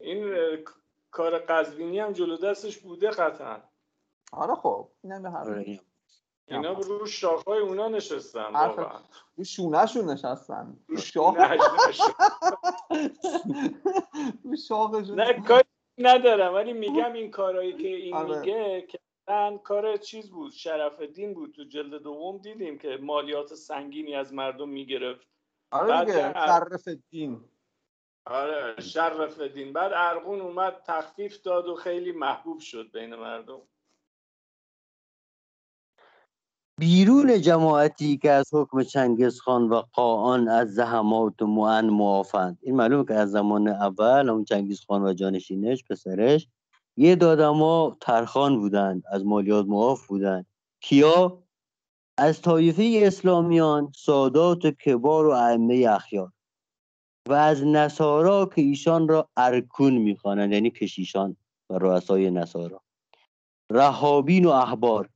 این 0.01 0.34
کار 1.11 1.38
قزوینی 1.38 2.01
هم 2.01 2.12
جلو 2.12 2.36
دستش 2.36 2.78
بوده 2.78 3.11
قطعا. 3.11 3.57
آره 4.32 4.55
خب 4.55 4.88
اینم 5.05 5.26
آره، 5.26 5.80
اینا 6.49 6.72
رو 6.72 7.07
شاخهای 7.07 7.61
اونا 7.61 7.88
نشستن 7.88 8.53
واقعا. 8.53 9.01
رو 9.36 9.44
شونه 9.44 9.86
شون 9.86 10.11
نشستن. 10.11 10.76
رو 10.88 10.97
شاخ 10.97 11.36
رو 14.44 14.57
شاخشون 14.57 15.20
نه 15.20 15.42
کاری 15.42 15.68
ندارم 15.99 16.55
ولی 16.55 16.72
میگم 16.72 17.12
این 17.12 17.30
کارهایی 17.30 17.72
که 17.72 17.88
این 17.88 18.14
آره. 18.14 18.40
میگه 18.40 18.86
که 18.90 18.99
کار 19.64 19.97
چیز 19.97 20.30
بود. 20.30 20.53
شرف 20.53 21.01
دین 21.01 21.34
بود. 21.34 21.53
تو 21.53 21.64
جلد 21.64 22.03
دوم 22.03 22.38
دیدیم 22.38 22.78
که 22.78 22.99
مالیات 23.03 23.55
سنگینی 23.55 24.14
از 24.14 24.34
مردم 24.34 24.68
می‌گرفت. 24.68 25.26
آره 25.70 26.05
دیگه 26.05 26.32
شرف 26.32 26.88
دین. 27.11 27.44
آره 28.26 28.80
شرف 28.80 29.40
دین. 29.40 29.72
بعد 29.72 29.92
ارغون 29.94 30.40
اومد 30.40 30.82
تخفیف 30.86 31.42
داد 31.42 31.68
و 31.68 31.74
خیلی 31.74 32.12
محبوب 32.12 32.61
شد 32.61 32.90
بین 32.92 33.14
مردم. 33.14 33.62
بیرون 36.80 37.40
جماعتی 37.40 38.16
که 38.16 38.30
از 38.30 38.54
حکم 38.54 38.82
چنگز 38.82 39.40
خان 39.40 39.68
و 39.68 39.82
قاان 39.92 40.48
از 40.48 40.74
زحمات 40.74 41.42
و 41.42 41.46
معن 41.46 41.90
معافند. 41.90 42.58
این 42.62 42.76
معلومه 42.76 43.04
که 43.04 43.14
از 43.14 43.30
زمان 43.30 43.68
اول 43.68 44.30
اون 44.30 44.44
چنگیز 44.44 44.84
خان 44.88 45.02
و 45.02 45.12
جانشینش 45.12 45.84
پسرش 45.84 46.48
یه 46.96 47.16
دادما 47.16 47.96
ترخان 48.00 48.60
بودند 48.60 49.02
از 49.12 49.24
مالیات 49.24 49.66
معاف 49.66 50.06
بودند. 50.06 50.46
کیا؟ 50.80 51.42
از 52.18 52.42
طایفه 52.42 53.00
اسلامیان 53.02 53.92
سادات 53.96 54.66
کبار 54.66 55.26
و 55.26 55.30
ائمه 55.30 55.86
اخیار. 55.90 56.32
و 57.28 57.32
از 57.32 57.64
نصارا 57.64 58.46
که 58.46 58.62
ایشان 58.62 59.08
را 59.08 59.28
ارکون 59.36 59.98
می‌خوانند 59.98 60.52
یعنی 60.52 60.70
کشیشان 60.70 61.36
و 61.70 61.78
رؤسای 61.78 62.30
نصارا. 62.30 62.80
رهابین 63.72 64.44
و 64.44 64.50
احبار. 64.50 65.08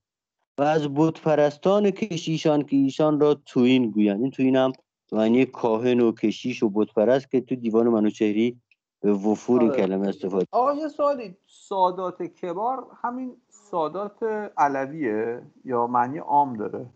و 0.60 0.62
از 0.62 0.94
پرستان 1.24 1.90
کشیشان 1.90 2.62
که 2.62 2.76
ایشان 2.76 3.20
را 3.20 3.34
توین 3.34 3.90
گویند. 3.90 4.20
این 4.20 4.30
توین 4.30 4.56
هم 4.56 4.72
معنی 5.12 5.46
کاهن 5.46 6.00
و 6.00 6.12
کشیش 6.12 6.62
و 6.62 6.70
پرست 6.84 7.30
که 7.30 7.40
تو 7.40 7.54
دیوان 7.54 7.88
منوچهری 7.88 8.60
به 9.00 9.12
وفور 9.12 9.60
این 9.60 9.70
آره. 9.70 9.82
کلمه 9.82 10.08
استفاده 10.08 10.46
آقا 10.50 10.74
یه 10.74 10.88
سوالی. 10.88 11.36
سادات 11.46 12.22
کبار 12.22 12.86
همین 13.02 13.36
سادات 13.48 14.22
علویه 14.56 15.42
یا 15.64 15.86
معنی 15.86 16.18
عام 16.18 16.56
داره؟ 16.56 16.86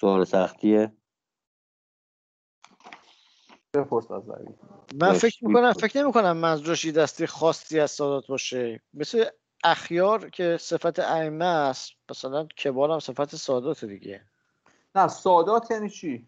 سوال 0.00 0.24
سختیه. 0.24 0.92
بپرس 3.74 4.10
از 4.10 4.22
من 4.94 5.12
فکر 5.12 5.46
می‌کنم 5.46 5.72
فکر 5.72 6.02
نمی 6.02 6.12
کنم 6.12 6.36
منظورش 6.36 6.86
دستی 6.86 7.26
خاصی 7.26 7.80
از 7.80 7.90
سادات 7.90 8.26
باشه. 8.26 8.82
مثل 8.94 9.24
اخیار 9.64 10.30
که 10.30 10.56
صفت 10.60 10.98
ائمه 10.98 11.44
است 11.44 11.92
مثلا 12.10 12.44
کبار 12.44 12.90
هم 12.90 12.98
صفت 12.98 13.36
سادات 13.36 13.84
دیگه. 13.84 14.22
نه 14.94 15.08
سادات 15.08 15.70
یعنی 15.70 15.90
چی؟ 15.90 16.26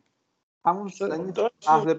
همون 0.65 0.91
یعنی 1.01 1.33
اهل 1.69 1.99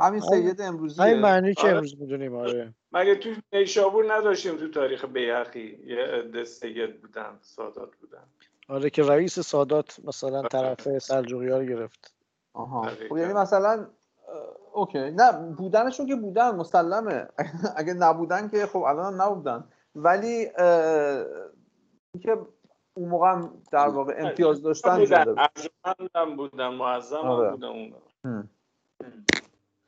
همین 0.00 0.20
سید 0.20 0.60
امروزی 0.60 1.02
همین 1.02 1.18
معنی 1.20 1.54
که 1.54 1.62
آره. 1.62 1.70
امروز 1.70 2.00
می‌دونیم 2.00 2.36
آره. 2.36 2.74
مگه 2.92 3.14
تو 3.14 3.30
نیشابور 3.52 4.14
نداشتیم 4.14 4.56
تو 4.56 4.68
تاریخ 4.68 5.04
بیحقی؟ 5.04 5.78
یه 5.86 5.96
عده 5.96 6.44
سید 6.44 7.00
بودن 7.00 7.38
سادات 7.40 7.96
بودن. 7.96 8.22
آره 8.68 8.90
که 8.90 9.02
رئیس 9.02 9.40
سادات 9.40 10.00
مثلا 10.04 10.38
آره. 10.38 10.48
طرف 10.48 10.98
سلجوقی 10.98 11.48
ها 11.48 11.58
رو 11.58 11.64
گرفت. 11.64 12.14
آها. 12.52 12.88
خب 13.08 13.16
یعنی 13.16 13.32
مثلا 13.32 13.86
اوکی. 14.72 15.10
نه 15.10 15.32
بودنشون 15.32 16.06
که 16.06 16.16
بودن 16.16 16.50
مسلمه. 16.50 17.28
اگه 17.76 17.92
نبودن 17.92 18.48
که 18.48 18.66
خب 18.66 18.82
الان 18.82 19.20
نبودن. 19.20 19.64
ولی 19.94 20.48
اینکه 22.14 22.38
اون 22.94 23.08
موقع 23.08 23.30
هم 23.32 23.62
در 23.72 23.88
واقع 23.88 24.14
امتیاز 24.18 24.62
داشتن 24.62 24.98
بودن 24.98 25.34
ارجمند 25.38 26.36
بودن 26.36 26.68
معظم 26.68 27.16
آره. 27.16 27.50
بودن 27.50 27.68
اون 27.68 27.94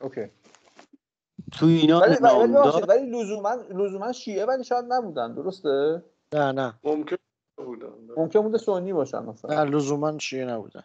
اوکی. 0.00 0.26
تو 1.52 1.66
اینا 1.66 2.00
ولی 2.00 2.16
ولی, 2.20 2.52
ولی 2.88 3.10
لزوما 3.10 3.54
لزوما 3.70 4.12
شیعه 4.12 4.46
ولی 4.46 4.64
شاید 4.64 4.84
نبودن 4.88 5.34
درسته؟ 5.34 6.02
نه 6.34 6.52
نه. 6.52 6.74
ممکن 6.84 7.16
بودن 7.56 7.88
ممکن 8.16 8.40
بوده 8.40 8.58
سنی 8.58 8.92
باشن 8.92 9.22
مثلا. 9.24 9.64
نه 9.64 9.70
لزوما 9.70 10.18
شیعه 10.18 10.44
نبودن. 10.44 10.84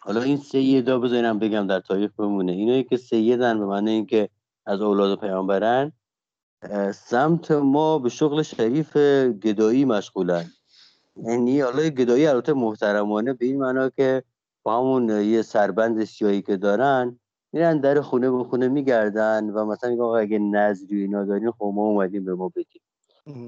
حالا 0.00 0.22
این 0.22 0.36
سیدا 0.36 0.98
بذارم 0.98 1.38
بگم 1.38 1.66
در 1.66 1.80
تاریخ 1.80 2.10
بمونه. 2.18 2.52
اینایی 2.52 2.84
که 2.84 2.96
سیدن 2.96 3.58
به 3.58 3.66
معنی 3.66 3.90
اینکه 3.90 4.28
از 4.66 4.80
اولاد 4.80 5.20
پیامبرن 5.20 5.92
سمت 6.94 7.50
ما 7.50 7.98
به 7.98 8.08
شغل 8.08 8.42
شریف 8.42 8.96
گدایی 9.42 9.84
مشغولن. 9.84 10.44
یعنی 11.16 11.60
حالا 11.60 11.88
گدایی 11.88 12.26
البته 12.26 12.52
محترمانه 12.52 13.32
به 13.32 13.46
این 13.46 13.58
معنا 13.58 13.88
که 13.90 14.22
با 14.62 14.78
همون 14.78 15.08
یه 15.08 15.42
سربند 15.42 16.04
سیاهی 16.04 16.42
که 16.42 16.56
دارن 16.56 17.18
میرن 17.52 17.80
در 17.80 18.00
خونه 18.00 18.30
به 18.30 18.44
خونه 18.44 18.68
میگردن 18.68 19.50
و 19.50 19.64
مثلا 19.64 19.90
میگن 19.90 20.02
اگه 20.02 20.38
نظری 20.38 21.00
اینا 21.00 21.24
دارین 21.24 21.50
خب 21.50 21.72
ما 21.74 21.82
اومدیم 21.82 22.24
به 22.24 22.34
ما 22.34 22.48
بدیم 22.48 22.82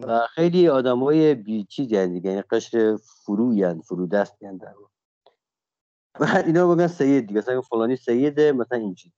و 0.03 0.27
خیلی 0.35 0.69
آدمای 0.69 1.35
بی 1.35 1.65
چیزی 1.65 2.07
دیگه 2.07 2.31
یعنی 2.31 2.43
قشر 2.43 2.97
فروی 2.97 3.75
فرو 3.83 4.07
دست 4.07 4.41
در 4.41 4.75
بعد 6.21 6.47
اینا 6.47 6.75
بگن 6.75 6.87
سید 6.87 7.27
دیگه 7.27 7.41
مثلا 7.41 7.61
فلانی 7.61 7.97
سیده 7.97 8.53
مثلا 8.53 8.79
اینجوری. 8.79 9.15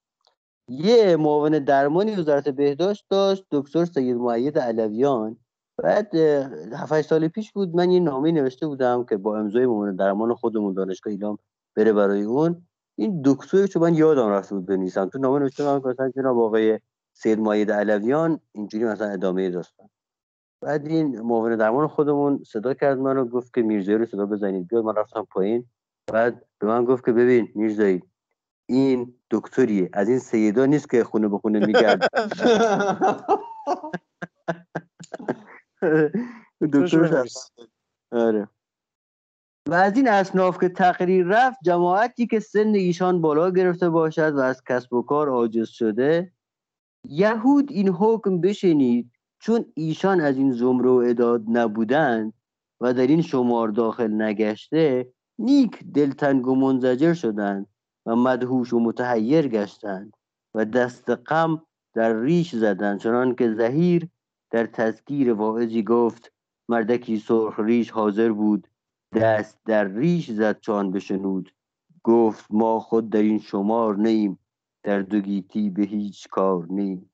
یه 0.68 1.16
معاون 1.16 1.58
درمانی 1.58 2.16
وزارت 2.16 2.48
بهداشت 2.48 3.06
داشت 3.10 3.44
دکتر 3.50 3.84
سید 3.84 4.16
معید 4.16 4.58
علویان. 4.58 5.36
بعد 5.82 6.14
هفت 6.74 7.00
سال 7.02 7.28
پیش 7.28 7.52
بود 7.52 7.76
من 7.76 7.90
یه 7.90 8.00
نامه 8.00 8.32
نوشته 8.32 8.66
بودم 8.66 9.04
که 9.04 9.16
با 9.16 9.38
امضای 9.38 9.66
معاون 9.66 9.96
درمان 9.96 10.34
خودمون 10.34 10.74
دانشگاه 10.74 11.10
ایلام 11.12 11.38
بره 11.76 11.92
برای 11.92 12.22
اون. 12.22 12.66
این 12.98 13.22
دکتر 13.24 13.66
چون 13.66 13.82
من 13.82 13.94
یادم 13.94 14.28
رفته 14.28 14.54
بود 14.54 14.66
بنویسم. 14.66 15.08
تو 15.08 15.18
نامه 15.18 15.38
نوشته 15.38 15.64
من 15.64 15.76
مثلا 15.76 16.10
جناب 16.16 16.38
آقای 16.38 16.80
سید 17.12 17.38
ماید 17.38 17.70
علویان 17.70 18.40
اینجوری 18.52 18.84
مثلا 18.84 19.08
ادامه 19.08 19.50
داستان. 19.50 19.88
بعد 20.62 20.86
این 20.86 21.20
معاون 21.20 21.56
درمان 21.56 21.88
خودمون 21.88 22.42
صدا 22.44 22.74
کرد 22.74 22.98
منو 22.98 23.24
گفت 23.24 23.54
که 23.54 23.62
میرزایی 23.62 23.98
رو 23.98 24.06
صدا 24.06 24.26
بزنید 24.26 24.68
بیاد 24.68 24.84
من 24.84 24.94
رفتم 24.94 25.26
پایین. 25.30 25.64
بعد 26.12 26.44
به 26.58 26.66
من 26.66 26.84
گفت 26.84 27.04
که 27.04 27.12
ببین 27.12 27.48
میرزایی 27.54 28.02
این 28.66 29.14
دکتریه. 29.30 29.90
از 29.92 30.08
این 30.08 30.18
سیدا 30.18 30.66
نیست 30.66 30.90
که 30.90 31.04
خونه 31.04 31.28
به 31.28 31.38
خونه 31.38 31.66
میگرد 31.66 32.08
دکتر 36.72 37.24
آره. 38.12 38.48
و 39.68 39.74
از 39.74 39.96
این 39.96 40.08
اصناف 40.08 40.58
که 40.58 40.68
تقریر 40.68 41.26
رفت 41.26 41.58
جماعتی 41.64 42.26
که 42.26 42.40
سن 42.40 42.74
ایشان 42.74 43.20
بالا 43.20 43.50
گرفته 43.50 43.90
باشد 43.90 44.34
و 44.34 44.38
از 44.38 44.62
کسب 44.64 44.92
و 44.92 45.02
کار 45.02 45.28
عاجز 45.28 45.68
شده 45.68 46.32
یهود 47.08 47.72
این 47.72 47.88
حکم 47.88 48.40
بشنید 48.40 49.10
چون 49.40 49.64
ایشان 49.74 50.20
از 50.20 50.36
این 50.36 50.52
زمره 50.52 50.90
و 50.90 51.02
اداد 51.06 51.44
نبودند 51.48 52.32
و 52.80 52.94
در 52.94 53.06
این 53.06 53.22
شمار 53.22 53.68
داخل 53.68 54.22
نگشته 54.22 55.12
نیک 55.38 55.84
دلتنگ 55.94 56.46
و 56.46 56.54
منزجر 56.54 57.14
شدند. 57.14 57.66
و 58.06 58.16
مدهوش 58.16 58.72
و 58.72 58.80
متحیر 58.80 59.48
گشتند 59.48 60.16
و 60.54 60.64
دست 60.64 61.10
غم 61.10 61.62
در 61.94 62.20
ریش 62.20 62.54
زدند 62.54 62.98
چنان 62.98 63.34
که 63.34 63.54
زهیر 63.54 64.08
در 64.50 64.66
تذکیر 64.66 65.32
واعظی 65.32 65.82
گفت 65.82 66.32
مردکی 66.68 67.18
سرخ 67.18 67.60
ریش 67.60 67.90
حاضر 67.90 68.32
بود 68.32 68.68
دست 69.14 69.58
در 69.64 69.84
ریش 69.84 70.30
زد 70.30 70.60
چان 70.60 70.90
بشنود. 70.90 71.54
گفت 72.02 72.46
ما 72.50 72.80
خود 72.80 73.10
در 73.10 73.22
این 73.22 73.38
شمار 73.38 73.96
نیم 73.96 74.38
در 74.82 75.00
دوگیتی 75.00 75.70
به 75.70 75.82
هیچ 75.82 76.28
کار 76.28 76.66
نیم. 76.70 77.10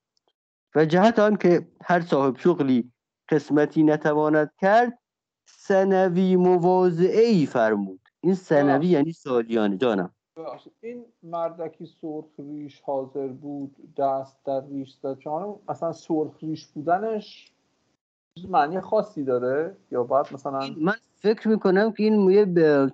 و 0.75 0.85
جهت 0.85 1.19
آن 1.19 1.37
که 1.37 1.69
هر 1.83 2.01
صاحب 2.01 2.37
شغلی 2.37 2.93
قسمتی 3.29 3.83
نتواند 3.83 4.51
کرد 4.61 4.99
سنوی 5.47 6.37
مواضعه 6.37 7.27
ای 7.27 7.47
فرمود. 7.47 8.01
این 8.21 8.35
سنوی 8.35 8.87
یعنی 8.87 9.13
سالیانه 9.13 9.77
جانم. 9.77 10.15
این 10.81 11.05
مردکی 11.23 11.87
سرخ 11.87 12.25
ریش 12.39 12.81
حاضر 12.81 13.29
بود 13.29 13.77
دست 13.97 14.45
در 14.45 14.67
ریش 14.67 14.95
زد؟ 15.03 15.19
چون 15.19 15.57
اصلا 15.69 15.93
سرخ 15.93 16.33
ریش 16.43 16.67
بودنش 16.67 17.53
معنی 18.49 18.81
خاصی 18.81 19.25
داره؟ 19.25 19.77
یا 19.91 20.05
باید 20.05 20.27
مثلا 20.33 20.61
من 20.81 20.95
فکر 21.15 21.49
می‌کنم 21.49 21.93
که 21.93 22.03
این 22.03 22.31
یه 22.31 22.47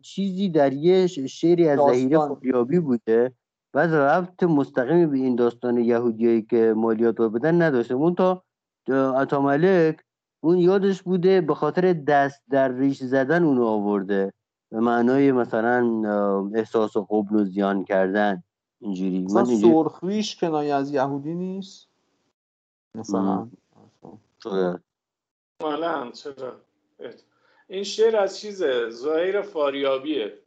چیزی 0.03 0.49
در 0.49 0.73
یه 0.73 1.07
شعری 1.07 1.69
از 1.69 1.79
زهیره 1.91 2.19
خبیابی 2.19 2.79
بوده 2.79 3.33
بعد 3.73 3.91
رفت 3.91 4.43
مستقیمی 4.43 5.07
به 5.07 5.17
این 5.17 5.37
داستان 5.37 5.79
یهودیایی 5.79 6.43
که 6.43 6.75
مالیات 6.77 7.21
رو 7.21 7.31
بدن 7.31 7.63
نداشته. 7.63 7.95
اون 7.95 8.15
تا 8.15 9.41
ملک 9.41 10.01
اون 10.41 10.59
یادش 10.59 11.03
بوده 11.03 11.41
به 11.41 11.55
خاطر 11.55 11.93
دست 11.93 12.43
در 12.51 12.73
ریش 12.73 13.03
زدن 13.03 13.45
اونو 13.45 13.65
آورده. 13.65 14.33
به 14.75 14.81
معنای 14.81 15.33
مثلا 15.33 16.03
احساس 16.55 16.97
قبل 16.97 17.37
و 17.37 17.45
زیان 17.45 17.85
کردن 17.85 18.43
اینجوری. 18.81 19.23
مثلا 19.23 19.45
سرخ 19.45 20.05
ریش 20.05 20.37
کنایه 20.37 20.75
از 20.75 20.91
یهودی 20.91 21.35
نیست؟ 21.35 21.89
مثلا. 22.95 23.49
چرا؟ 24.43 24.81
این 27.69 27.83
شعر 27.83 28.17
از 28.17 28.39
چیزه؟ 28.39 28.91
زهیر 28.91 29.43
فاریابیه. 29.43 30.39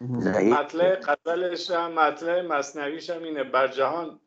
مطلع 0.00 0.94
قتلش 0.94 1.70
هم 1.70 1.92
مطلع 1.92 2.42
مصنویش 2.46 3.10
هم 3.10 3.22
اینه. 3.22 3.44
بر 3.44 3.68
جهان 3.68 4.18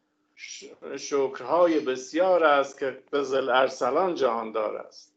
شکرهای 0.98 1.80
بسیار 1.80 2.44
است 2.44 2.80
که 2.80 3.04
به 3.12 3.24
زل 3.24 3.50
ارسلان 3.50 4.16
جهاندار 4.16 4.78
است. 4.78 5.14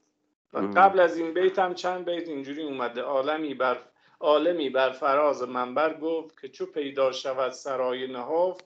و 0.52 0.58
قبل 0.58 1.00
از 1.00 1.16
این 1.16 1.34
بیت 1.34 1.58
هم 1.58 1.74
چند 1.74 2.04
بیت 2.04 2.28
اینجوری 2.28 2.62
اومده. 2.62 3.00
عالمی 3.00 3.54
بر 3.54 3.78
عالمی 4.20 4.70
بر 4.70 4.90
فراز 4.90 5.42
منبر 5.42 6.00
گفت 6.00 6.40
که 6.40 6.48
چو 6.48 6.66
پیدا 6.66 7.12
شود 7.12 7.52
سرای 7.52 8.12
نهفت 8.12 8.64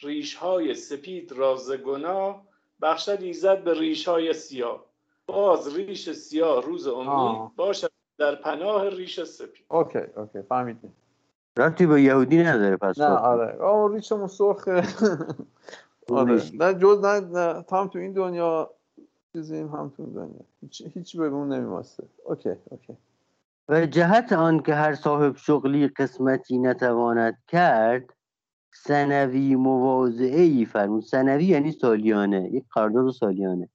ریش 0.00 0.34
های 0.34 0.74
سپید 0.74 1.32
راز 1.32 1.70
گناه 1.70 2.42
بخشد 2.82 3.22
ایزد 3.22 3.64
به 3.64 3.74
ریش 3.80 4.08
های 4.08 4.32
سیاه. 4.32 4.84
باز 5.26 5.76
ریش 5.76 6.10
سیاه 6.10 6.62
روز 6.62 6.86
امید 6.86 7.56
باشد 7.56 7.90
در 8.18 8.34
پناه 8.34 8.88
ریش 8.88 9.22
سپید. 9.22 9.64
okay 9.68 9.98
okay 9.98 10.42
فهمیدیم. 10.42 10.92
ربطی 11.58 11.86
به 11.86 12.02
یهودی 12.02 12.42
نداره 12.42 12.76
پس 12.76 12.98
نه 12.98 13.06
آره. 13.06 13.58
آه 13.58 13.94
ریشمون 13.94 14.26
سرخه 14.26 14.82
آره. 16.08 16.42
نه 16.54 16.74
جز 16.74 17.04
نه, 17.04 17.20
نه. 17.20 17.64
هم 17.72 17.88
تو 17.88 17.98
این 17.98 18.12
دنیا 18.12 18.70
چیزیم 19.32 19.68
هم 19.68 19.92
تو 19.96 20.02
این 20.02 20.12
دنیا. 20.12 20.40
هیچ 20.60 20.82
هیچ 20.94 21.16
به 21.16 21.24
اون 21.24 21.52
نمیماسته 21.52 22.04
okay 22.24 22.48
okay. 22.48 22.96
و 23.68 23.86
جهت 23.86 24.32
آن 24.32 24.60
که 24.60 24.74
هر 24.74 24.94
صاحب 24.94 25.36
شغلی 25.36 25.88
قسمتی 25.88 26.58
نتواند 26.58 27.38
کرد 27.48 28.16
سنوی 28.74 29.56
مواضعه 29.56 30.40
ای 30.40 30.64
فرمود. 30.64 31.02
سنوی 31.02 31.44
یعنی 31.44 31.72
سالیانه 31.72 32.50
یک 32.52 32.64
قرارداد 32.74 33.10
سالیانه. 33.10 33.68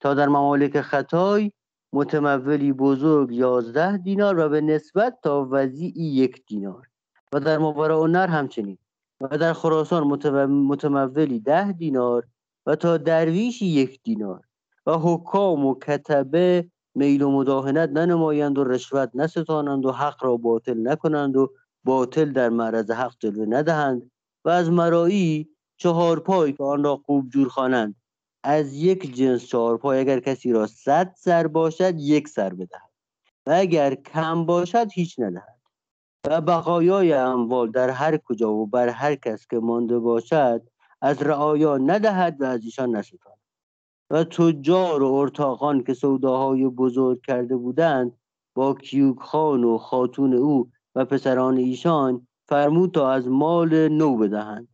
تا 0.00 0.14
در 0.14 0.28
ممالک 0.28 0.80
خطای 0.80 1.52
متمولی 1.92 2.72
بزرگ 2.72 3.32
یازده 3.32 3.96
دینار 3.96 4.38
و 4.38 4.48
به 4.48 4.60
نسبت 4.60 5.18
تا 5.22 5.48
وضیعی 5.50 6.04
یک 6.04 6.46
دینار. 6.46 6.86
و 7.32 7.40
در 7.40 7.58
و 7.58 8.06
نر 8.06 8.26
همچنین. 8.26 8.78
و 9.20 9.38
در 9.38 9.52
خراسان 9.52 10.04
متمولی 10.48 11.40
ده 11.40 11.72
دینار 11.72 12.26
و 12.66 12.76
تا 12.76 12.96
درویشی 12.96 13.66
یک 13.66 14.02
دینار. 14.02 14.40
و 14.86 14.92
حکام 14.92 15.66
و 15.66 15.74
کتبه 15.74 16.70
میل 16.98 17.22
و 17.22 17.30
مداهنت 17.30 17.90
ننمایند 17.90 18.58
و 18.58 18.64
رشوت 18.64 19.10
نستانند 19.14 19.86
و 19.86 19.92
حق 19.92 20.24
را 20.24 20.36
باطل 20.36 20.88
نکنند 20.88 21.36
و 21.36 21.52
باطل 21.84 22.32
در 22.32 22.48
معرض 22.48 22.90
حق 22.90 23.14
جلوه 23.18 23.46
ندهند 23.46 24.10
و 24.44 24.48
از 24.48 24.70
مرایی 24.70 25.48
چهار 25.76 26.20
پای 26.20 26.52
که 26.52 26.64
آن 26.64 26.84
را 26.84 26.96
خوب 26.96 27.28
جور 27.28 27.48
خوانند 27.48 27.94
از 28.44 28.74
یک 28.74 29.14
جنس 29.14 29.46
چهار 29.46 29.78
پای 29.78 29.98
اگر 29.98 30.20
کسی 30.20 30.52
را 30.52 30.66
صد 30.66 31.14
سر 31.16 31.46
باشد 31.46 31.94
یک 31.98 32.28
سر 32.28 32.54
بدهد. 32.54 32.90
و 33.46 33.52
اگر 33.56 33.94
کم 33.94 34.46
باشد 34.46 34.86
هیچ 34.92 35.18
ندهد. 35.18 35.58
و 36.26 36.40
بقایای 36.40 37.12
اموال 37.12 37.70
در 37.70 37.90
هر 37.90 38.16
کجا 38.16 38.52
و 38.52 38.66
بر 38.66 38.88
هر 38.88 39.14
کس 39.14 39.46
که 39.46 39.58
مانده 39.58 39.98
باشد 39.98 40.62
از 41.00 41.22
رعایا 41.22 41.78
ندهد 41.78 42.40
و 42.40 42.44
از 42.44 42.64
ایشان 42.64 42.96
نستاند. 42.96 43.37
و 44.10 44.24
تجار 44.24 45.02
و 45.02 45.14
ارتاقان 45.14 45.84
که 45.84 45.94
سوداهای 45.94 46.68
بزرگ 46.68 47.20
کرده 47.26 47.56
بودند 47.56 48.12
با 48.54 48.74
کیوک 48.74 49.18
خان 49.18 49.64
و 49.64 49.78
خاتون 49.78 50.34
او 50.34 50.70
و 50.94 51.04
پسران 51.04 51.56
ایشان 51.56 52.26
فرمود 52.48 52.94
تا 52.94 53.10
از 53.10 53.28
مال 53.28 53.88
نو 53.88 54.16
بدهند 54.16 54.68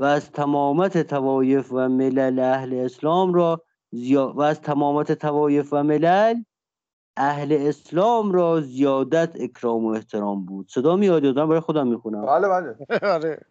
و 0.00 0.04
از 0.04 0.30
تمامت 0.30 0.98
توایف 0.98 1.72
و 1.72 1.88
ملل 1.88 2.38
اهل 2.38 2.74
اسلام 2.74 3.34
را 3.34 3.62
زیا... 3.92 4.32
و 4.36 4.42
از 4.42 4.60
تمامت 4.60 5.12
توایف 5.12 5.72
و 5.72 5.82
ملل 5.82 6.42
اهل 7.16 7.56
اسلام 7.60 8.32
را 8.32 8.60
زیادت 8.60 9.36
اکرام 9.40 9.84
و 9.84 9.88
احترام 9.88 10.44
بود. 10.44 10.68
صدا 10.68 10.96
میاد 10.96 11.24
یادم 11.24 11.48
برای 11.48 11.60
خودم 11.60 11.86
می‌خونم. 11.86 12.26
بله 12.26 12.48
بله. 12.48 12.76
آره. 13.14 13.46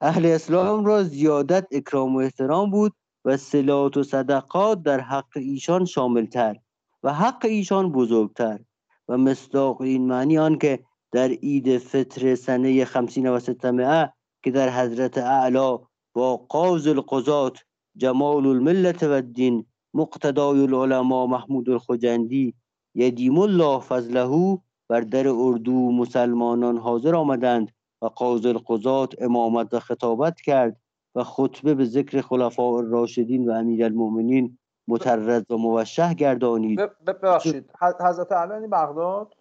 اهل 0.00 0.26
اسلام 0.26 0.84
را 0.84 1.02
زیادت 1.02 1.66
اکرام 1.72 2.16
و 2.16 2.18
احترام 2.18 2.70
بود. 2.70 2.92
و 3.24 3.36
سلات 3.36 3.96
و 3.96 4.02
صدقات 4.02 4.82
در 4.82 5.00
حق 5.00 5.36
ایشان 5.36 5.84
شاملتر 5.84 6.56
و 7.02 7.14
حق 7.14 7.44
ایشان 7.44 7.92
بزرگتر 7.92 8.60
و 9.08 9.16
مصداق 9.16 9.80
این 9.80 10.06
معنی 10.06 10.38
آن 10.38 10.58
که 10.58 10.84
در 11.12 11.28
عید 11.28 11.78
فطر 11.78 12.34
سنه 12.34 12.84
خمسین 12.84 13.30
و 13.30 13.38
ستمعه 13.38 14.12
که 14.42 14.50
در 14.50 14.68
حضرت 14.68 15.18
اعلا 15.18 15.78
با 16.14 16.36
قاض 16.36 16.86
القضات 16.86 17.58
جمال 17.96 18.46
الملت 18.46 19.02
و 19.02 19.10
الدین 19.10 19.66
مقتدای 19.94 20.60
العلماء 20.60 21.26
محمود 21.26 21.70
الخجندی 21.70 22.54
یدیم 22.94 23.38
الله 23.38 23.80
فضله 23.80 24.58
بر 24.88 25.00
در 25.00 25.28
اردو 25.28 25.92
مسلمانان 25.92 26.78
حاضر 26.78 27.14
آمدند 27.14 27.72
و 28.02 28.06
قاضی 28.06 28.48
القضات 28.48 29.22
امامت 29.22 29.74
و 29.74 29.80
خطابت 29.80 30.40
کرد 30.40 30.81
و 31.14 31.24
خطبه 31.24 31.74
به 31.74 31.84
ذکر 31.84 32.20
خلفاء 32.20 32.76
الراشدین 32.76 33.50
و 33.50 33.52
امیر 33.52 33.84
المؤمنین 33.84 34.58
مترد 34.88 35.50
و 35.50 35.56
موشه 35.56 36.14
گردانید. 36.14 36.80
ببخشید. 37.06 37.70
حضرت 38.00 38.32
علی 38.32 38.66
بغداد؟ 38.66 39.36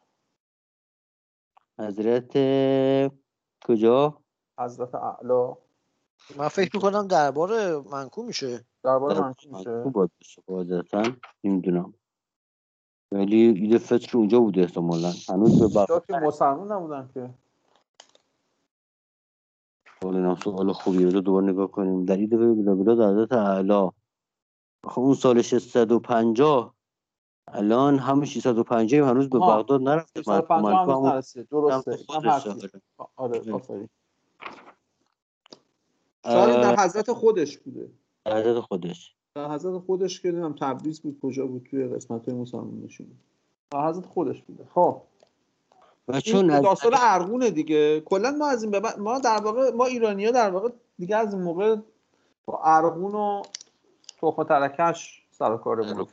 حضرت 1.79 2.31
کجا؟ 3.65 4.17
حضرت 4.59 4.95
اعلا. 4.95 5.57
من 6.37 6.47
فکر 6.47 6.69
می‌کنم 6.73 7.07
دربار 7.07 7.81
منکو 7.81 8.23
میشه. 8.23 8.65
دربار 8.83 9.21
منکو 9.21 9.57
میشه. 9.57 9.83
باید 9.83 10.11
بشه 10.21 11.03
نمی‌دونم. 11.43 11.93
ولی 13.11 13.35
ایده 13.35 13.77
فطر 13.77 14.17
اونجا 14.17 14.39
بوده 14.39 14.61
احتمالا. 14.61 15.11
هنوز 15.29 15.59
به 15.59 15.67
بغداد 15.79 16.05
که 16.05 16.13
مسلمون 16.13 16.71
نبودن 16.71 17.09
که. 17.13 17.29
سوال 20.03 20.35
سوال 20.35 20.71
خوبی 20.71 21.05
رو 21.05 21.21
دوباره 21.21 21.45
نگاه 21.45 21.71
کنیم. 21.71 22.05
در 22.05 22.17
ایده 22.17 22.37
بلا 22.37 22.95
در 22.95 23.09
حضرت 23.09 23.31
اعلی. 23.31 23.89
خب 24.87 25.01
اون 25.01 25.13
سال 25.13 25.41
650 25.41 26.75
الان 27.47 27.99
همون 27.99 28.25
650 28.25 29.09
هنوز 29.09 29.29
به 29.29 29.39
بغداد 29.39 29.81
نرفته. 29.81 30.21
650 30.21 30.83
هنوز 30.83 31.13
نرسید 31.13 31.47
درسته. 31.49 31.99
آره 33.15 33.53
آفرین. 33.53 33.89
شاید 36.25 36.61
در 36.61 36.79
حضرت 36.79 37.13
خودش 37.13 37.57
بوده. 37.57 37.89
در 38.25 38.37
حضرت 38.37 38.59
خودش. 38.59 39.15
در 39.35 39.51
حضرت 39.51 39.77
خودش 39.77 40.21
که 40.21 40.31
نمی‌دونم 40.31 40.55
تبریز 40.59 41.01
بود 41.01 41.19
کجا 41.21 41.47
بود 41.47 41.67
توی 41.69 41.87
قسمت 41.87 42.29
های 42.29 42.37
مسلمان 42.37 42.81
نشون 42.83 43.07
در 43.71 43.87
حضرت 43.87 44.05
خودش 44.05 44.41
بوده. 44.41 44.65
خب. 44.73 45.01
و 46.07 46.21
چون 46.21 46.61
داستان 46.61 46.91
ارغونه 46.95 47.49
دیگه. 47.49 48.01
کلا 48.01 48.31
ما 48.31 48.47
از 48.47 48.63
این 48.63 48.81
ما 48.99 49.19
در 49.19 49.37
واقع 49.37 49.71
ما 49.71 49.85
ایرانی 49.85 50.25
ها 50.25 50.31
در 50.31 50.49
واقع 50.49 50.69
دیگه 50.99 51.15
از 51.15 51.33
این 51.33 51.43
موقع 51.43 51.75
با 52.45 52.61
ارغون 52.63 53.15
و 53.15 53.41
تخم 54.21 54.43
ترکش 54.43 55.25
سر 55.31 55.57
کار 55.57 56.05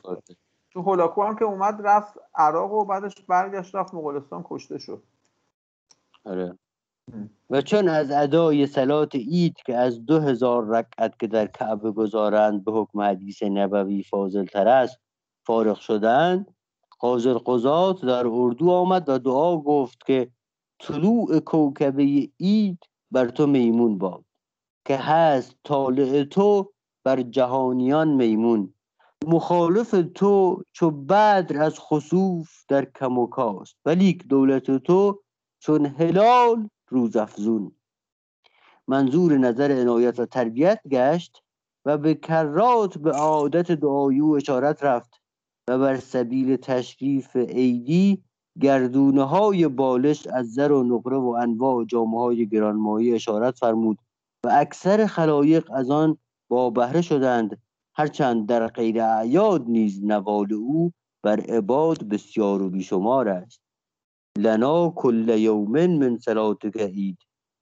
تو 0.71 0.81
هولاکو 0.81 1.23
هم 1.23 1.35
که 1.35 1.45
اومد 1.45 1.81
رفت 1.83 2.13
عراق 2.35 2.73
و 2.73 2.85
بعدش 2.85 3.15
برگشت 3.27 3.75
رفت 3.75 3.93
مغولستان 3.93 4.45
کشته 4.49 4.77
شد. 4.77 5.03
آره. 6.25 6.57
و 7.49 7.61
چون 7.61 7.89
از 7.89 8.11
ادای 8.11 8.67
سلات 8.67 9.15
اید 9.15 9.55
که 9.65 9.75
از 9.75 10.05
دو 10.05 10.19
هزار 10.19 10.67
رکعت 10.67 11.19
که 11.19 11.27
در 11.27 11.47
کعبه 11.47 11.91
گذارند 11.91 12.63
به 12.63 12.71
حکم 12.71 13.01
حدیث 13.01 13.43
نبوی 13.43 14.03
فاضل 14.03 14.45
تر 14.45 14.67
است 14.67 14.99
فارغ 15.43 15.79
شدند 15.79 16.55
قاضر 16.99 17.33
قضات 17.33 18.05
در 18.05 18.27
اردو 18.27 18.71
آمد 18.71 19.09
و 19.09 19.19
دعا 19.19 19.57
گفت 19.57 20.05
که 20.05 20.31
طلوع 20.79 21.39
کوکبه 21.39 22.29
اید 22.37 22.83
بر 23.11 23.27
تو 23.29 23.47
میمون 23.47 23.97
باد 23.97 24.25
که 24.85 24.97
هست 24.97 25.55
طالع 25.63 26.23
تو 26.23 26.73
بر 27.03 27.21
جهانیان 27.21 28.07
میمون. 28.07 28.73
مخالف 29.27 29.95
تو 30.15 30.63
چو 30.71 30.91
بدر 30.91 31.61
از 31.61 31.79
خصوف 31.79 32.49
در 32.67 32.85
کم 32.85 33.17
و 33.17 33.27
کاست 33.27 33.75
ولیک 33.85 34.27
دولت 34.27 34.71
تو 34.71 35.23
چون 35.59 35.85
هلال 35.85 36.69
روزافزون 36.87 37.71
منظور 38.87 39.37
نظر 39.37 39.71
عنایت 39.71 40.19
و 40.19 40.25
تربیت 40.25 40.79
گشت 40.91 41.43
و 41.85 41.97
به 41.97 42.15
کرات 42.15 42.97
به 42.97 43.11
عادت 43.11 43.71
دعایو 43.71 44.25
اشارت 44.25 44.83
رفت. 44.83 45.18
و 45.69 45.77
بر 45.77 45.97
سبیل 45.97 46.55
تشریف 46.55 47.35
عیدی 47.35 48.23
گردونه 48.61 49.23
های 49.23 49.67
بالش 49.67 50.27
از 50.27 50.53
زر 50.53 50.71
و 50.71 50.83
نقره 50.83 51.17
و 51.17 51.37
انواع 51.41 51.85
جامعه 51.85 52.19
های 52.19 52.47
گرانمایی 52.47 53.13
اشارت 53.13 53.57
فرمود 53.57 53.97
و 54.45 54.49
اکثر 54.51 55.05
خلایق 55.05 55.71
از 55.71 55.89
آن 55.89 56.17
با 56.49 56.69
بهره 56.69 57.01
شدند 57.01 57.61
هرچند 57.95 58.47
در 58.47 58.67
غیر 58.67 59.01
اعیاد 59.01 59.63
نیز 59.67 60.03
نوال 60.03 60.53
او 60.53 60.91
بر 61.23 61.39
عباد 61.39 62.03
بسیار 62.03 62.61
و 62.61 62.69
بیشمار 62.69 63.29
است. 63.29 63.61
لنا 64.37 64.89
کل 64.89 65.29
یوم 65.29 65.85
من 65.85 66.17
صلاتک 66.17 66.77
عید 66.77 67.17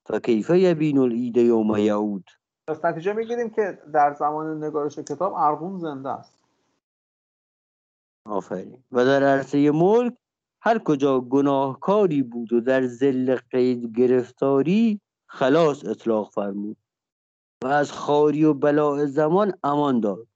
فکیف 0.05 0.49
یبین 0.49 0.97
العید 0.97 1.37
یوم 1.37 1.77
یعود. 1.77 2.25
پس 2.67 2.85
نتیجه 2.85 3.13
می‌گیریم 3.13 3.49
که 3.49 3.79
در 3.93 4.13
زمان 4.13 4.63
نگارش 4.63 4.99
کتاب 4.99 5.33
ارغون 5.33 5.79
زنده 5.79 6.09
است. 6.09 6.36
آفرین. 8.27 8.83
و 8.91 9.05
در 9.05 9.23
عرصه 9.23 9.71
ملک 9.71 10.13
هر 10.61 10.79
کجا 10.79 11.19
گناهکاری 11.19 12.23
بود 12.23 12.53
و 12.53 12.61
در 12.61 12.85
زل 12.85 13.35
قید 13.51 13.97
گرفتاری 13.97 15.01
خلاص 15.29 15.85
اطلاق 15.85 16.31
فرمود 16.33 16.77
و 17.63 17.67
از 17.67 17.91
خاری 17.91 18.43
و 18.43 18.53
بلاء 18.53 19.05
زمان 19.05 19.53
امان 19.63 19.99
داد. 19.99 20.27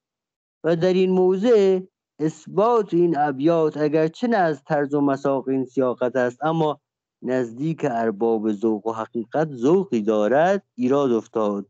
و 0.64 0.76
در 0.76 0.94
این 0.94 1.12
موضع 1.12 1.80
اثبات 2.20 2.94
این 2.94 3.18
ابیات 3.18 3.78
اگرچه 3.78 4.28
نه 4.28 4.38
از 4.38 4.64
طرز 4.64 4.94
و 4.94 5.02
مساق 5.02 5.50
این 5.50 5.66
سیاقت 5.66 6.16
است 6.16 6.44
اما 6.44 6.80
نزدیک 7.22 7.86
ارباب 7.90 8.52
ذوق 8.52 8.88
و 8.88 8.92
حقیقت 8.92 9.52
ذوقی 9.52 10.02
دارد 10.02 10.64
ایراد 10.76 11.12
افتاد. 11.12 11.66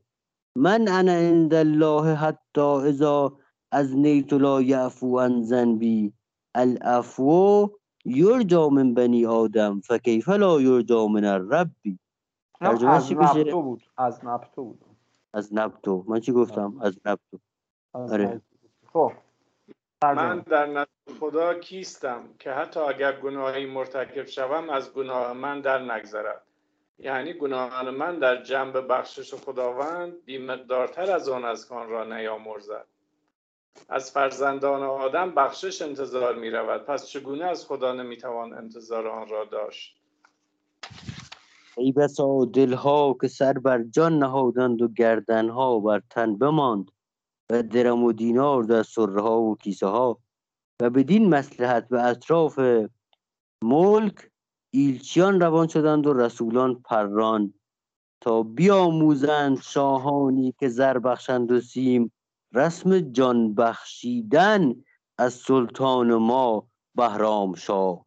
من 0.57 0.88
انا 0.88 1.11
عند 1.11 1.53
الله 1.53 2.15
حتی 2.15 2.61
اذا 2.61 3.38
از 3.72 3.95
نیت 3.95 4.34
لا 4.34 4.61
یعفو 4.61 5.19
عن 5.19 5.43
ذنبی 5.43 6.13
العفو 6.55 7.69
یرجا 8.05 8.69
من 8.69 8.93
بنی 8.93 9.26
آدم 9.26 9.80
فکیف 9.80 10.30
لا 10.30 10.61
یرجا 10.61 11.07
من 11.07 11.26
الربی 11.26 11.99
از 12.61 12.84
نبتو 12.84 13.61
بود. 13.61 13.84
از 13.97 14.26
نبتو 14.26 14.63
بود. 14.63 14.86
از 15.34 15.53
نبتو 15.53 16.05
من 16.07 16.19
چی 16.19 16.32
گفتم؟ 16.32 16.80
از 16.82 16.99
نبتو 17.05 17.39
آره. 17.93 18.41
خب. 18.93 19.11
من 20.03 20.39
در 20.39 20.65
نزد 20.65 20.88
خدا 21.19 21.53
کیستم 21.53 22.24
که 22.39 22.51
حتی 22.51 22.80
اگر 22.80 23.19
گناهی 23.19 23.65
مرتکب 23.65 24.26
شوم 24.26 24.69
از 24.69 24.93
گناه 24.93 25.34
من 25.34 25.61
در 25.61 25.93
نگذرد. 25.93 26.41
یعنی 26.99 27.34
گناهان 27.34 27.89
من 27.89 28.19
در 28.19 28.43
جنب 28.43 28.88
بخشش 28.89 29.34
خداوند 29.34 30.26
بیمقدارتر 30.26 31.11
از 31.11 31.30
آن 31.30 31.45
از 31.45 31.67
کان 31.67 31.89
را 31.89 32.03
نیامرزد. 32.03 32.86
از 33.89 34.11
فرزندان 34.11 34.84
آدم 34.84 35.32
بخشش 35.32 35.82
انتظار 35.82 36.36
می 36.36 36.49
رود 36.49 36.86
پس 36.86 37.07
چگونه 37.07 37.45
از 37.45 37.65
خدا 37.65 37.93
نمی‌توان 37.93 38.53
انتظار 38.53 39.07
آن 39.07 39.30
را 39.30 39.45
داشت؟ 39.45 39.97
ای 41.78 41.91
بسا 41.91 42.45
دلها 42.45 43.15
که 43.22 43.28
سر 43.28 43.53
بر 43.53 43.84
جان 43.84 44.19
نهادند 44.19 44.82
و 44.82 44.88
گردنها 44.88 45.80
بر 45.80 46.01
تن 46.09 46.38
بماند 46.38 46.91
و 47.49 47.63
درم 47.63 48.03
و 48.03 48.11
دینار 48.11 48.63
در 48.63 48.84
سره 48.84 49.22
ها 49.22 49.41
و 49.41 49.55
کیسه 49.55 49.88
ها 49.88 50.19
و 50.82 50.89
بدین 50.89 51.30
مسلحت 51.30 51.89
به 51.89 52.03
اطراف 52.03 52.59
ملک 53.63 54.32
ایلچیان 54.74 55.41
روان 55.41 55.67
شدند 55.67 56.07
و 56.07 56.13
رسولان 56.13 56.82
پران 56.82 57.53
تا 58.22 58.43
بیاموزند 58.43 59.61
شاهانی 59.61 60.55
که 60.59 60.67
زر 60.67 60.99
بخشند 60.99 61.51
و 61.51 61.61
سیم 61.61 62.11
رسم 62.53 62.99
جان 62.99 63.55
بخشیدن 63.55 64.83
از 65.17 65.33
سلطان 65.33 66.15
ما 66.15 66.67
بهرام 66.95 67.55
شاه. 67.55 68.05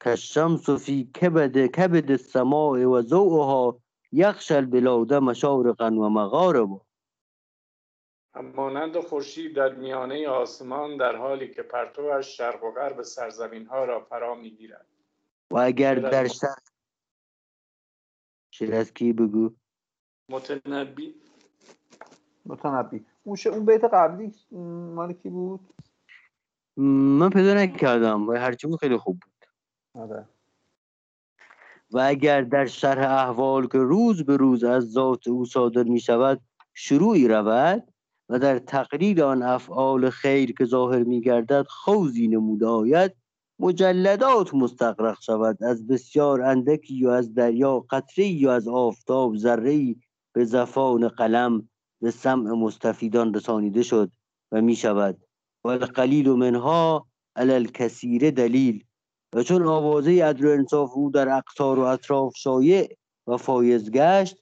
کشمس 0.00 0.70
فی 0.70 1.04
کبد 1.04 1.66
کبد 1.66 2.10
السماء 2.10 2.84
و 2.84 3.02
ضوءها 3.02 3.80
یخشل 4.12 4.54
البلاد 4.54 5.14
مشارقا 5.14 5.90
و 5.90 6.08
مغاربا. 6.08 6.80
مانند 8.54 9.00
خورشید 9.00 9.56
در 9.56 9.74
میانه 9.74 10.28
آسمان 10.28 10.96
در 10.96 11.16
حالی 11.16 11.48
که 11.48 11.62
پرتوش 11.62 12.26
شرق 12.26 12.64
و 12.64 12.70
غرب 12.70 13.02
سرزمین 13.02 13.66
ها 13.66 13.84
را 13.84 14.00
فرا 14.00 14.34
می‌گیرد. 14.34 14.86
و 15.50 15.58
اگر 15.58 15.94
در 15.94 16.28
شرق 16.28 16.62
شیر 18.50 18.74
از 18.74 18.92
کی 18.92 19.12
بگو؟ 19.12 19.54
متنبی 20.30 21.14
متنبی 22.46 23.04
اون 23.24 23.36
اون 23.46 23.64
بیت 23.64 23.84
قبلی 23.84 24.32
مال 24.94 25.12
کی 25.12 25.28
بود؟ 25.28 25.60
من 26.76 27.30
پیدا 27.30 27.54
نکردم. 27.54 28.28
و 28.28 28.32
هرچی 28.32 28.66
بود 28.66 28.80
خیلی 28.80 28.96
خوب 28.96 29.20
بود. 29.20 29.46
آره. 30.02 30.28
و 31.90 31.98
اگر 31.98 32.42
در 32.42 32.66
شرح 32.66 33.12
احوال 33.12 33.66
که 33.66 33.78
روز 33.78 34.22
به 34.22 34.36
روز 34.36 34.64
از 34.64 34.92
ذات 34.92 35.28
او 35.28 35.44
صادر 35.44 35.82
می 35.82 36.00
شود 36.00 36.40
شروعی 36.74 37.28
رود 37.28 37.88
و 38.28 38.38
در 38.38 38.58
تقریر 38.58 39.24
آن 39.24 39.42
افعال 39.42 40.10
خیر 40.10 40.52
که 40.52 40.64
ظاهر 40.64 41.02
می 41.02 41.20
گردد 41.20 41.66
خوزی 41.68 42.28
نموده 42.28 42.66
آید 42.66 43.12
مجلدات 43.58 44.54
مستقرق 44.54 45.20
شود. 45.20 45.64
از 45.64 45.86
بسیار 45.86 46.42
اندکی 46.42 46.94
یا 46.94 47.14
از 47.14 47.34
دریا 47.34 47.80
قطره 47.90 48.26
یا 48.26 48.54
از 48.54 48.68
آفتاب 48.68 49.36
ذره 49.36 49.94
به 50.32 50.44
زفان 50.44 51.08
قلم 51.08 51.68
به 52.00 52.10
سمع 52.10 52.50
مستفیدان 52.50 53.34
رسانیده 53.34 53.82
شد 53.82 54.10
و 54.52 54.60
می 54.60 54.76
شود. 54.76 55.18
و 55.64 55.68
القلیل 55.68 56.28
منها 56.30 57.06
علی 57.36 57.52
الکثیر 57.52 58.30
دلیل. 58.30 58.84
و 59.32 59.42
چون 59.42 59.62
آوازه 59.62 60.24
عدل 60.24 60.46
و 60.46 60.50
انصاف 60.50 60.90
او 60.94 61.10
در 61.10 61.28
اقطار 61.28 61.78
و 61.78 61.82
اطراف 61.82 62.36
شایع 62.36 62.96
و 63.26 63.36
فایض 63.36 63.90
گشت 63.90 64.36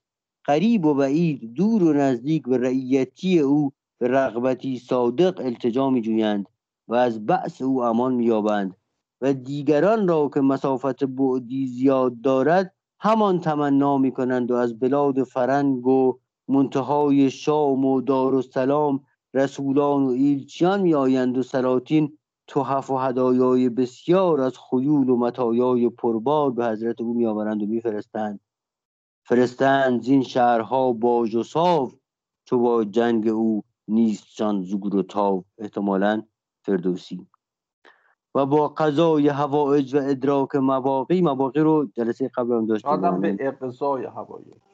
قریب 0.45 0.85
و 0.85 0.95
بعید 0.95 1.55
دور 1.55 1.83
و 1.83 1.93
نزدیک 1.93 2.43
به 2.43 2.59
رعیتی 2.59 3.39
او 3.39 3.73
به 3.99 4.09
رغبتی 4.09 4.79
صادق 4.79 5.41
التجا 5.41 5.91
می 5.91 6.03
جویند 6.03 6.47
و 6.89 6.95
از 6.95 7.27
بعث 7.27 7.63
او 7.63 7.85
امان 7.85 8.15
مییابند 8.15 8.77
و 9.21 9.33
دیگران 9.33 10.09
را 10.09 10.31
که 10.35 10.41
مسافت 10.41 11.05
بعد 11.05 11.67
زیاد 11.67 12.21
دارد 12.21 12.75
همان 13.01 13.41
تمنا 13.41 13.99
می 13.99 14.13
کنند 14.13 14.51
و 14.51 14.55
از 14.55 14.79
بلاد 14.79 15.23
فرنگ 15.23 15.87
و 15.87 16.19
منتهای 16.49 17.31
شام 17.31 17.85
و 17.85 18.01
دارالسلام 18.01 19.05
رسولان 19.35 20.05
و 20.05 20.09
ایلچیان 20.09 20.81
می 20.81 20.95
آیند 20.95 21.39
و 21.39 21.43
سلاطین 21.43 22.19
تحف 22.47 22.91
و 22.91 22.97
هدایای 22.97 23.69
بسیار 23.69 24.41
از 24.41 24.59
خیول 24.71 25.09
و 25.09 25.17
متایای 25.17 25.89
پربار 25.89 26.51
به 26.51 26.67
حضرت 26.67 27.01
او 27.01 27.15
میآورند 27.15 27.63
و 27.63 27.67
میفرستند. 27.67 28.41
فرستند 29.27 30.03
زین 30.03 30.23
شهرها 30.23 30.93
باج 30.93 31.35
و 31.35 31.43
صاف 31.43 31.95
چو 32.45 32.59
با 32.59 32.85
جنگ 32.85 33.29
او 33.29 33.63
نیستشان 33.89 34.63
زور 34.63 34.97
و 34.97 35.03
تاو 35.03 35.45
احتمالا 35.59 36.23
فردوسی. 36.63 37.27
و 38.35 38.47
با 38.47 38.69
قضای 38.69 39.29
هوایج 39.29 39.95
و 39.95 39.99
ادراک 40.03 40.55
مواقعی 40.55 41.23
مواقعی 41.23 41.63
رو 41.63 41.87
جلسه 41.87 42.29
قبل 42.29 42.53
هم 42.53 42.67
داشتیم. 42.67 42.91
آدم 42.91 43.25
یعنی 43.25 43.37
به 43.37 43.49
اقضای 43.49 44.05
هوایی 44.05 44.47
مت- 44.47 44.74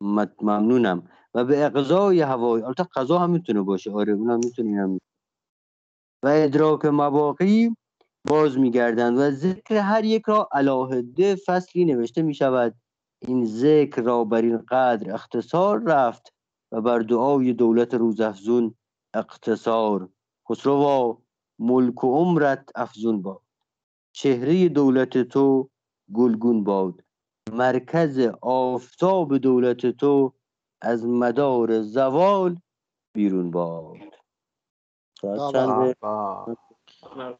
ممنونم. 0.00 1.08
و 1.34 1.44
به 1.44 1.64
اقضای 1.66 2.20
هوای 2.20 2.62
البته 2.62 2.84
قضا 2.84 3.18
هم 3.18 3.30
می‌تونه 3.30 3.62
باشه. 3.62 3.92
آره 3.92 4.12
اونم 4.12 4.40
می‌تونه 4.44 4.70
می‌تونه. 4.70 5.00
و 6.22 6.28
ادراک 6.28 6.84
مواقعی 6.84 7.76
باز 8.28 8.58
میگردند 8.58 9.18
و 9.18 9.30
ذکر 9.30 9.76
هر 9.76 10.04
یک 10.04 10.22
را 10.26 10.48
علاهده 10.52 11.36
فصلی 11.46 11.84
نوشته 11.84 12.22
می 12.22 12.34
شود 12.34 12.74
این 13.22 13.44
ذکر 13.44 14.02
را 14.02 14.24
بر 14.24 14.42
این 14.42 14.58
قدر 14.58 15.14
اختصار 15.14 15.82
رفت 15.82 16.32
و 16.72 16.80
بر 16.80 16.98
دعای 16.98 17.52
دولت 17.52 17.94
روزافزون 17.94 18.74
اقتصار 19.14 20.08
خسروا 20.50 21.18
ملک 21.58 22.04
و 22.04 22.16
عمرت 22.16 22.70
افزون 22.74 23.22
باد. 23.22 23.40
چهره 24.12 24.68
دولت 24.68 25.18
تو 25.18 25.70
گلگون 26.14 26.64
باد. 26.64 27.02
مرکز 27.52 28.28
آفتاب 28.42 29.38
دولت 29.38 29.86
تو 29.86 30.32
از 30.82 31.06
مدار 31.06 31.82
زوال 31.82 32.56
بیرون 33.14 33.50
باد؟ 33.50 33.96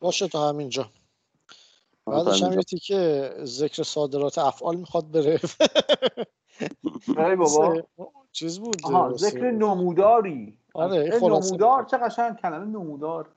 باشه 0.01 0.29
تا 0.29 0.49
همینجا. 0.49 0.91
بعدش 2.07 2.43
هم. 2.43 2.53
یه 2.53 2.63
تیکه 2.63 3.31
ذکر 3.45 3.83
صادرات 3.83 4.39
افعال 4.39 4.77
می‌خواد 4.77 5.11
بره. 5.11 5.41
ای 7.19 7.37
بابا. 7.37 7.83
چیز 8.33 8.59
بود 8.59 8.77
ذکر 9.17 9.51
نموداری. 9.51 10.59
آره،. 10.75 11.19
نمودار 11.23 11.85
چه 11.85 11.97
قشنگ 11.97 12.37
کلمه 12.37 12.65
نمودار. 12.65 13.33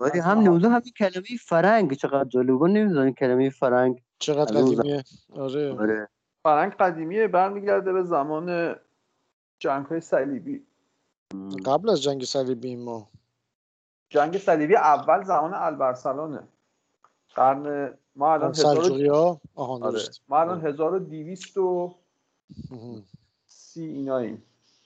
ولی 0.00 0.18
هم 0.18 0.38
نموده 0.38 0.68
همین 0.68 0.92
کلمه 0.98 1.26
فرنگ. 1.40 1.92
چقدر 1.92 2.28
جالبه 2.28 2.68
نمی‌دونی 2.68 3.12
کلمه 3.12 3.50
فرنگ 3.50 4.02
چقدر 4.18 4.60
قدیمیه؟ 4.60 5.04
آره. 5.36 5.72
آره. 5.78 6.08
فرنگ 6.42 6.72
قدیمیه 6.72 7.28
برمیگرده 7.28 7.92
به 7.92 8.02
زمان 8.02 8.76
جنگ 9.58 9.86
های 9.86 10.00
صلیبی 10.00 10.66
قبل 11.66 11.90
از 11.90 12.02
جنگ 12.02 12.24
صلیبی 12.24 12.76
ما. 12.76 13.08
جنگ 14.08 14.38
صلیبی 14.38 14.76
اول 14.76 15.24
زمان 15.24 15.54
البرسلانه 15.54 16.42
قرن 17.34 17.94
ما 18.16 18.32
الان 18.32 18.50
هزار 18.50 18.78
و- 18.78 18.82
سلجوقی 18.82 19.06
ها؟ 19.08 19.40
آها 19.54 19.72
آره. 19.74 19.92
درست. 19.92 20.20
ما 20.28 20.40
الان 20.40 20.60
1230 20.66 21.58
مهم. 22.70 23.04
ایناییم 23.76 24.42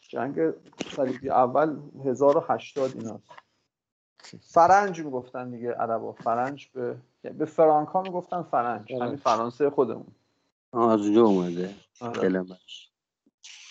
جنگ 0.09 0.53
صلیبی 0.97 1.31
اول 1.31 1.77
1080 2.05 2.91
اینا 2.97 3.21
فرنج 4.41 5.01
می‌گفتن 5.01 5.51
دیگه 5.51 5.73
عربا. 5.73 6.13
فرنج 6.13 6.69
به 6.75 6.97
به 7.23 7.45
فرانک 7.45 7.89
ها 7.89 8.03
می‌گفتن 8.03 8.43
فرنج. 8.43 8.93
همین 8.93 9.17
فرانسه 9.17 9.71
خودمون 9.71 10.07
از 10.73 11.01
اونجا 11.01 11.25
اومده 11.25 11.75
آره. 12.01 12.21
کلمش 12.21 12.90